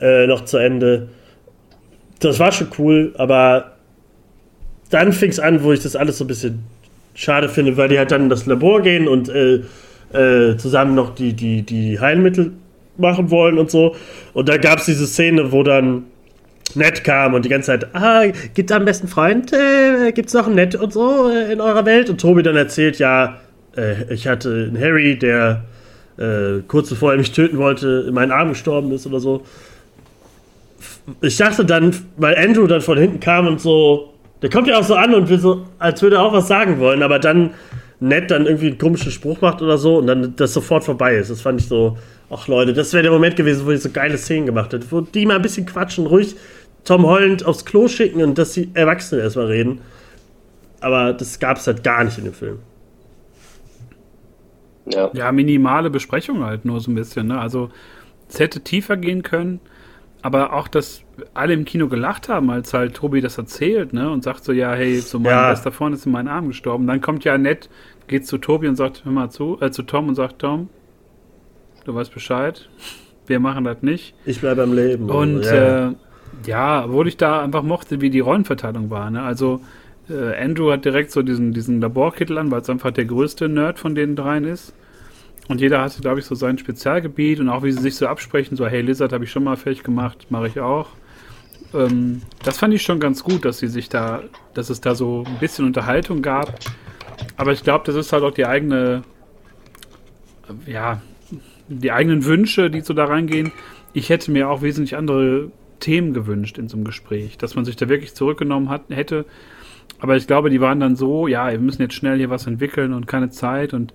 [0.00, 1.08] äh, noch zu Ende.
[2.20, 3.72] Das war schon cool, aber
[4.90, 6.64] dann fing es an, wo ich das alles so ein bisschen
[7.14, 9.62] schade finde, weil die halt dann in das Labor gehen und äh,
[10.12, 12.52] äh, zusammen noch die, die, die Heilmittel
[12.96, 13.96] machen wollen und so.
[14.32, 16.04] Und da gab es diese Szene, wo dann
[16.74, 19.52] Ned kam und die ganze Zeit, ah, gibt es am besten Freund?
[19.52, 22.08] Äh, es noch einen Ned und so äh, in eurer Welt?
[22.08, 23.38] Und Tobi dann erzählt, ja,
[23.76, 25.64] äh, ich hatte einen Harry, der
[26.18, 29.42] äh, kurz bevor er mich töten wollte, in meinen Arm gestorben ist oder so.
[31.20, 34.11] Ich dachte dann, weil Andrew dann von hinten kam und so,
[34.42, 36.78] der kommt ja auch so an und will so, als würde er auch was sagen
[36.78, 37.54] wollen, aber dann
[38.00, 41.30] Ned dann irgendwie einen komischen Spruch macht oder so und dann das sofort vorbei ist.
[41.30, 41.96] Das fand ich so,
[42.34, 44.90] Ach Leute, das wäre der Moment gewesen, wo ich so geile Szenen gemacht hätte.
[44.90, 46.34] Wo die mal ein bisschen quatschen, ruhig
[46.82, 49.82] Tom Holland aufs Klo schicken und dass die Erwachsenen erstmal reden.
[50.80, 52.58] Aber das gab es halt gar nicht in dem Film.
[54.86, 55.10] Ja.
[55.12, 57.26] ja, minimale Besprechung halt nur so ein bisschen.
[57.26, 57.38] Ne?
[57.38, 57.70] Also
[58.30, 59.60] es hätte tiefer gehen können,
[60.22, 61.01] aber auch, dass
[61.34, 64.10] alle im Kino gelacht haben, als halt Tobi das erzählt ne?
[64.10, 65.50] und sagt so, ja, hey, so mein ja.
[65.50, 66.86] bester Freund ist in meinen Arm gestorben.
[66.86, 67.68] Dann kommt ja nett,
[68.08, 70.68] geht zu Tobi und sagt, hör mal zu, äh, zu Tom und sagt, Tom,
[71.84, 72.68] du weißt Bescheid.
[73.26, 74.14] Wir machen das nicht.
[74.24, 75.08] Ich bleibe am Leben.
[75.08, 75.88] Und ja.
[75.88, 75.92] Äh,
[76.46, 79.10] ja, obwohl ich da einfach mochte, wie die Rollenverteilung war.
[79.10, 79.22] Ne?
[79.22, 79.60] Also
[80.08, 83.78] äh, Andrew hat direkt so diesen, diesen Laborkittel an, weil es einfach der größte Nerd
[83.78, 84.74] von den dreien ist.
[85.48, 88.56] Und jeder hatte, glaube ich, so sein Spezialgebiet und auch wie sie sich so absprechen,
[88.56, 90.88] so, hey, Lizard habe ich schon mal fertig gemacht, mache ich auch.
[91.74, 94.22] Ähm, das fand ich schon ganz gut, dass sie sich da,
[94.54, 96.58] dass es da so ein bisschen Unterhaltung gab.
[97.36, 99.02] Aber ich glaube, das ist halt auch die eigene,
[100.66, 101.00] ja,
[101.68, 103.52] die eigenen Wünsche, die so da reingehen.
[103.92, 105.50] Ich hätte mir auch wesentlich andere
[105.80, 109.24] Themen gewünscht in so einem Gespräch, dass man sich da wirklich zurückgenommen hat, hätte.
[109.98, 112.92] Aber ich glaube, die waren dann so, ja, wir müssen jetzt schnell hier was entwickeln
[112.92, 113.74] und keine Zeit.
[113.74, 113.92] Und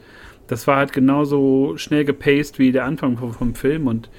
[0.48, 3.88] das war halt genauso schnell gepaced wie der Anfang vom, vom Film.
[3.88, 4.10] Und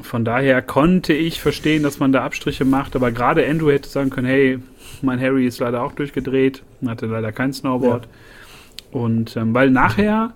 [0.00, 2.96] von daher konnte ich verstehen, dass man da Abstriche macht.
[2.96, 4.58] Aber gerade Andrew hätte sagen können, hey,
[5.02, 8.04] mein Harry ist leider auch durchgedreht, hatte leider kein Snowboard.
[8.04, 9.00] Ja.
[9.00, 10.34] Und ähm, weil nachher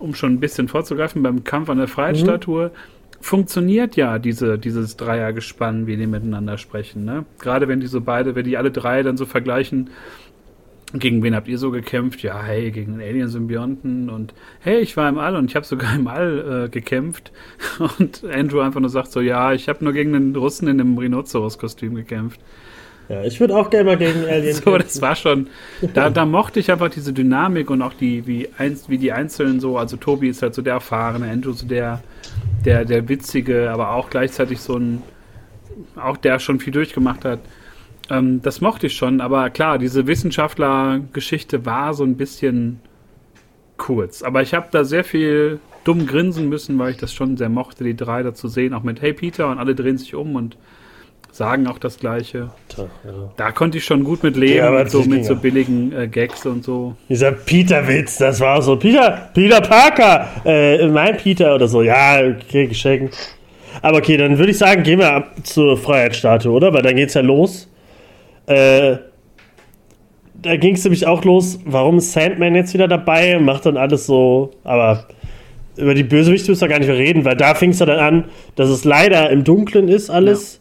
[0.00, 2.70] um schon ein bisschen vorzugreifen, beim Kampf an der Freiheitsstatue mhm.
[3.20, 7.04] funktioniert ja diese, dieses Dreiergespann, wie die miteinander sprechen.
[7.04, 7.24] Ne?
[7.38, 9.90] Gerade wenn die so beide, wenn die alle drei dann so vergleichen,
[10.94, 12.22] gegen wen habt ihr so gekämpft?
[12.22, 16.06] Ja, hey, gegen Alien-Symbionten und hey, ich war im All und ich habe sogar im
[16.08, 17.32] All äh, gekämpft.
[17.98, 20.98] Und Andrew einfach nur sagt so, ja, ich habe nur gegen den Russen in einem
[20.98, 22.40] Rhinoceros-Kostüm gekämpft.
[23.08, 24.82] Ja, ich würde auch gerne mal gegen Alien So, kämpfen.
[24.82, 25.48] das war schon.
[25.94, 29.60] Da, da mochte ich einfach diese Dynamik und auch die, wie, eins, wie die Einzelnen
[29.60, 29.78] so.
[29.78, 32.02] Also, Tobi ist halt so der Erfahrene, Andrew so der,
[32.64, 35.02] der, der Witzige, aber auch gleichzeitig so ein.
[35.96, 37.40] Auch der schon viel durchgemacht hat.
[38.10, 42.80] Ähm, das mochte ich schon, aber klar, diese Wissenschaftler-Geschichte war so ein bisschen
[43.76, 44.22] kurz.
[44.22, 47.84] Aber ich habe da sehr viel dumm grinsen müssen, weil ich das schon sehr mochte,
[47.84, 50.56] die drei da zu sehen, auch mit Hey Peter und alle drehen sich um und
[51.32, 52.50] sagen auch das Gleiche.
[53.36, 56.44] Da konnte ich schon gut mit leben, ja, mit, so, mit so billigen äh, Gags
[56.44, 56.96] und so.
[57.08, 62.66] Dieser Peter-Witz, das war so, Peter, Peter Parker, äh, mein Peter oder so, ja, okay,
[62.66, 63.16] geschenkt.
[63.80, 66.72] Aber okay, dann würde ich sagen, gehen wir ab zur Freiheitsstatue, oder?
[66.74, 67.68] Weil dann geht's ja los.
[68.50, 68.98] Äh,
[70.42, 74.06] da ging es nämlich auch los, warum ist Sandman jetzt wieder dabei macht dann alles
[74.06, 75.06] so, aber
[75.76, 78.24] über die Bösewichte müssen wir gar nicht mehr reden, weil da fing es dann an,
[78.56, 80.60] dass es leider im Dunklen ist alles.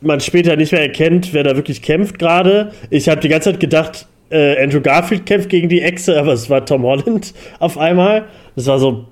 [0.00, 0.08] Ja.
[0.08, 2.72] Man später nicht mehr erkennt, wer da wirklich kämpft gerade.
[2.88, 6.48] Ich habe die ganze Zeit gedacht, äh, Andrew Garfield kämpft gegen die Echse, aber es
[6.48, 8.24] war Tom Holland auf einmal.
[8.56, 9.04] Das war so.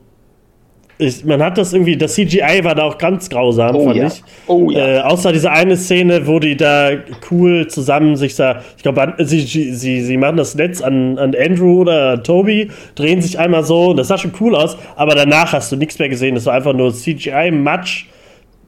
[1.01, 4.07] Ich, man hat das irgendwie, das CGI war da auch ganz grausam, oh, fand ja.
[4.09, 4.22] ich.
[4.46, 4.98] Oh, ja.
[4.98, 6.90] Äh, außer diese eine Szene, wo die da
[7.30, 11.80] cool zusammen sich da, ich glaube, sie, sie, sie machen das Netz an, an Andrew
[11.80, 15.76] oder Toby, drehen sich einmal so, das sah schon cool aus, aber danach hast du
[15.76, 16.34] nichts mehr gesehen.
[16.34, 18.07] Das war einfach nur CGI-Matsch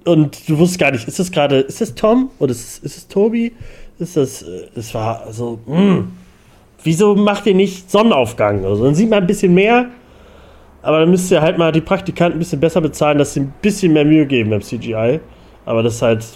[0.04, 3.08] und du wusstest gar nicht, ist das gerade, ist das Tom oder ist, ist es
[3.08, 3.52] Toby?
[3.98, 5.80] Ist das, es war so, mh.
[5.80, 6.12] Mm.
[6.84, 8.84] Wieso macht ihr nicht Sonnenaufgang oder so?
[8.84, 9.86] Dann sieht man ein bisschen mehr,
[10.82, 13.54] aber dann müsst ihr halt mal die Praktikanten ein bisschen besser bezahlen, dass sie ein
[13.62, 15.20] bisschen mehr Mühe geben beim CGI.
[15.64, 16.26] Aber das ist halt,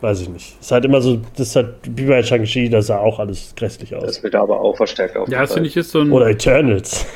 [0.00, 0.56] weiß ich nicht.
[0.58, 3.54] Das ist halt immer so, das ist halt wie bei Shang-Chi, das sah auch alles
[3.54, 4.04] grässlich aus.
[4.04, 6.10] Das wird aber auch verstärkt auf Ja, das finde ich ist so ein.
[6.10, 7.06] Oder Eternals.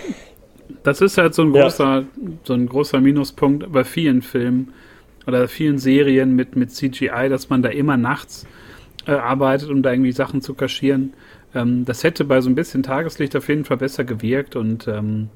[0.82, 2.04] Das ist halt so ein großer, ja.
[2.44, 4.72] so ein großer Minuspunkt bei vielen Filmen
[5.26, 8.46] oder vielen Serien mit, mit CGI, dass man da immer nachts
[9.06, 11.14] äh, arbeitet, um da irgendwie Sachen zu kaschieren.
[11.54, 15.28] Ähm, das hätte bei so ein bisschen Tageslicht auf jeden Fall besser gewirkt und ähm,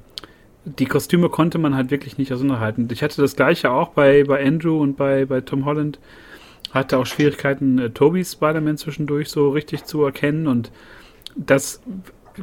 [0.65, 2.87] die Kostüme konnte man halt wirklich nicht auseinanderhalten.
[2.91, 5.99] Ich hatte das gleiche auch bei, bei Andrew und bei, bei Tom Holland.
[6.71, 10.71] Hatte auch Schwierigkeiten, äh, Tobys Spider-Man zwischendurch so richtig zu erkennen und
[11.35, 11.81] das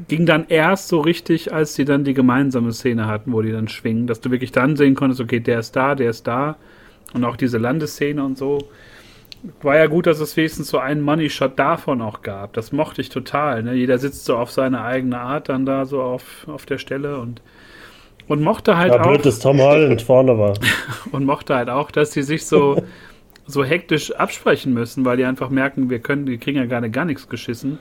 [0.06, 3.68] ging dann erst so richtig, als sie dann die gemeinsame Szene hatten, wo die dann
[3.68, 6.56] schwingen, dass du wirklich dann sehen konntest, okay, der ist da, der ist da
[7.14, 8.68] und auch diese Landesszene und so
[9.62, 12.54] war ja gut, dass es wenigstens so einen Money-Shot davon auch gab.
[12.54, 13.62] Das mochte ich total.
[13.62, 13.74] Ne?
[13.74, 17.40] Jeder sitzt so auf seine eigene Art dann da so auf, auf der Stelle und,
[18.28, 19.06] und mochte halt ja, auch.
[19.08, 20.54] Blöd, dass Tom Holland vorne war.
[21.12, 22.82] und mochte halt auch, dass sie sich so,
[23.46, 27.04] so hektisch absprechen müssen, weil die einfach merken, wir können, die kriegen ja gerade gar
[27.04, 27.78] nichts geschissen.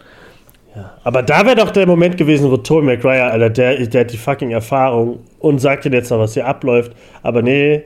[0.75, 4.11] Ja, aber da wäre doch der Moment gewesen, wo Tobey Maguire, Alter, der, der hat
[4.11, 6.93] die fucking Erfahrung und sagt dir jetzt noch, was hier abläuft.
[7.23, 7.83] Aber nee,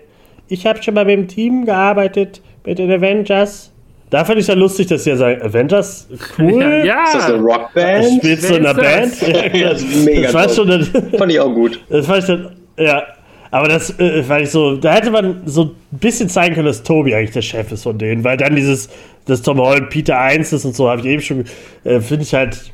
[0.47, 3.70] ich habe schon mal mit dem Team gearbeitet mit den Avengers.
[4.11, 6.07] Da fand ich ja lustig, dass sie ja sagen, Avengers,
[6.37, 6.61] cool.
[6.61, 7.03] Ja, ja.
[7.05, 8.05] Ist das eine Rockband?
[8.17, 9.13] Spielst du in einer Band?
[9.53, 11.79] Ja, das ist mega das schon, das, Fand ich auch gut.
[11.89, 13.03] Das fand ich dann, ja.
[13.51, 16.83] Aber das äh, fand ich so, da hätte man so ein bisschen zeigen können, dass
[16.83, 18.89] Tobi eigentlich der Chef ist von denen, weil dann dieses,
[19.25, 21.45] dass Tom Holland Peter 1 ist und so, habe ich eben schon,
[21.85, 22.71] äh, finde ich halt,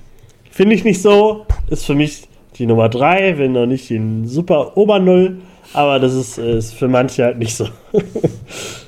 [0.49, 1.45] finde ich nicht so.
[1.69, 2.23] Ist für mich
[2.57, 5.37] die Nummer 3, wenn noch nicht die super Obernull,
[5.73, 7.67] aber das ist, äh, ist für manche halt nicht so.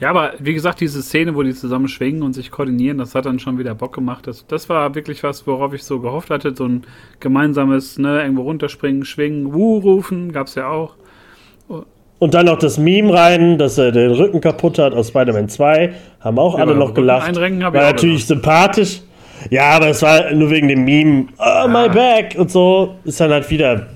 [0.00, 3.26] Ja, aber wie gesagt, diese Szene, wo die zusammen schwingen und sich koordinieren, das hat
[3.26, 4.26] dann schon wieder Bock gemacht.
[4.26, 6.54] Das, das war wirklich was, worauf ich so gehofft hatte.
[6.56, 6.82] So ein
[7.20, 10.94] gemeinsames, ne, irgendwo runterspringen, schwingen, Wuh rufen, gab's ja auch.
[12.18, 15.92] Und dann noch das Meme rein, dass er den Rücken kaputt hat aus Spider-Man 2.
[16.20, 17.34] Haben auch ja, alle noch gelacht.
[17.36, 19.00] War natürlich sympathisch.
[19.48, 23.30] Ja, aber es war nur wegen dem Meme, oh, my back und so, ist dann
[23.30, 23.86] halt wieder.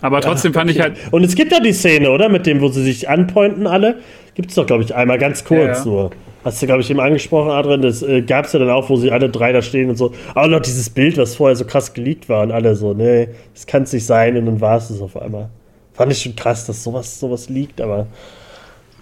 [0.00, 0.96] Aber trotzdem ja, fand ich halt.
[1.10, 2.30] Und es gibt ja die Szene, oder?
[2.30, 3.96] Mit dem, wo sie sich anpointen alle.
[4.40, 5.84] Gibt es doch, glaube ich, einmal ganz kurz ja, ja.
[5.84, 6.10] nur.
[6.44, 7.82] Hast du, glaube ich, eben angesprochen, Adrian.
[7.82, 10.14] Das äh, gab es ja dann auch, wo sie alle drei da stehen und so.
[10.34, 13.66] Auch noch dieses Bild, was vorher so krass geleakt war und alle so, nee, das
[13.66, 15.50] kann es nicht sein und dann war es es auf einmal.
[15.92, 18.06] Fand ich schon krass, dass sowas, sowas liegt, aber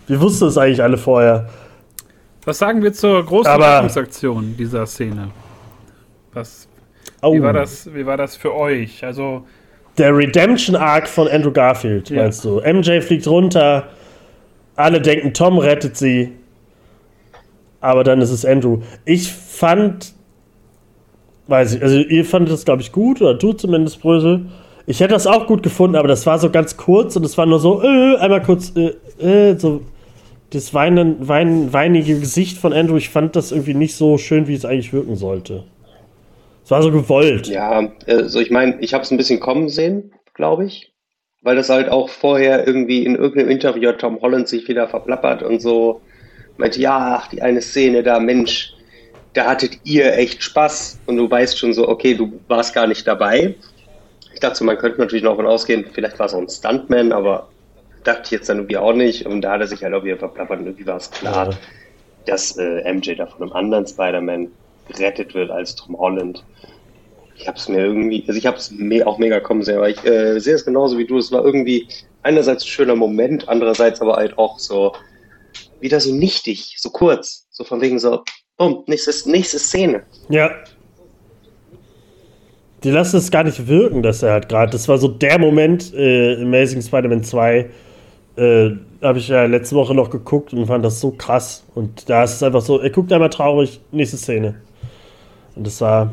[0.09, 1.49] wir wussten es eigentlich alle vorher.
[2.45, 5.29] Was sagen wir zur großen Rettungsaktion dieser Szene?
[6.33, 6.67] Was,
[7.23, 7.33] oh.
[7.33, 9.05] wie, war das, wie war das für euch?
[9.05, 9.45] Also.
[9.99, 12.23] Der Redemption Arc von Andrew Garfield, ja.
[12.23, 12.61] meinst du?
[12.61, 13.89] MJ fliegt runter,
[14.79, 16.33] alle denken, Tom rettet sie.
[17.81, 18.81] Aber dann ist es Andrew.
[19.05, 20.15] Ich fand,
[21.49, 24.47] weiß ich, also ihr fandet das, glaube ich, gut, oder du zumindest, Brösel.
[24.87, 27.47] Ich hätte das auch gut gefunden, aber das war so ganz kurz und es war
[27.47, 29.83] nur so, äh, einmal kurz, äh, äh, so
[30.51, 32.97] das weinen, wein, weinige Gesicht von Andrew.
[32.97, 35.65] Ich fand das irgendwie nicht so schön, wie es eigentlich wirken sollte.
[36.65, 37.49] Es war so gewollt.
[37.49, 40.93] Ja, also ich meine, ich habe es ein bisschen kommen sehen, glaube ich
[41.49, 45.63] weil das halt auch vorher irgendwie in irgendeinem Interview Tom Holland sich wieder verplappert und
[45.63, 46.03] so
[46.59, 48.75] meinte, ja, ach, die eine Szene da, Mensch,
[49.33, 50.99] da hattet ihr echt Spaß.
[51.07, 53.55] Und du weißt schon so, okay, du warst gar nicht dabei.
[54.35, 57.13] Ich dachte so, man könnte natürlich noch davon ausgehen, vielleicht war es auch ein Stuntman,
[57.13, 57.49] aber
[58.05, 59.25] dachte ich jetzt dann irgendwie auch nicht.
[59.25, 60.61] Und da hat er sich halt auch wieder verplappert.
[60.61, 61.11] Und irgendwie war es?
[61.11, 61.57] Klar,
[62.27, 64.49] dass äh, MJ da von einem anderen Spider-Man
[64.89, 66.45] gerettet wird als Tom Holland
[67.39, 69.89] ich habe es mir irgendwie, also ich habe es me auch mega kommen sehen, aber
[69.89, 71.19] ich äh, sehe es genauso wie du.
[71.19, 71.87] Es war irgendwie
[72.23, 74.93] einerseits ein schöner Moment, andererseits aber halt auch so
[75.81, 78.25] wieder so nichtig, so kurz, so von wegen so,
[78.57, 80.03] bumm, nächste, nächste Szene.
[80.29, 80.51] Ja.
[82.83, 85.93] Die lassen es gar nicht wirken, dass er halt gerade, das war so der Moment,
[85.95, 87.71] äh, Amazing Spider-Man 2,
[88.37, 88.71] äh,
[89.03, 91.65] habe ich ja letzte Woche noch geguckt und fand das so krass.
[91.75, 94.61] Und da ist es einfach so, er guckt einmal traurig, nächste Szene.
[95.57, 96.13] Und das war,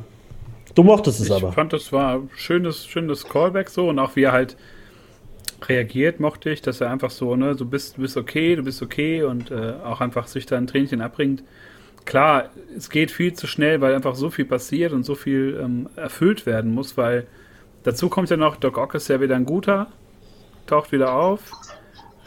[0.76, 1.50] Du mochtest es ich aber.
[1.50, 4.58] Ich fand, das war schönes, schönes Callback so und auch wie er halt
[5.68, 8.82] reagiert, mochte ich, dass er einfach so, ne, du bist, du bist okay, du bist
[8.82, 11.44] okay und äh, auch einfach sich da ein Tränchen abbringt.
[12.04, 15.90] Klar, es geht viel zu schnell, weil einfach so viel passiert und so viel ähm,
[15.96, 17.26] erfüllt werden muss, weil
[17.84, 19.88] dazu kommt ja noch, Doc Ock ist ja wieder ein guter,
[20.68, 21.52] taucht wieder auf,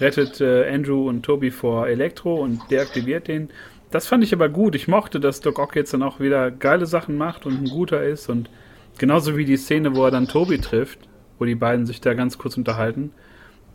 [0.00, 3.50] rettet äh, Andrew und Toby vor Elektro und deaktiviert den.
[3.90, 4.74] Das fand ich aber gut.
[4.74, 8.02] Ich mochte, dass Doc Ock jetzt dann auch wieder geile Sachen macht und ein guter
[8.02, 8.50] ist und
[8.98, 10.98] genauso wie die Szene, wo er dann Toby trifft,
[11.38, 13.12] wo die beiden sich da ganz kurz unterhalten.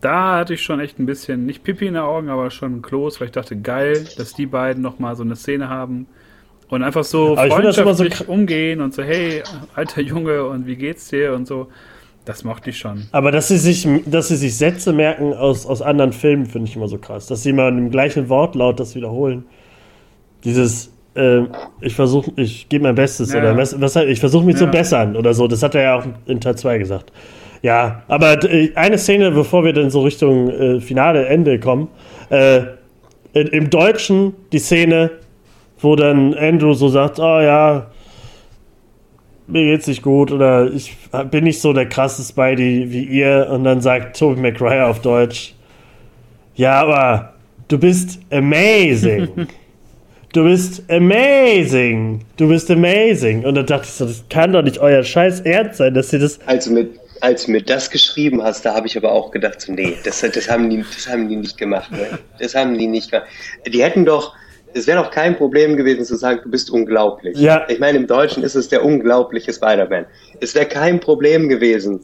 [0.01, 3.21] Da hatte ich schon echt ein bisschen, nicht Pipi in den Augen, aber schon Kloß,
[3.21, 6.07] weil ich dachte, geil, dass die beiden nochmal so eine Szene haben
[6.67, 9.43] und einfach so Aber ich find das immer so freundschaftlich umgehen und so, hey,
[9.75, 11.67] alter Junge, und wie geht's dir und so.
[12.25, 13.07] Das mochte ich schon.
[13.11, 16.75] Aber dass sie sich, dass sie sich Sätze merken aus, aus anderen Filmen, finde ich
[16.75, 17.27] immer so krass.
[17.27, 19.45] Dass sie mal im gleichen Wortlaut das wiederholen.
[20.43, 21.41] Dieses, äh,
[21.81, 23.39] ich versuche, ich gebe mein Bestes Ja.
[23.39, 24.71] oder was, was, ich versuche mich zu Ja.
[24.71, 25.47] bessern oder so.
[25.47, 27.11] Das hat er ja auch in Teil 2 gesagt.
[27.61, 31.87] Ja, aber äh, eine Szene, bevor wir dann so Richtung äh, Finale, Ende kommen.
[32.29, 32.61] Äh,
[33.33, 35.11] in, Im Deutschen die Szene,
[35.79, 37.87] wo dann Andrew so sagt, oh ja,
[39.47, 40.95] mir geht's nicht gut oder ich
[41.31, 45.53] bin nicht so der krasse Spidey wie ihr und dann sagt Tobey Maguire auf Deutsch,
[46.55, 47.33] ja, aber
[47.67, 49.27] du bist amazing.
[50.33, 52.25] Du bist amazing.
[52.37, 53.45] Du bist amazing.
[53.45, 56.17] Und dann dachte ich so, das kann doch nicht euer scheiß Ernst sein, dass ihr
[56.17, 56.39] das.
[56.47, 56.87] Als du mir,
[57.21, 60.21] als du mir das geschrieben hast, da habe ich aber auch gedacht, so, nee, das,
[60.21, 61.91] das, haben die, das haben die nicht gemacht.
[61.91, 62.17] Ne?
[62.39, 63.27] Das haben die nicht gemacht.
[63.67, 64.33] Die hätten doch,
[64.73, 67.37] es wäre doch kein Problem gewesen zu sagen, du bist unglaublich.
[67.37, 67.67] Ja.
[67.69, 70.07] Ich meine, im Deutschen ist es der unglaubliche Spider-Man.
[70.39, 71.99] Es wäre kein Problem gewesen.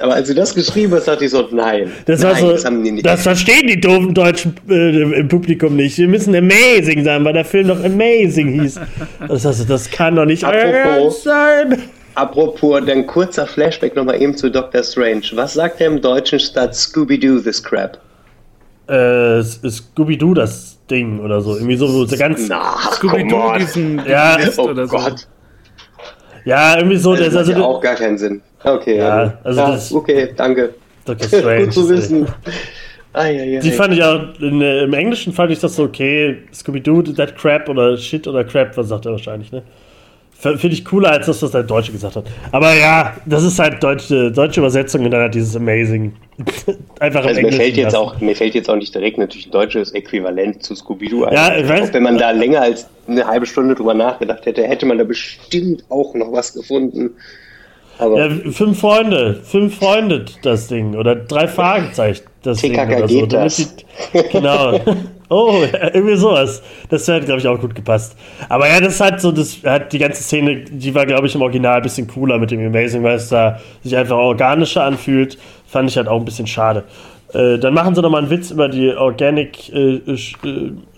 [0.00, 1.90] Aber als du das geschrieben hast, dachte ich so, nein.
[2.06, 3.06] Das, nein, war so, das haben die nicht.
[3.06, 5.98] das verstehen die doofen Deutschen äh, im Publikum nicht.
[5.98, 8.80] Wir müssen amazing sein, weil der Film noch amazing hieß.
[9.28, 11.82] Das, heißt, das kann doch nicht Apropos- sein.
[12.14, 15.22] Apropos, dann kurzer Flashback nochmal eben zu Doctor Strange.
[15.34, 17.98] Was sagt er im Deutschen statt Scooby-Doo this crap?
[18.88, 21.54] Äh, Scooby-Doo das Ding oder so.
[21.54, 22.48] Irgendwie so, so ganz.
[22.48, 24.36] Na, Scooby-Doo, diesen, Ja.
[24.56, 24.98] Oh oder so.
[26.44, 27.14] Ja, irgendwie so.
[27.14, 28.40] Das Das, macht also, ja auch gar keinen Sinn.
[28.62, 30.74] Okay, Ja, ja, also ja das- okay, danke.
[31.04, 31.28] Dr.
[31.28, 31.64] Strange.
[31.64, 32.26] Gut zu wissen.
[33.12, 33.58] Ai.
[33.62, 37.36] Die fand ich auch, in, äh, im Englischen fand ich das so okay, Scooby-Doo, that
[37.36, 39.62] crap oder shit oder crap, was sagt er wahrscheinlich, ne?
[40.40, 42.24] Finde ich cooler als das, was der Deutsche gesagt hat.
[42.50, 46.14] Aber ja, das ist halt deutsche, deutsche Übersetzung und dann hat dieses Amazing.
[46.98, 47.96] Einfach also mir fällt, jetzt lassen.
[47.96, 51.34] auch, mir fällt jetzt auch nicht direkt natürlich ein deutsches Äquivalent zu Scooby-Doo ein.
[51.34, 54.62] Ja, ich weiß- Auch wenn man da länger als eine halbe Stunde drüber nachgedacht hätte,
[54.62, 57.10] hätte man da bestimmt auch noch was gefunden.
[57.98, 63.08] Aber Ja, fünf Freunde, fünf Freunde das Ding oder drei Fragezeichen das Ding TKK oder
[63.08, 63.26] so.
[63.26, 63.74] das.
[64.32, 64.80] Genau.
[65.32, 65.62] Oh,
[65.94, 66.60] irgendwie sowas.
[66.88, 68.16] Das hätte, glaube ich, auch gut gepasst.
[68.48, 71.42] Aber ja, das hat so, das hat die ganze Szene, die war, glaube ich, im
[71.42, 75.38] Original ein bisschen cooler mit dem Amazing, weil es da sich einfach organischer anfühlt.
[75.68, 76.82] Fand ich halt auch ein bisschen schade.
[77.32, 80.14] Äh, dann machen sie nochmal einen Witz über die Organic äh, äh,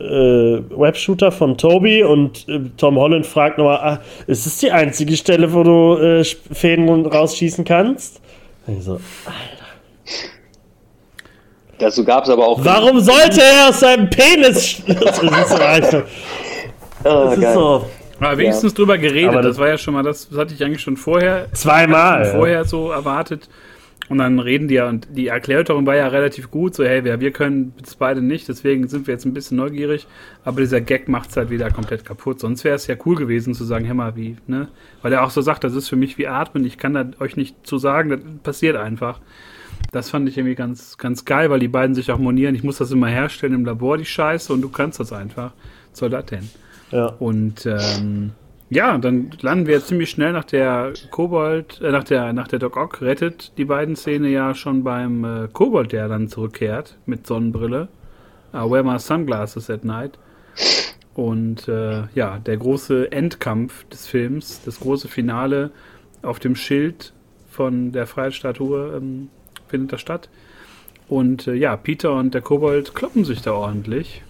[0.03, 5.15] äh, Webshooter von Toby und äh, Tom Holland fragt nochmal, ah, ist das die einzige
[5.19, 8.23] Stelle, wo du äh, Fäden rausschießen kannst?
[8.67, 8.99] Ich so,
[11.83, 12.65] dazu gab es aber auch.
[12.65, 15.53] warum sollte er aus seinem Penis Das ist.
[15.61, 15.81] Ah,
[17.05, 17.85] Das ist so
[18.21, 19.31] Aber wenigstens drüber geredet.
[19.31, 22.25] Aber das, das- war ja schon mal, das, das hatte ich eigentlich schon vorher, zweimal.
[22.25, 22.31] ja.
[22.33, 23.49] vorher so erwartet.
[24.09, 27.21] Und dann reden die ja, und die Erklärung war ja relativ gut, so, hey, wir,
[27.21, 30.07] wir können es beide nicht, deswegen sind wir jetzt ein bisschen neugierig,
[30.45, 32.39] aber dieser Gag macht es halt wieder komplett kaputt.
[32.41, 34.69] Sonst wäre es ja cool gewesen zu sagen, hör mal, wie, ne?
[35.01, 37.37] Weil er auch so sagt, das ist für mich wie Atmen, ich kann da euch
[37.37, 39.21] nicht zu sagen, das passiert einfach.
[39.93, 42.79] Das fand ich irgendwie ganz, ganz geil, weil die beiden sich auch monieren, ich muss
[42.79, 45.53] das immer herstellen im Labor, die Scheiße, und du kannst das einfach.
[45.93, 46.49] Soll das denn?
[46.91, 47.07] Ja.
[47.07, 48.33] Und ähm,
[48.71, 52.79] ja, dann landen wir ziemlich schnell nach der Kobold, äh, nach der, nach der Doc
[52.79, 57.89] Ock rettet die beiden Szene ja schon beim äh, Kobold, der dann zurückkehrt mit Sonnenbrille.
[58.55, 60.19] I wear my sunglasses at night.
[61.15, 65.71] Und äh, ja, der große Endkampf des Films, das große Finale
[66.23, 67.13] auf dem Schild
[67.51, 69.29] von der Freiheitsstatue ähm,
[69.73, 70.29] findet da statt.
[71.09, 74.23] Und äh, ja, Peter und der Kobold kloppen sich da ordentlich.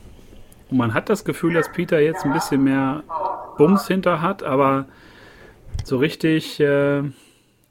[0.71, 3.03] Und man hat das Gefühl, dass Peter jetzt ein bisschen mehr
[3.59, 4.87] Bums hinter hat, aber
[5.85, 7.03] so richtig äh,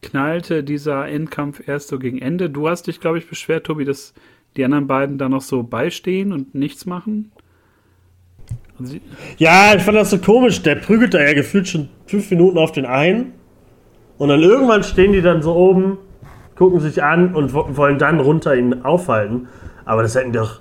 [0.02, 2.50] knallte dieser Endkampf erst so gegen Ende.
[2.50, 4.14] Du hast dich, glaube ich, beschwert, Tobi, dass
[4.56, 7.32] die anderen beiden da noch so beistehen und nichts machen.
[9.38, 10.62] Ja, ich fand das so komisch.
[10.64, 13.34] Der prügelt da ja gefühlt schon fünf Minuten auf den einen.
[14.18, 15.98] Und dann irgendwann stehen die dann so oben,
[16.56, 19.48] gucken sich an und wo- wollen dann runter ihn aufhalten.
[19.86, 20.60] Aber das hätten doch.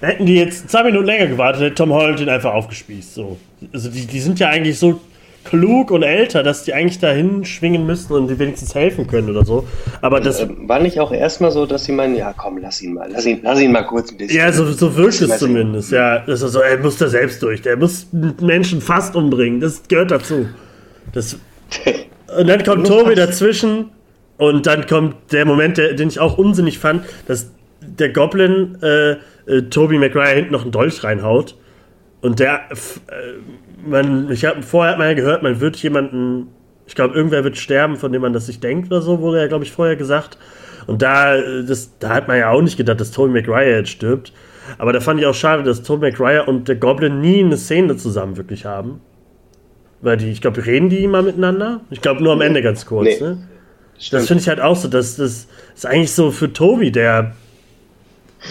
[0.00, 3.14] Hätten die jetzt zwei Minuten länger gewartet, hätte Tom Holland ihn einfach aufgespießt.
[3.14, 3.38] So.
[3.72, 5.00] Also die, die sind ja eigentlich so.
[5.44, 9.44] klug und älter, dass die eigentlich dahin schwingen müssten und die wenigstens helfen können oder
[9.44, 9.66] so.
[10.02, 10.40] Aber das.
[10.40, 13.24] Äh, war nicht auch erstmal so, dass sie meinen, ja komm, lass ihn mal, lass
[13.26, 14.36] ihn, lass ihn mal kurz ein bisschen.
[14.38, 16.18] Ja, so, so wirkt es zumindest, ja.
[16.26, 18.08] Das ist so, er muss da selbst durch, der muss
[18.40, 20.46] Menschen fast umbringen, das gehört dazu.
[21.12, 21.38] Das,
[22.38, 23.86] und dann kommt Tobi dazwischen
[24.38, 27.50] und dann kommt der Moment, der, den ich auch unsinnig fand, dass
[27.80, 29.12] der Goblin äh,
[29.46, 31.56] äh, Toby McGuire hinten noch einen Dolch reinhaut.
[32.20, 36.48] Und der, äh, man, ich habe vorher hat man ja gehört, man wird jemanden,
[36.86, 39.46] ich glaube, irgendwer wird sterben, von dem man das sich denkt oder so, wurde ja,
[39.46, 40.38] glaube ich, vorher gesagt.
[40.86, 44.32] Und da, das, da hat man ja auch nicht gedacht, dass Toby McGuire jetzt stirbt.
[44.78, 47.96] Aber da fand ich auch schade, dass Toby McGuire und der Goblin nie eine Szene
[47.96, 49.00] zusammen wirklich haben.
[50.00, 51.80] Weil die, ich glaube, reden die immer miteinander?
[51.90, 53.20] Ich glaube, nur am Ende ganz kurz, nee.
[53.20, 53.38] ne?
[54.10, 57.34] Das finde ich halt auch so, dass das ist eigentlich so für Tobi der,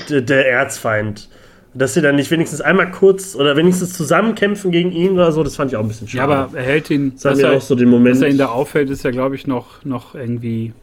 [0.09, 1.29] der, der Erzfeind
[1.75, 5.57] dass sie dann nicht wenigstens einmal kurz oder wenigstens zusammenkämpfen gegen ihn oder so, das
[5.57, 6.31] fand ich auch ein bisschen schade.
[6.31, 8.15] Ja, aber er hält ihn, das dass, er, auch so den Moment.
[8.15, 10.73] dass er ihn da auffällt, ist ja, glaube ich, noch, noch irgendwie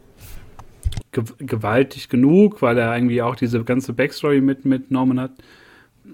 [1.11, 5.31] gewaltig genug, weil er irgendwie auch diese ganze Backstory mit, mit Norman hat.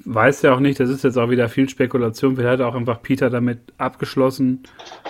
[0.05, 2.35] Weiß ja auch nicht, das ist jetzt auch wieder viel Spekulation.
[2.35, 4.63] Vielleicht hat auch einfach Peter damit abgeschlossen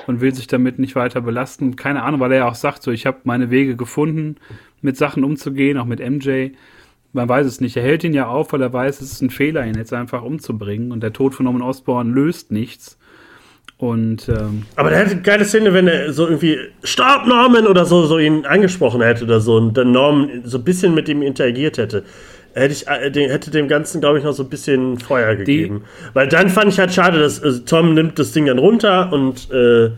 [0.08, 1.76] und will sich damit nicht weiter belasten.
[1.76, 4.38] Keine Ahnung, weil er ja auch sagt, so, ich habe meine Wege gefunden,
[4.82, 6.52] mit Sachen umzugehen, auch mit MJ
[7.14, 7.76] man weiß es nicht.
[7.76, 10.22] Er hält ihn ja auf, weil er weiß, es ist ein Fehler, ihn jetzt einfach
[10.22, 10.92] umzubringen.
[10.92, 12.98] Und der Tod von Norman Osborn löst nichts.
[13.78, 17.86] Und, ähm, Aber der hätte eine geile Szene, wenn er so irgendwie Stopp Norman oder
[17.86, 21.22] so, so ihn angesprochen hätte oder so und dann Norman so ein bisschen mit ihm
[21.22, 22.04] interagiert hätte.
[22.60, 25.84] Hätte, ich, äh, hätte dem Ganzen, glaube ich, noch so ein bisschen Feuer gegeben.
[25.84, 29.12] Die, Weil dann fand ich halt schade, dass also Tom nimmt das Ding dann runter
[29.12, 29.92] und äh,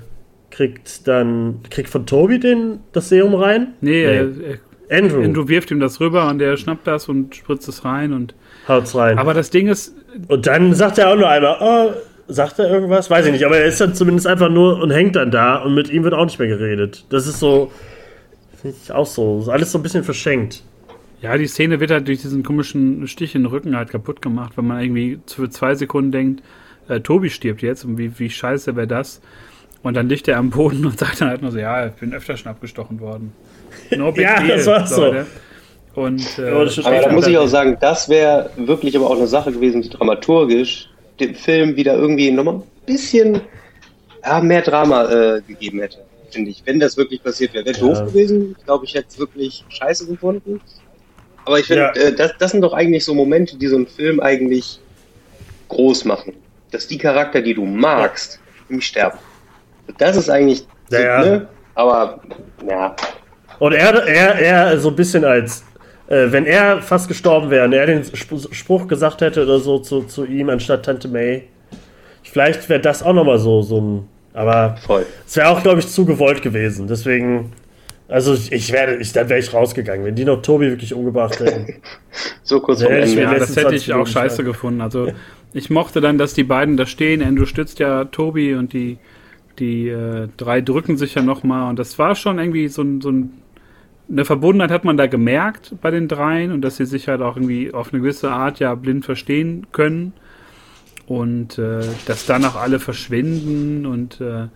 [0.50, 3.74] kriegt dann, kriegt von Toby den, das Serum rein.
[3.82, 4.04] Nee, nee.
[4.04, 4.60] Er, er
[4.92, 5.24] Andrew.
[5.24, 8.36] Andrew wirft ihm das rüber und der schnappt das und spritzt es rein und.
[8.68, 9.18] Haut's rein.
[9.18, 9.96] Aber das Ding ist.
[10.28, 11.94] Und dann sagt er auch nur einmal, oh,
[12.28, 13.10] sagt er irgendwas?
[13.10, 15.74] Weiß ich nicht, aber er ist dann zumindest einfach nur und hängt dann da und
[15.74, 17.06] mit ihm wird auch nicht mehr geredet.
[17.10, 17.72] Das ist so.
[18.62, 19.46] Finde ich auch so.
[19.50, 20.64] Alles so ein bisschen verschenkt.
[21.22, 24.54] Ja, die Szene wird halt durch diesen komischen Stich in den Rücken halt kaputt gemacht,
[24.56, 26.44] wenn man irgendwie für zwei Sekunden denkt,
[26.90, 29.22] äh, Tobi stirbt jetzt und wie, wie scheiße wäre das?
[29.84, 32.14] Und dann liegt er am Boden und sagt dann halt nur so, ja, ich bin
[32.14, 33.34] öfter schon abgestochen worden.
[33.96, 35.14] No ja, deal, das war so.
[35.94, 39.52] Und, äh, aber da muss ich auch sagen, das wäre wirklich aber auch eine Sache
[39.52, 40.90] gewesen, die dramaturgisch
[41.20, 43.42] dem Film wieder irgendwie nochmal ein bisschen
[44.24, 46.00] ja, mehr Drama äh, gegeben hätte,
[46.30, 46.64] finde ich.
[46.66, 47.66] Wenn das wirklich passiert wäre.
[47.66, 47.86] Wäre ja.
[47.86, 48.56] doof gewesen.
[48.58, 50.62] Ich glaube, ich hätte es wirklich scheiße gefunden.
[51.46, 52.02] Aber ich finde, ja.
[52.02, 54.80] äh, das, das sind doch eigentlich so Momente, die so einen Film eigentlich
[55.70, 56.34] groß machen.
[56.72, 58.40] Dass die Charakter, die du magst,
[58.70, 59.18] nicht sterben.
[59.98, 60.66] Das ist eigentlich.
[60.90, 61.48] Ja, ne?
[61.76, 62.22] Aber,
[62.68, 62.96] ja,
[63.62, 65.64] und er, er, er so ein bisschen als,
[66.08, 70.02] äh, wenn er fast gestorben wäre und er den Spruch gesagt hätte oder so zu,
[70.02, 71.44] zu ihm anstatt Tante May,
[72.24, 74.08] vielleicht wäre das auch nochmal so, so ein.
[74.34, 75.06] Aber Voll.
[75.28, 76.88] es wäre auch, glaube ich, zu gewollt gewesen.
[76.88, 77.54] Deswegen,
[78.12, 81.82] also ich werde, ich, dann wäre ich rausgegangen, wenn die noch Tobi wirklich umgebracht hätten.
[82.44, 83.22] so kurz vor Ende.
[83.22, 84.82] Ja, das hätte ich auch scheiße gefunden.
[84.82, 85.12] Also
[85.54, 87.24] ich mochte dann, dass die beiden da stehen.
[87.24, 88.98] Andrew stützt ja Tobi und die,
[89.60, 91.70] die äh, drei drücken sich ja nochmal.
[91.70, 93.32] Und das war schon irgendwie so ein, so ein
[94.12, 97.38] eine Verbundenheit hat man da gemerkt bei den dreien und dass sie sich halt auch
[97.38, 100.12] irgendwie auf eine gewisse Art ja blind verstehen können
[101.08, 104.48] und äh, dass danach alle verschwinden und äh,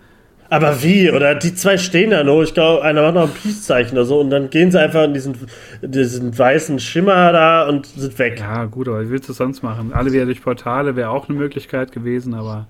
[0.50, 1.12] aber wie?
[1.12, 4.20] Oder die zwei stehen da nur, ich glaube, einer macht noch ein Peace-Zeichen oder so
[4.20, 5.36] und dann gehen sie einfach in diesen,
[5.82, 8.40] diesen weißen Schimmer da und sind weg.
[8.40, 9.92] Ja, gut, aber wie willst du es sonst machen?
[9.94, 12.68] Alle wieder durch Portale wäre auch eine Möglichkeit gewesen, aber.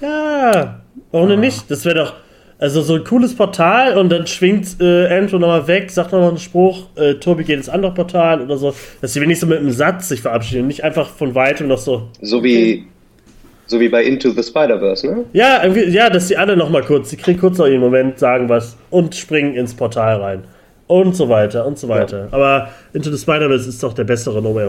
[0.00, 0.80] Ja,
[1.10, 1.40] ohne ja.
[1.40, 1.70] nicht.
[1.70, 2.14] Das wäre doch
[2.58, 6.38] also so ein cooles Portal und dann schwingt äh, Andrew nochmal weg, sagt nochmal einen
[6.38, 10.08] Spruch, äh, Tobi geht ins andere Portal oder so, dass sie wenigstens mit einem Satz
[10.08, 12.08] sich verabschieden und nicht einfach von weitem noch so.
[12.20, 12.86] So wie,
[13.68, 15.24] so wie bei Into the Spider-Verse, ne?
[15.32, 18.76] Ja, ja, dass sie alle nochmal kurz, sie kriegen kurz noch ihren Moment, sagen was
[18.90, 20.44] und springen ins Portal rein.
[20.86, 22.20] Und so weiter und so weiter.
[22.20, 22.28] Ja.
[22.30, 24.66] Aber Into the Spider-Verse ist doch der bessere Nummer.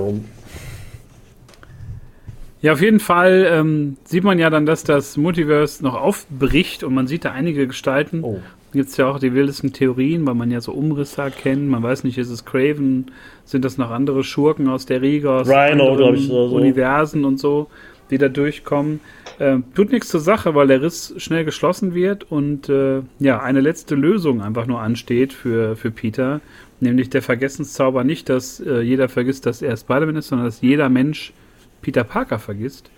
[2.62, 6.94] Ja, auf jeden Fall ähm, sieht man ja dann, dass das Multiverse noch aufbricht und
[6.94, 8.20] man sieht da einige Gestalten.
[8.22, 8.40] Oh.
[8.74, 11.70] Gibt es ja auch die wildesten Theorien, weil man ja so Umrisse kennt.
[11.70, 13.12] Man weiß nicht, ist es Craven?
[13.46, 16.48] Sind das noch andere Schurken aus der Riga, aus Rhino, ich, so.
[16.48, 17.68] Universen und so,
[18.10, 19.00] die da durchkommen?
[19.40, 23.62] Äh, tut nichts zur Sache, weil der Riss schnell geschlossen wird und äh, ja, eine
[23.62, 26.42] letzte Lösung einfach nur ansteht für, für Peter.
[26.80, 30.90] Nämlich der Vergessenszauber nicht, dass äh, jeder vergisst, dass er Spider-Man ist, sondern dass jeder
[30.90, 31.34] Mensch
[31.82, 32.90] Peter Parker vergisst.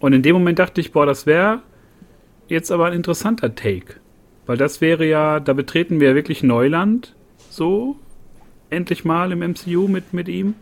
[0.00, 1.62] Und in dem Moment dachte ich, boah, das wäre
[2.48, 3.94] jetzt aber ein interessanter Take.
[4.46, 7.14] Weil das wäre ja, da betreten wir wirklich Neuland,
[7.48, 7.96] so,
[8.70, 10.54] endlich mal im MCU mit, mit ihm.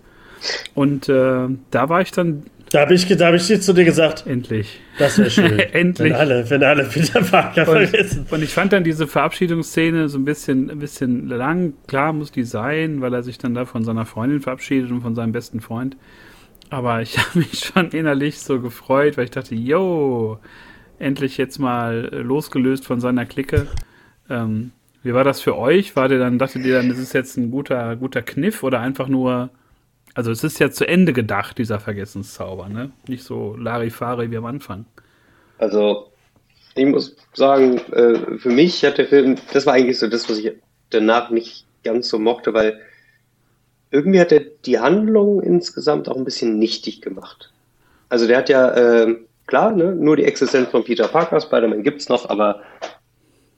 [0.74, 4.26] Und äh, da war ich dann Da habe ich, hab ich zu dir gesagt.
[4.26, 4.80] Endlich.
[4.98, 5.58] Das wäre schön.
[5.72, 6.10] Endlich.
[6.10, 8.26] Wenn alle, wenn alle Peter Parker und, vergessen.
[8.30, 11.74] Und ich fand dann diese Verabschiedungsszene so ein bisschen, ein bisschen lang.
[11.86, 15.14] Klar muss die sein, weil er sich dann da von seiner Freundin verabschiedet und von
[15.14, 15.98] seinem besten Freund.
[16.70, 20.38] Aber ich habe mich schon innerlich so gefreut, weil ich dachte, yo,
[20.98, 23.66] endlich jetzt mal losgelöst von seiner Clique.
[24.30, 24.70] Ähm,
[25.02, 25.94] wie war das für euch?
[25.94, 29.08] War der dann, dachtet ihr dann, das ist jetzt ein guter, guter Kniff oder einfach
[29.08, 29.50] nur
[30.14, 32.90] also es ist ja zu Ende gedacht, dieser Vergessenszauber, ne?
[33.08, 34.86] Nicht so Larifari wie am Anfang.
[35.58, 36.10] Also,
[36.74, 40.38] ich muss sagen, äh, für mich hat der Film, das war eigentlich so das, was
[40.38, 40.52] ich
[40.90, 42.80] danach nicht ganz so mochte, weil
[43.90, 47.52] irgendwie hat er die Handlung insgesamt auch ein bisschen nichtig gemacht.
[48.08, 49.16] Also der hat ja, äh,
[49.46, 52.62] klar, ne, nur die Existenz von Peter Parker, Spider-Man gibt's noch, aber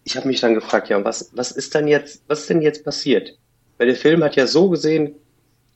[0.05, 2.85] ich habe mich dann gefragt, ja, was, was ist dann jetzt, was ist denn jetzt
[2.85, 3.37] passiert?
[3.79, 5.15] Weil der Film hat ja so gesehen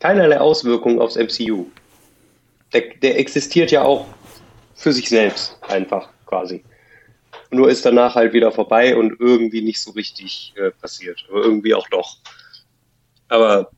[0.01, 1.67] keinerlei Auswirkungen aufs MCU.
[2.73, 4.07] Der, der existiert ja auch
[4.75, 6.63] für sich selbst einfach quasi.
[7.51, 11.25] Nur ist danach halt wieder vorbei und irgendwie nicht so richtig äh, passiert.
[11.31, 12.17] Aber irgendwie auch doch.
[13.29, 13.71] Aber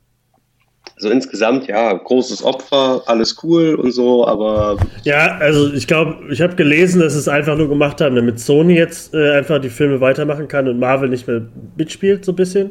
[1.01, 4.77] so insgesamt, ja, großes Opfer, alles cool und so, aber.
[5.05, 8.75] Ja, also ich glaube, ich habe gelesen, dass es einfach nur gemacht haben, damit Sony
[8.75, 11.43] jetzt äh, einfach die Filme weitermachen kann und Marvel nicht mehr
[11.77, 12.71] mitspielt, so ein bisschen.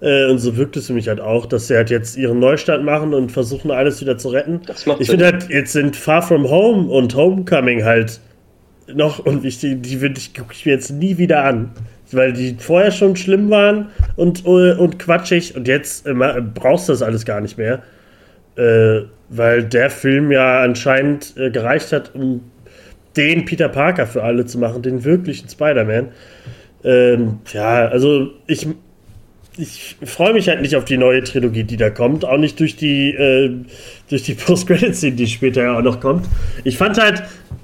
[0.00, 2.82] Äh, und so wirkt es für mich halt auch, dass sie halt jetzt ihren Neustart
[2.82, 4.60] machen und versuchen, alles wieder zu retten.
[4.98, 8.20] ich finde halt, jetzt sind Far From Home und Homecoming halt
[8.94, 9.82] noch unwichtig.
[9.82, 11.70] Die, die, die gucke ich mir jetzt nie wieder an.
[12.12, 16.14] Weil die vorher schon schlimm waren und, äh, und quatschig und jetzt äh,
[16.54, 17.82] brauchst du das alles gar nicht mehr.
[18.56, 22.40] Äh, weil der Film ja anscheinend äh, gereicht hat, um
[23.16, 26.08] den Peter Parker für alle zu machen, den wirklichen Spider-Man.
[26.82, 28.66] Ähm, ja, also ich,
[29.60, 32.24] ich freue mich halt nicht auf die neue Trilogie, die da kommt.
[32.24, 33.50] Auch nicht durch die, äh,
[34.08, 36.26] durch die Post-Credit-Scene, die später ja auch noch kommt.
[36.64, 37.22] Ich fand halt,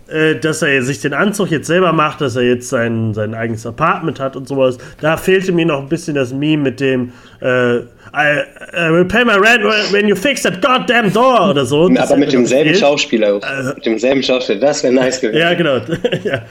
[0.09, 3.67] äh, dass er sich den Anzug jetzt selber macht, dass er jetzt sein, sein eigenes
[3.67, 4.79] Apartment hat und sowas.
[5.01, 7.79] Da fehlte mir noch ein bisschen das Meme mit dem äh,
[8.15, 8.43] I,
[8.73, 9.63] I will pay my rent
[9.93, 11.89] when you fix that goddamn door oder so.
[11.89, 12.81] Das Aber mit demselben fehlt.
[12.81, 13.41] Schauspieler.
[13.43, 14.61] Äh, mit demselben Schauspieler.
[14.61, 15.39] Das wäre nice gewesen.
[15.39, 15.77] Ja, genau.
[16.25, 16.43] ja.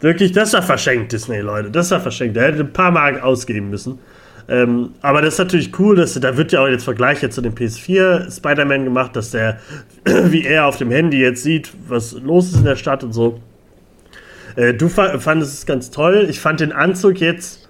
[0.00, 1.70] Wirklich, das war verschenkt, Disney, Leute.
[1.70, 2.36] Das war verschenkt.
[2.36, 3.98] Er hätte ein paar Mark ausgeben müssen.
[4.48, 7.54] Ähm, aber das ist natürlich cool, dass da wird ja auch jetzt Vergleiche zu dem
[7.54, 9.58] PS4 Spider-Man gemacht, dass der,
[10.04, 13.40] wie er auf dem Handy jetzt sieht, was los ist in der Stadt und so.
[14.56, 16.26] Äh, du fandest es ganz toll.
[16.28, 17.68] Ich fand den Anzug jetzt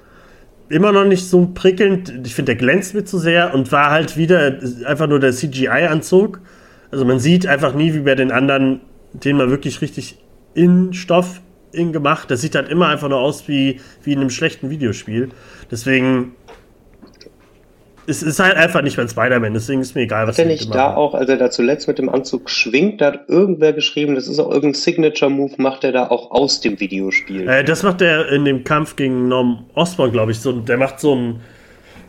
[0.69, 2.13] immer noch nicht so prickelnd.
[2.25, 6.41] Ich finde, der glänzt mir zu sehr und war halt wieder einfach nur der CGI-Anzug.
[6.91, 8.81] Also man sieht einfach nie wie bei den anderen,
[9.13, 10.19] den man wirklich richtig
[10.55, 11.41] in Stoff
[11.73, 12.31] in gemacht.
[12.31, 15.29] Das sieht halt immer einfach nur aus wie, wie in einem schlechten Videospiel.
[15.71, 16.33] Deswegen
[18.07, 20.75] es ist halt einfach nicht mein Spider-Man, deswegen ist mir egal, was Hat er nicht
[20.75, 24.27] da auch, als er da zuletzt mit dem Anzug schwingt, da hat irgendwer geschrieben, das
[24.27, 27.49] ist auch irgendein Signature-Move, macht er da auch aus dem Videospiel.
[27.49, 30.41] Äh, das macht er in dem Kampf gegen Norm Osborn, glaube ich.
[30.41, 31.41] So, der macht so ein.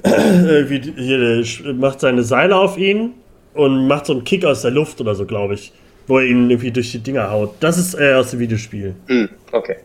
[0.03, 3.11] Äh, macht seine Seile auf ihn
[3.53, 5.73] und macht so einen Kick aus der Luft oder so, glaube ich.
[6.07, 7.53] Wo er ihn irgendwie durch die Dinger haut.
[7.59, 8.95] Das ist äh, aus dem Videospiel.
[9.05, 9.75] Hm, okay.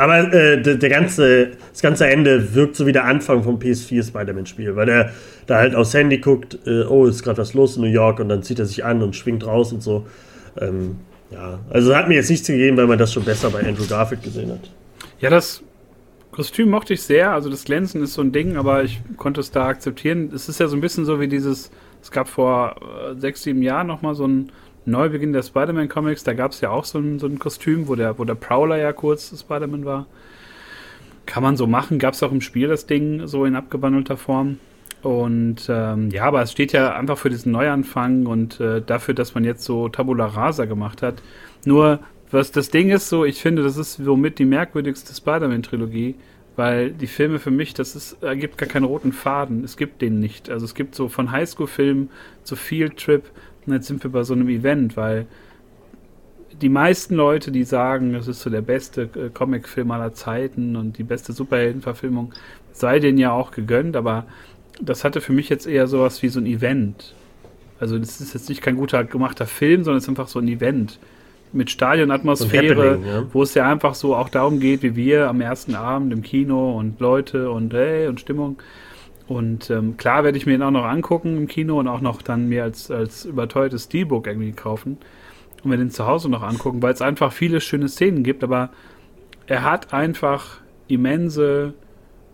[0.00, 4.02] Aber äh, der, der, ganze, das ganze Ende wirkt so wie der Anfang vom PS4
[4.02, 5.10] Spider-Man-Spiel, weil er
[5.46, 8.30] da halt aufs Handy guckt, äh, oh, ist gerade was los in New York und
[8.30, 10.06] dann zieht er sich an und schwingt raus und so.
[10.58, 10.96] Ähm,
[11.30, 14.22] ja, also hat mir jetzt nichts gegeben, weil man das schon besser bei Andrew Garfield
[14.22, 14.70] gesehen hat.
[15.20, 15.62] Ja, das
[16.30, 19.50] Kostüm mochte ich sehr, also das Glänzen ist so ein Ding, aber ich konnte es
[19.50, 20.32] da akzeptieren.
[20.34, 21.70] Es ist ja so ein bisschen so wie dieses,
[22.00, 24.50] es gab vor äh, sechs, sieben Jahren nochmal so ein
[24.86, 28.18] Neubeginn der Spider-Man-Comics, da gab es ja auch so ein, so ein Kostüm, wo der,
[28.18, 30.06] wo der Prowler ja kurz Spider-Man war.
[31.26, 34.58] Kann man so machen, gab es auch im Spiel das Ding so in abgewandelter Form.
[35.02, 39.34] Und ähm, ja, aber es steht ja einfach für diesen Neuanfang und äh, dafür, dass
[39.34, 41.22] man jetzt so Tabula Rasa gemacht hat.
[41.64, 42.00] Nur,
[42.30, 46.16] was das Ding ist, so, ich finde, das ist womit die merkwürdigste Spider-Man-Trilogie,
[46.56, 49.64] weil die Filme für mich, das ist, ergibt gar keinen roten Faden.
[49.64, 50.50] Es gibt den nicht.
[50.50, 52.10] Also es gibt so von Highschool-Filmen
[52.44, 53.24] zu Field Trip
[53.70, 55.26] und jetzt sind wir bei so einem Event, weil
[56.60, 60.98] die meisten Leute, die sagen, es ist so der beste äh, Comicfilm aller Zeiten und
[60.98, 62.32] die beste Superheldenverfilmung,
[62.72, 64.26] sei denen ja auch gegönnt, aber
[64.80, 67.14] das hatte für mich jetzt eher sowas wie so ein Event.
[67.78, 70.48] Also das ist jetzt nicht kein guter gemachter Film, sondern es ist einfach so ein
[70.48, 70.98] Event
[71.52, 73.26] mit Stadionatmosphäre, ja.
[73.32, 76.78] wo es ja einfach so auch darum geht, wie wir am ersten Abend im Kino
[76.78, 78.58] und Leute und hey und Stimmung.
[79.30, 82.20] Und ähm, klar werde ich mir ihn auch noch angucken im Kino und auch noch
[82.20, 84.98] dann mir als, als überteuertes Steelbook irgendwie kaufen
[85.62, 88.70] und mir den zu Hause noch angucken, weil es einfach viele schöne Szenen gibt, aber
[89.46, 90.58] er hat einfach
[90.88, 91.74] immense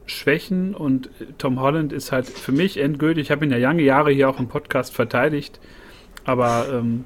[0.07, 4.11] Schwächen und Tom Holland ist halt für mich endgültig, ich habe ihn ja lange Jahre
[4.11, 5.61] hier auch im Podcast verteidigt,
[6.25, 7.05] aber ähm,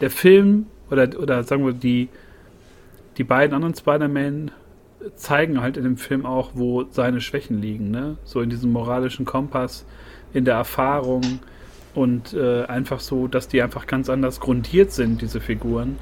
[0.00, 2.10] der Film oder, oder sagen wir die,
[3.16, 4.52] die beiden anderen Spider-Man
[5.14, 8.16] zeigen halt in dem Film auch, wo seine Schwächen liegen, ne?
[8.24, 9.86] So in diesem moralischen Kompass,
[10.32, 11.22] in der Erfahrung
[11.94, 15.96] und äh, einfach so, dass die einfach ganz anders grundiert sind, diese Figuren.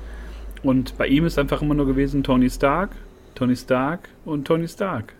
[0.62, 2.90] Und bei ihm ist einfach immer nur gewesen Tony Stark,
[3.34, 5.14] Tony Stark und Tony Stark.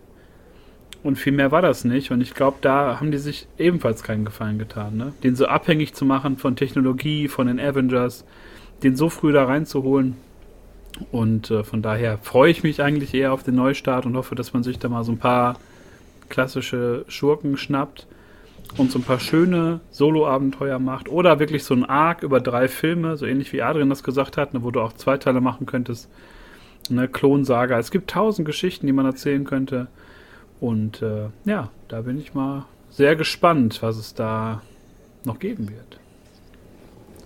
[1.05, 2.11] Und viel mehr war das nicht.
[2.11, 4.97] Und ich glaube, da haben die sich ebenfalls keinen Gefallen getan.
[4.97, 5.13] Ne?
[5.23, 8.25] Den so abhängig zu machen von Technologie, von den Avengers,
[8.83, 10.17] den so früh da reinzuholen.
[11.11, 14.53] Und äh, von daher freue ich mich eigentlich eher auf den Neustart und hoffe, dass
[14.53, 15.59] man sich da mal so ein paar
[16.29, 18.07] klassische Schurken schnappt
[18.77, 21.09] und so ein paar schöne Solo-Abenteuer macht.
[21.09, 24.55] Oder wirklich so ein Arc über drei Filme, so ähnlich wie Adrian das gesagt hat,
[24.55, 26.09] ne, wo du auch zwei Teile machen könntest.
[26.91, 27.79] Eine Klonsaga.
[27.79, 29.89] Es gibt tausend Geschichten, die man erzählen könnte.
[30.61, 34.63] Und äh, ja, da bin ich mal sehr gespannt, was es da
[35.25, 35.99] noch geben wird.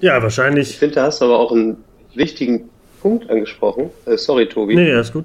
[0.00, 0.70] Ja, wahrscheinlich.
[0.70, 1.82] Ich finde, da hast du aber auch einen
[2.14, 2.68] wichtigen
[3.00, 3.90] Punkt angesprochen.
[4.06, 4.74] Äh, sorry, Tobi.
[4.76, 5.24] Nee, alles gut.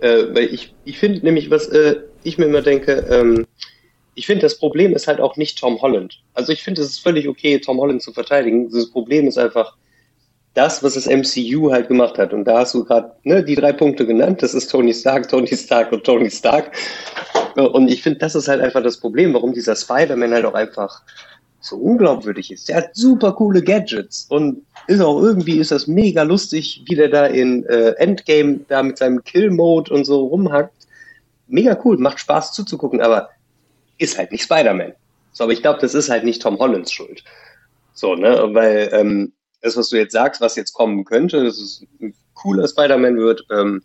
[0.00, 3.46] Äh, weil ich, ich finde nämlich, was äh, ich mir immer denke, ähm,
[4.14, 6.20] ich finde, das Problem ist halt auch nicht Tom Holland.
[6.34, 8.70] Also ich finde, es ist völlig okay, Tom Holland zu verteidigen.
[8.70, 9.76] Das Problem ist einfach
[10.54, 12.32] das, was das MCU halt gemacht hat.
[12.32, 14.42] Und da hast du gerade ne, die drei Punkte genannt.
[14.42, 16.72] Das ist Tony Stark, Tony Stark und Tony Stark.
[17.56, 21.02] Und ich finde, das ist halt einfach das Problem, warum dieser Spider-Man halt auch einfach
[21.60, 22.68] so unglaubwürdig ist.
[22.68, 27.08] Der hat super coole Gadgets und ist auch irgendwie ist das mega lustig, wie der
[27.08, 30.86] da in äh, Endgame da mit seinem Kill-Mode und so rumhackt.
[31.48, 33.30] Mega cool, macht Spaß zuzugucken, aber
[33.98, 34.92] ist halt nicht Spider-Man.
[35.32, 37.22] So, aber ich glaube, das ist halt nicht Tom Hollands Schuld.
[37.94, 39.32] So, ne, weil ähm,
[39.62, 43.44] das, was du jetzt sagst, was jetzt kommen könnte, dass es ein cooler Spider-Man wird,
[43.50, 43.82] ähm,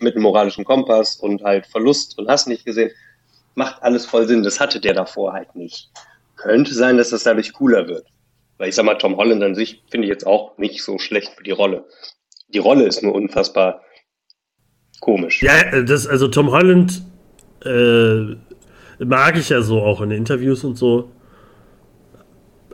[0.00, 2.90] mit einem moralischen Kompass und halt Verlust und hast nicht gesehen,
[3.54, 4.42] macht alles voll Sinn.
[4.42, 5.90] Das hatte der davor halt nicht.
[6.36, 8.06] Könnte sein, dass das dadurch cooler wird.
[8.58, 11.32] Weil ich sag mal, Tom Holland an sich finde ich jetzt auch nicht so schlecht
[11.36, 11.84] für die Rolle.
[12.48, 13.82] Die Rolle ist nur unfassbar
[15.00, 15.42] komisch.
[15.42, 17.02] Ja, das, also Tom Holland
[17.64, 18.36] äh,
[19.04, 21.10] mag ich ja so auch in Interviews und so.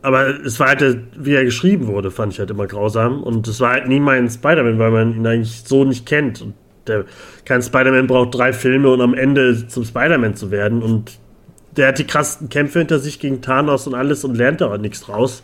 [0.00, 3.22] Aber es war halt, wie er geschrieben wurde, fand ich halt immer grausam.
[3.22, 6.42] Und es war halt nie mein Spider-Man, weil man ihn eigentlich so nicht kennt.
[6.42, 6.54] Und
[6.86, 7.06] der,
[7.46, 10.82] kein Spider-Man braucht drei Filme, um am Ende zum Spider-Man zu werden.
[10.82, 11.18] Und
[11.76, 15.00] der hat die krassen Kämpfe hinter sich gegen Thanos und alles und lernt aber nichts
[15.00, 15.42] draus.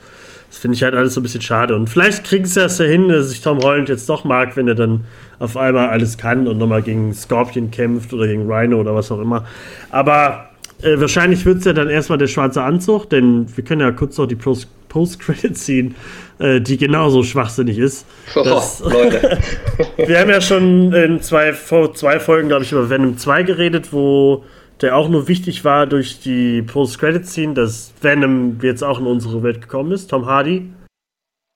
[0.50, 1.76] Das finde ich halt alles so ein bisschen schade.
[1.76, 4.66] Und vielleicht kriegen sie das ja hin, dass sich Tom Holland jetzt doch mag, wenn
[4.66, 5.04] er dann
[5.38, 9.20] auf einmal alles kann und nochmal gegen Scorpion kämpft oder gegen Rhino oder was auch
[9.20, 9.46] immer.
[9.90, 10.50] Aber
[10.82, 14.18] äh, wahrscheinlich wird es ja dann erstmal der schwarze Anzug, denn wir können ja kurz
[14.18, 15.94] noch die Post-Credit ziehen,
[16.40, 18.04] äh, die genauso schwachsinnig ist.
[18.34, 19.38] Oh, das, Leute.
[19.96, 23.92] wir haben ja schon in zwei, vor zwei Folgen, glaube ich, über Venom 2 geredet,
[23.92, 24.44] wo
[24.80, 29.60] der auch nur wichtig war durch die Post-Credit-Scene, dass Venom jetzt auch in unsere Welt
[29.60, 30.70] gekommen ist, Tom Hardy.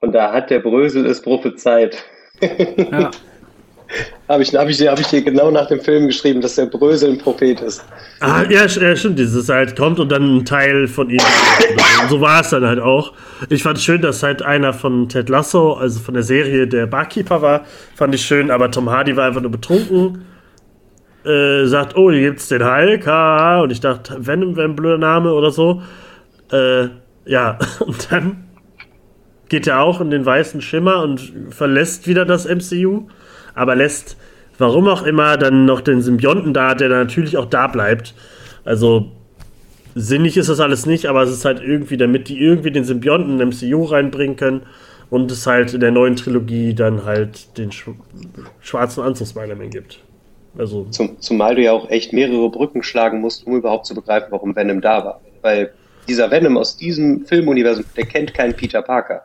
[0.00, 2.04] Und da hat der Brösel es prophezeit.
[2.40, 3.10] Ja.
[4.28, 7.12] habe ich, hab ich, hab ich dir genau nach dem Film geschrieben, dass der Brösel
[7.12, 7.84] ein Prophet ist.
[8.20, 11.20] Ah, ja, stimmt, dieses halt kommt und dann ein Teil von ihm.
[12.10, 13.12] so war es dann halt auch.
[13.48, 16.86] Ich fand es schön, dass halt einer von Ted Lasso, also von der Serie, der
[16.86, 17.64] Barkeeper war,
[17.94, 20.26] fand ich schön, aber Tom Hardy war einfach nur betrunken
[21.24, 23.62] äh, sagt, oh, hier gibt's den Hulk, haha.
[23.62, 25.82] und ich dachte, Venom wäre ein blöder Name oder so.
[26.52, 26.88] Äh,
[27.24, 28.44] ja, und dann
[29.48, 33.08] geht er auch in den weißen Schimmer und verlässt wieder das MCU,
[33.54, 34.16] aber lässt,
[34.58, 38.14] warum auch immer, dann noch den Symbionten da, der natürlich auch da bleibt.
[38.64, 39.12] Also,
[39.94, 43.40] sinnig ist das alles nicht, aber es ist halt irgendwie, damit die irgendwie den Symbionten
[43.40, 44.62] in MCU reinbringen können
[45.10, 47.70] und es halt in der neuen Trilogie dann halt den
[48.60, 50.00] schwarzen Anzug Spider-Man gibt.
[50.56, 54.28] Also Zum, zumal du ja auch echt mehrere Brücken schlagen musst, um überhaupt zu begreifen,
[54.30, 55.20] warum Venom da war.
[55.42, 55.72] Weil
[56.06, 59.24] dieser Venom aus diesem Filmuniversum, der kennt keinen Peter Parker.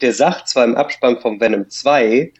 [0.00, 2.32] Der sagt zwar im Abspann von Venom 2,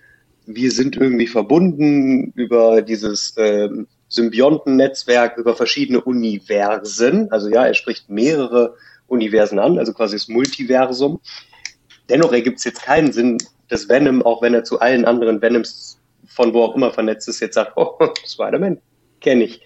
[0.47, 7.31] wir sind irgendwie verbunden über dieses ähm, Symbionten-Netzwerk, über verschiedene Universen.
[7.31, 8.75] Also ja, er spricht mehrere
[9.07, 11.21] Universen an, also quasi das Multiversum.
[12.09, 13.39] Dennoch ergibt es jetzt keinen Sinn,
[13.69, 15.98] dass Venom, auch wenn er zu allen anderen Venoms
[16.39, 18.79] von wo auch immer vernetzt ist, jetzt sagt, oh, Spider-Man,
[19.21, 19.61] kenne ich.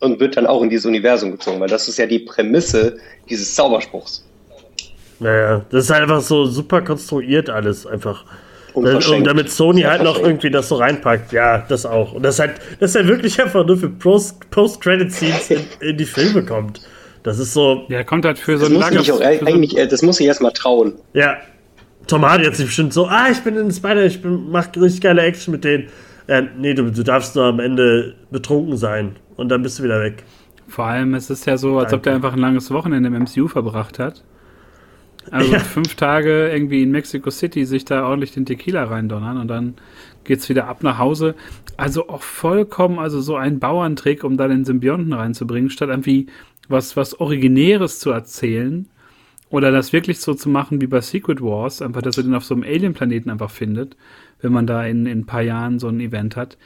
[0.00, 2.98] Und wird dann auch in dieses Universum gezogen, weil das ist ja die Prämisse
[3.30, 4.28] dieses Zauberspruchs.
[5.18, 8.26] Naja, das ist einfach so super konstruiert alles einfach.
[8.74, 8.86] Und
[9.26, 11.32] damit Sony halt noch irgendwie das so reinpackt.
[11.32, 12.12] Ja, das auch.
[12.12, 16.82] Und das halt, das halt wirklich einfach nur für Post-Credit-Scenes in, in, die Filme kommt.
[17.22, 17.86] Das ist so.
[17.88, 19.08] Ja, kommt halt für so ein langes.
[19.22, 20.96] Eigentlich, äh, das muss ich erstmal trauen.
[21.14, 21.38] Ja,
[22.06, 25.00] Tom Hardy hat sich bestimmt so, ah, ich bin in Spider, ich bin, mach richtig
[25.00, 25.88] geile Action mit denen.
[26.26, 30.00] Äh, nee, du, du darfst nur am Ende betrunken sein und dann bist du wieder
[30.02, 30.24] weg.
[30.68, 31.96] Vor allem, es ist ja so, als Danke.
[31.96, 34.24] ob der einfach ein langes Wochenende im MCU verbracht hat.
[35.30, 35.58] Also ja.
[35.58, 39.74] fünf Tage irgendwie in Mexico City sich da ordentlich den Tequila reindonnern und dann
[40.24, 41.34] geht's wieder ab nach Hause.
[41.76, 46.26] Also auch vollkommen, also so ein Bauerntrick, um da den Symbionten reinzubringen, statt irgendwie
[46.68, 48.86] was, was Originäres zu erzählen
[49.54, 52.44] oder das wirklich so zu machen wie bei Secret Wars, einfach, dass er den auf
[52.44, 53.96] so einem Alien-Planeten einfach findet,
[54.40, 56.58] wenn man da in, in ein paar Jahren so ein Event hat.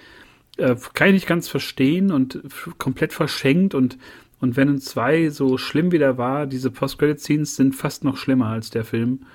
[0.57, 2.41] Äh, kann ich nicht ganz verstehen und
[2.79, 3.99] komplett verschenkt und
[4.41, 8.71] und Venom 2 so schlimm wie der war, diese Post-Credit-Scenes sind fast noch schlimmer als
[8.71, 9.27] der Film.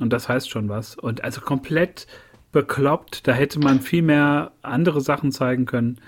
[0.00, 0.96] Und das heißt schon was.
[0.96, 2.08] Und also komplett
[2.50, 5.98] bekloppt, da hätte man viel mehr andere Sachen zeigen können.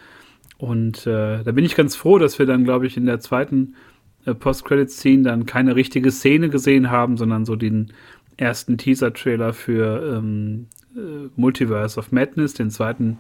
[0.59, 3.77] Und äh, da bin ich ganz froh, dass wir dann, glaube ich, in der zweiten
[4.27, 7.93] Post-Credit-Scene dann keine richtige Szene gesehen haben, sondern so den
[8.37, 10.67] ersten Teaser-Trailer für ähm,
[10.97, 13.19] äh, Multiverse of Madness, den zweiten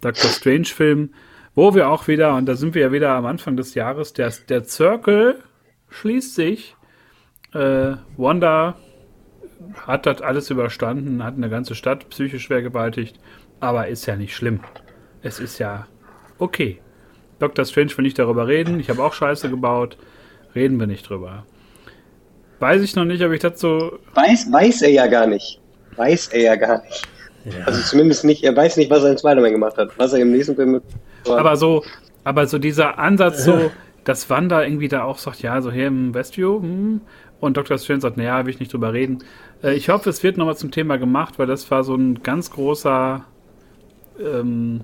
[0.00, 1.10] Doctor Strange-Film
[1.54, 4.32] wo wir auch wieder, und da sind wir ja wieder am Anfang des Jahres, der,
[4.48, 5.38] der Circle
[5.90, 6.76] schließt sich.
[7.52, 8.76] Äh, Wanda
[9.86, 13.18] hat das alles überstanden, hat eine ganze Stadt psychisch schwer gewaltigt,
[13.60, 14.60] aber ist ja nicht schlimm.
[15.20, 15.86] Es ist ja
[16.38, 16.80] okay.
[17.38, 17.64] Dr.
[17.64, 18.80] Strange will nicht darüber reden.
[18.80, 19.98] Ich habe auch Scheiße gebaut.
[20.54, 21.44] Reden wir nicht drüber.
[22.60, 23.98] Weiß ich noch nicht, ob ich das so.
[24.14, 25.60] Weiß, weiß er ja gar nicht.
[25.96, 27.08] Weiß er ja gar nicht.
[27.44, 27.64] Ja.
[27.66, 29.90] Also zumindest nicht, er weiß nicht, was er in Spider-Man gemacht hat.
[29.96, 30.82] Was er im nächsten Film mit
[31.28, 31.84] aber so,
[32.24, 33.70] aber so dieser Ansatz, so,
[34.04, 37.00] dass Wanda irgendwie da auch sagt, ja, so hier im Westview, hm,
[37.40, 37.78] und Dr.
[37.78, 39.24] Strange sagt, naja, will ich nicht drüber reden.
[39.62, 42.50] Äh, ich hoffe, es wird nochmal zum Thema gemacht, weil das war so ein ganz
[42.52, 43.24] großer
[44.20, 44.82] ähm,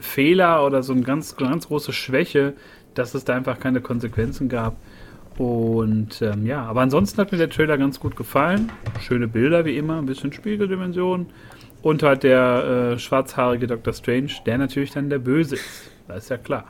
[0.00, 2.54] Fehler oder so eine ganz, ganz große Schwäche,
[2.94, 4.76] dass es da einfach keine Konsequenzen gab.
[5.38, 8.70] Und ähm, ja, aber ansonsten hat mir der Trailer ganz gut gefallen.
[9.00, 11.26] Schöne Bilder wie immer, ein bisschen Spiegeldimension.
[11.80, 13.92] Und halt der äh, schwarzhaarige Dr.
[13.92, 15.90] Strange, der natürlich dann der Böse ist.
[16.06, 16.64] Das ist ja klar.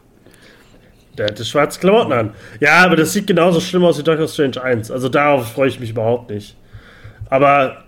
[1.19, 2.31] Der hat schwarze Klamotten an.
[2.61, 4.91] Ja, aber das sieht genauso schlimm aus wie Doctor Strange 1.
[4.91, 6.57] Also darauf freue ich mich überhaupt nicht.
[7.29, 7.85] Aber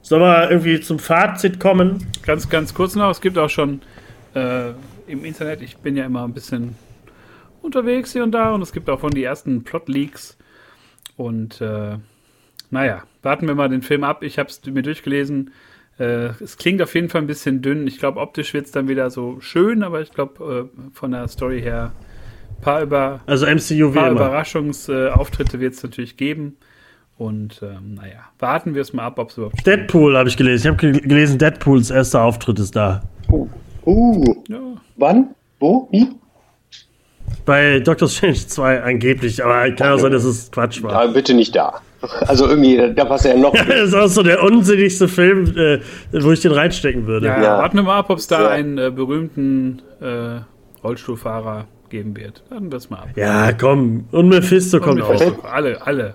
[0.00, 2.06] sollen wir irgendwie zum Fazit kommen?
[2.24, 3.82] Ganz, ganz kurz noch, es gibt auch schon
[4.34, 4.70] äh,
[5.06, 6.74] im Internet, ich bin ja immer ein bisschen
[7.62, 10.36] unterwegs hier und da und es gibt auch von die ersten Plot-Leaks.
[11.16, 11.98] Und äh,
[12.70, 14.22] naja, warten wir mal den Film ab.
[14.22, 15.52] Ich habe es mir durchgelesen.
[15.98, 17.86] Äh, es klingt auf jeden Fall ein bisschen dünn.
[17.86, 21.28] Ich glaube, optisch wird es dann wieder so schön, aber ich glaube, äh, von der
[21.28, 21.92] Story her
[22.62, 26.56] paar, über, also MCU paar Überraschungsauftritte wird es natürlich geben.
[27.18, 30.66] Und ähm, naja, warten wir es mal ab, ob es überhaupt Deadpool habe ich gelesen.
[30.66, 33.02] Ich habe gelesen, Deadpools erster Auftritt ist da.
[33.30, 33.48] Uh,
[33.84, 34.42] uh.
[34.48, 34.58] Ja.
[34.96, 35.34] Wann?
[35.60, 35.88] Wo?
[35.92, 36.08] Wie?
[37.44, 40.92] Bei Doctor Strange 2 angeblich, aber kann auch sein, dass es Quatsch war.
[40.92, 41.80] Ja, bitte nicht da.
[42.26, 43.52] Also irgendwie, da passt ja noch.
[43.68, 45.80] das ist auch so der unsinnigste Film, äh,
[46.12, 47.26] wo ich den reinstecken würde.
[47.26, 47.58] Ja, ja.
[47.58, 50.40] warten wir mal ab, ob es da einen äh, berühmten äh,
[50.82, 52.42] Rollstuhlfahrer geben wird.
[52.48, 53.08] Warten wir es mal ab.
[53.14, 54.06] Ja, komm.
[54.10, 55.38] Und Mephisto und kommt Mephisto.
[55.42, 55.52] auch.
[55.52, 56.14] Alle, alle.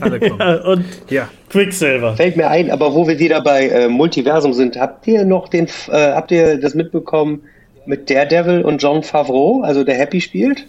[0.00, 0.38] Alle kommen.
[0.38, 1.28] ja, und ja.
[1.50, 2.14] Quicksilver.
[2.14, 5.66] Fällt mir ein, aber wo wir wieder bei äh, Multiversum sind, habt ihr noch den,
[5.88, 7.42] äh, habt ihr das mitbekommen
[7.88, 10.66] mit Daredevil und John Favreau, also der Happy spielt?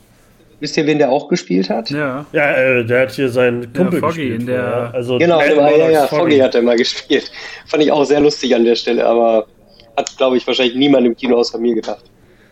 [0.61, 1.89] Wisst ihr, wen der auch gespielt hat?
[1.89, 2.25] Ja.
[2.33, 4.39] Ja, äh, der hat hier seinen Kumpel ja, Foggy gespielt.
[4.41, 6.21] In der, also genau, war, ja, ja, Foggy.
[6.21, 7.31] Foggy hat er mal gespielt.
[7.65, 9.47] Fand ich auch sehr lustig an der Stelle, aber
[9.95, 12.03] hat, glaube ich, wahrscheinlich niemand im Kino außer mir gedacht.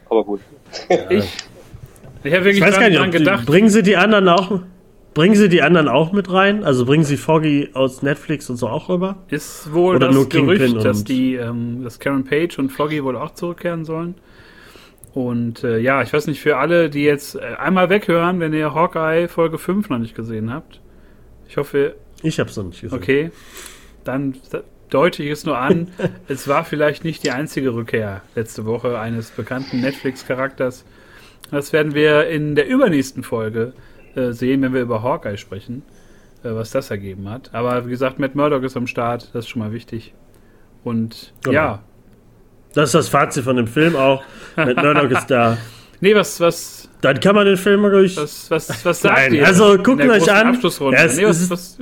[0.09, 0.41] Aber gut.
[1.09, 1.25] ich
[2.23, 3.41] ich habe wirklich ich weiß gar nicht, gedacht.
[3.43, 4.59] Die, bringen sie die anderen auch
[5.13, 6.63] Bringen sie die anderen auch mit rein?
[6.63, 9.15] Also bringen sie Foggy aus Netflix und so auch rüber?
[9.29, 13.15] Ist wohl Oder das nur Gerücht, dass die, ähm, dass Karen Page und Foggy wohl
[13.15, 14.13] auch zurückkehren sollen.
[15.17, 18.75] Und äh, ja, ich weiß nicht, für alle, die jetzt äh, einmal weghören, wenn ihr
[18.75, 20.79] Hawkeye Folge 5 noch nicht gesehen habt.
[21.49, 21.95] Ich hoffe.
[22.21, 22.95] Ich hab's noch nicht gesehen.
[22.95, 23.31] Okay.
[24.03, 24.35] Dann
[24.91, 25.87] deute ich es nur an.
[26.27, 30.85] es war vielleicht nicht die einzige Rückkehr letzte Woche eines bekannten Netflix-Charakters.
[31.49, 33.73] Das werden wir in der übernächsten Folge
[34.13, 35.81] äh, sehen, wenn wir über Hawkeye sprechen,
[36.43, 37.55] äh, was das ergeben hat.
[37.55, 40.13] Aber wie gesagt, Matt Murdock ist am Start, das ist schon mal wichtig.
[40.83, 41.55] Und genau.
[41.55, 41.83] ja,
[42.73, 44.23] das ist das Fazit von dem Film auch.
[44.55, 45.57] Matt Murdock ist da.
[45.99, 46.89] Nee, was, was.
[47.01, 48.17] Dann kann man den Film ruhig.
[48.17, 49.45] Was, was, was sagt Nein, ihr?
[49.45, 50.59] Also guckt euch an.
[50.61, 51.77] Ja, es, nee, was, was,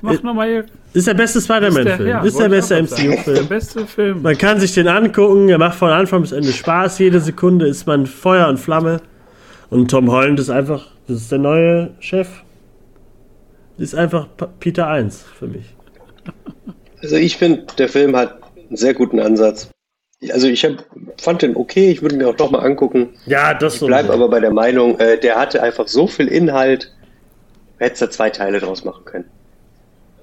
[0.00, 0.66] mach nochmal hier.
[0.92, 2.08] Ist der beste Spider-Man-Film.
[2.08, 3.36] Ja, ist der beste MCU-Film.
[3.36, 4.22] Der beste Film.
[4.22, 5.48] Man kann sich den angucken.
[5.48, 6.98] Er macht von Anfang bis Ende Spaß.
[6.98, 9.00] Jede Sekunde ist man Feuer und Flamme.
[9.70, 12.28] Und Tom Holland ist einfach, das ist der neue Chef.
[13.76, 14.28] Ist einfach
[14.60, 15.74] Peter 1 für mich.
[17.02, 19.70] Also ich finde, der Film hat einen sehr guten Ansatz.
[20.32, 20.84] Also ich hab,
[21.20, 23.10] fand den okay, ich würde mir auch noch mal angucken.
[23.26, 24.14] Ja, das Ich bleibe so.
[24.14, 26.92] aber bei der Meinung, äh, der hatte einfach so viel Inhalt,
[27.78, 29.26] hättest da zwei Teile draus machen können.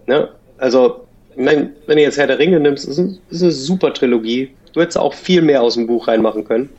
[0.06, 0.30] Ne?
[0.58, 1.06] Also,
[1.36, 4.54] wenn, wenn du jetzt Herr der Ringe nimmst, ist, ein, ist eine super Trilogie.
[4.74, 6.70] Du hättest auch viel mehr aus dem Buch reinmachen können.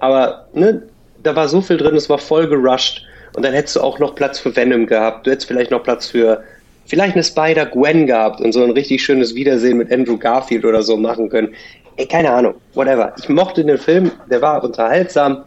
[0.00, 0.82] Aber ne,
[1.22, 3.04] da war so viel drin, es war voll gerusht.
[3.34, 5.26] Und dann hättest du auch noch Platz für Venom gehabt.
[5.26, 6.42] Du hättest vielleicht noch Platz für
[6.86, 10.96] vielleicht eine Spider-Gwen gehabt und so ein richtig schönes Wiedersehen mit Andrew Garfield oder so
[10.96, 11.54] machen können.
[11.96, 13.14] Ey, keine Ahnung, whatever.
[13.18, 15.44] Ich mochte den Film, der war unterhaltsam,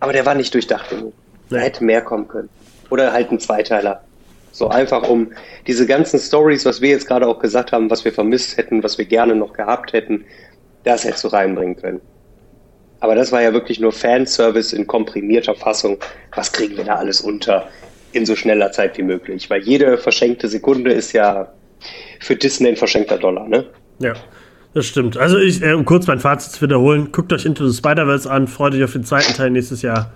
[0.00, 1.12] aber der war nicht durchdacht genug.
[1.50, 2.48] Da hätte mehr kommen können.
[2.90, 4.02] Oder halt ein Zweiteiler.
[4.52, 5.32] So einfach um
[5.66, 8.98] diese ganzen Stories, was wir jetzt gerade auch gesagt haben, was wir vermisst hätten, was
[8.98, 10.24] wir gerne noch gehabt hätten,
[10.84, 12.00] das hättest du reinbringen können.
[13.00, 15.98] Aber das war ja wirklich nur Fanservice in komprimierter Fassung.
[16.34, 17.68] Was kriegen wir da alles unter
[18.12, 19.48] in so schneller Zeit wie möglich?
[19.50, 21.52] Weil jede verschenkte Sekunde ist ja
[22.20, 23.66] für Disney ein verschenkter Dollar, ne?
[24.00, 24.14] Ja.
[24.74, 25.16] Das stimmt.
[25.16, 28.46] Also ich, äh, um kurz mein Fazit zu wiederholen, guckt euch Into the Spider-Verse an,
[28.46, 30.12] freut euch auf den zweiten Teil nächstes Jahr.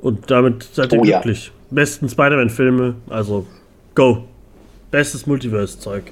[0.00, 1.46] Und damit seid ihr oh, glücklich.
[1.46, 1.52] Ja.
[1.70, 3.46] Besten Spider-Man-Filme, also
[3.94, 4.28] go.
[4.90, 6.04] Bestes Multiverse-Zeug.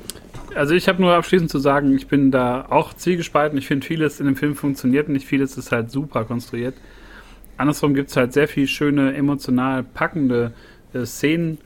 [0.54, 3.56] Also ich habe nur abschließend zu sagen, ich bin da auch zielgespalten.
[3.58, 6.74] Ich finde, vieles in dem Film funktioniert nicht vieles ist halt super konstruiert.
[7.56, 10.52] Andersrum gibt es halt sehr viel schöne, emotional packende
[10.94, 11.58] äh, Szenen.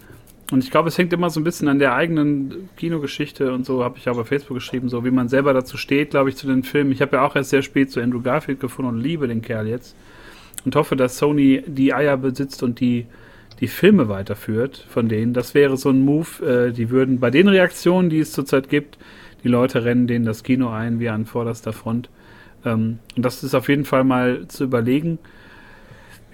[0.52, 3.82] Und ich glaube, es hängt immer so ein bisschen an der eigenen Kinogeschichte und so,
[3.82, 6.46] habe ich auch bei Facebook geschrieben, so wie man selber dazu steht, glaube ich, zu
[6.46, 6.92] den Filmen.
[6.92, 9.66] Ich habe ja auch erst sehr spät zu Andrew Garfield gefunden und liebe den Kerl
[9.66, 9.96] jetzt.
[10.64, 13.06] Und hoffe, dass Sony die Eier besitzt und die
[13.60, 15.32] die Filme weiterführt von denen.
[15.32, 18.98] Das wäre so ein Move, äh, die würden bei den Reaktionen, die es zurzeit gibt,
[19.44, 22.10] die Leute rennen denen das Kino ein wie an vorderster Front.
[22.64, 25.18] Ähm, und das ist auf jeden Fall mal zu überlegen.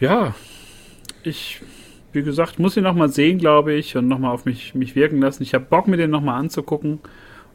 [0.00, 0.34] Ja,
[1.22, 1.60] ich,
[2.12, 5.42] wie gesagt, muss ihn nochmal sehen, glaube ich, und nochmal auf mich, mich wirken lassen.
[5.42, 7.00] Ich habe Bock, mir den nochmal anzugucken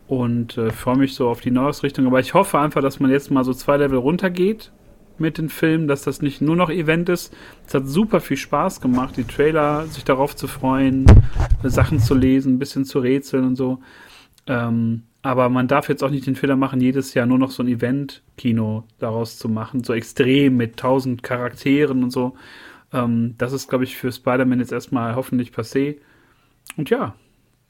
[0.08, 2.08] und äh, freue mich so auf die Neuausrichtung.
[2.08, 4.72] Aber ich hoffe einfach, dass man jetzt mal so zwei Level runtergeht
[5.20, 7.36] mit den Filmen, dass das nicht nur noch Event ist.
[7.66, 11.06] Es hat super viel Spaß gemacht, die Trailer, sich darauf zu freuen,
[11.64, 13.80] Sachen zu lesen, ein bisschen zu rätseln und so.
[14.46, 17.62] Ähm, aber man darf jetzt auch nicht den Fehler machen, jedes Jahr nur noch so
[17.64, 22.36] ein Event-Kino daraus zu machen, so extrem mit tausend Charakteren und so.
[23.04, 25.98] Ähm, das ist, glaube ich, für Spider-Man jetzt erstmal hoffentlich passé.
[26.76, 27.16] Und ja,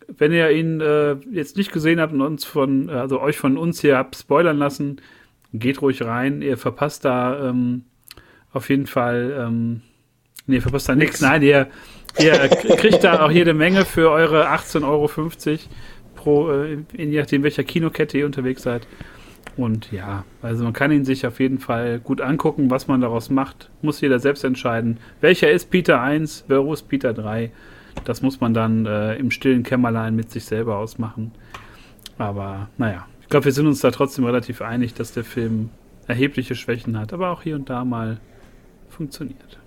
[0.08, 3.82] wenn ihr ihn äh, jetzt nicht gesehen habt und uns von, also euch von uns
[3.82, 5.02] hier habt spoilern lassen,
[5.54, 6.41] geht ruhig rein.
[6.41, 7.84] Ihr verpasst da ähm,
[8.52, 9.82] auf jeden Fall, ähm,
[10.45, 11.22] nee, verpasst da nichts.
[11.22, 11.68] Nein, ihr,
[12.20, 12.32] ihr
[12.78, 15.10] kriegt da auch jede Menge für eure 18,50 Euro
[16.16, 18.88] pro, äh, je nachdem welcher Kinokette ihr unterwegs seid.
[19.57, 23.31] Und ja, also man kann ihn sich auf jeden Fall gut angucken, was man daraus
[23.31, 23.71] macht.
[23.81, 24.97] Muss jeder selbst entscheiden.
[25.19, 27.51] Welcher ist Peter 1, wer ist Peter 3?
[28.05, 31.31] Das muss man dann äh, im stillen Kämmerlein mit sich selber ausmachen.
[32.19, 35.69] Aber naja, ich glaube, wir sind uns da trotzdem relativ einig, dass der Film
[36.05, 38.17] erhebliche Schwächen hat, aber auch hier und da mal
[38.89, 39.57] funktioniert.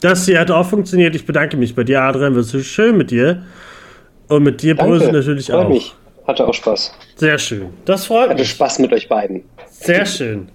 [0.00, 1.14] Das hier hat auch funktioniert.
[1.16, 2.34] Ich bedanke mich bei dir, Adrian.
[2.34, 3.44] Wird so schön mit dir.
[4.28, 5.68] Und mit dir, Brösel, natürlich freut auch.
[5.70, 5.94] Mich.
[6.26, 6.92] Hatte auch Spaß.
[7.16, 7.74] Sehr schön.
[7.84, 8.48] Das freut Hatte mich.
[8.48, 9.44] Hatte Spaß mit euch beiden.
[9.68, 10.48] Sehr schön.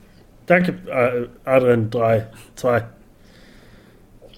[0.48, 1.90] Danke, äh, Adrian.
[1.90, 2.86] Drei, zwei.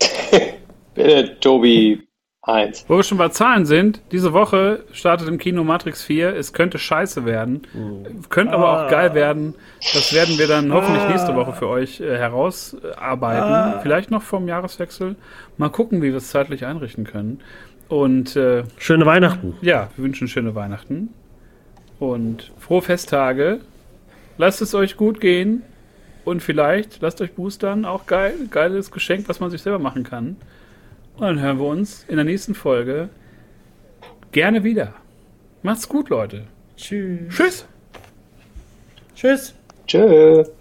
[0.94, 2.06] Bitte, Tobi.
[2.44, 2.86] Eins.
[2.88, 6.36] Wo wir schon bei Zahlen sind, diese Woche startet im Kino Matrix 4.
[6.36, 7.68] Es könnte scheiße werden.
[7.72, 8.28] Mhm.
[8.30, 8.86] Könnte aber ah.
[8.86, 9.54] auch geil werden.
[9.94, 13.54] Das werden wir dann hoffentlich nächste Woche für euch äh, herausarbeiten.
[13.54, 13.80] Ah.
[13.84, 15.18] Vielleicht noch vom Jahreswechsel.
[15.58, 17.42] Mal gucken, wie wir es zeitlich einrichten können.
[17.90, 19.56] Und äh, schöne Weihnachten.
[19.62, 21.14] Ja, wir wünschen schöne Weihnachten.
[22.02, 23.60] Und frohe Festtage.
[24.40, 25.62] Lasst es euch gut gehen.
[26.26, 27.86] Und vielleicht lasst euch boostern.
[27.86, 28.34] Auch geil.
[28.50, 30.36] Geiles Geschenk, was man sich selber machen kann.
[31.14, 33.10] Und dann hören wir uns in der nächsten Folge
[34.32, 34.96] gerne wieder.
[35.62, 36.46] Macht's gut, Leute.
[36.76, 37.30] Tschüss.
[37.30, 37.66] Tschüss.
[39.14, 39.54] Tschüss.
[39.86, 40.52] Tschüss.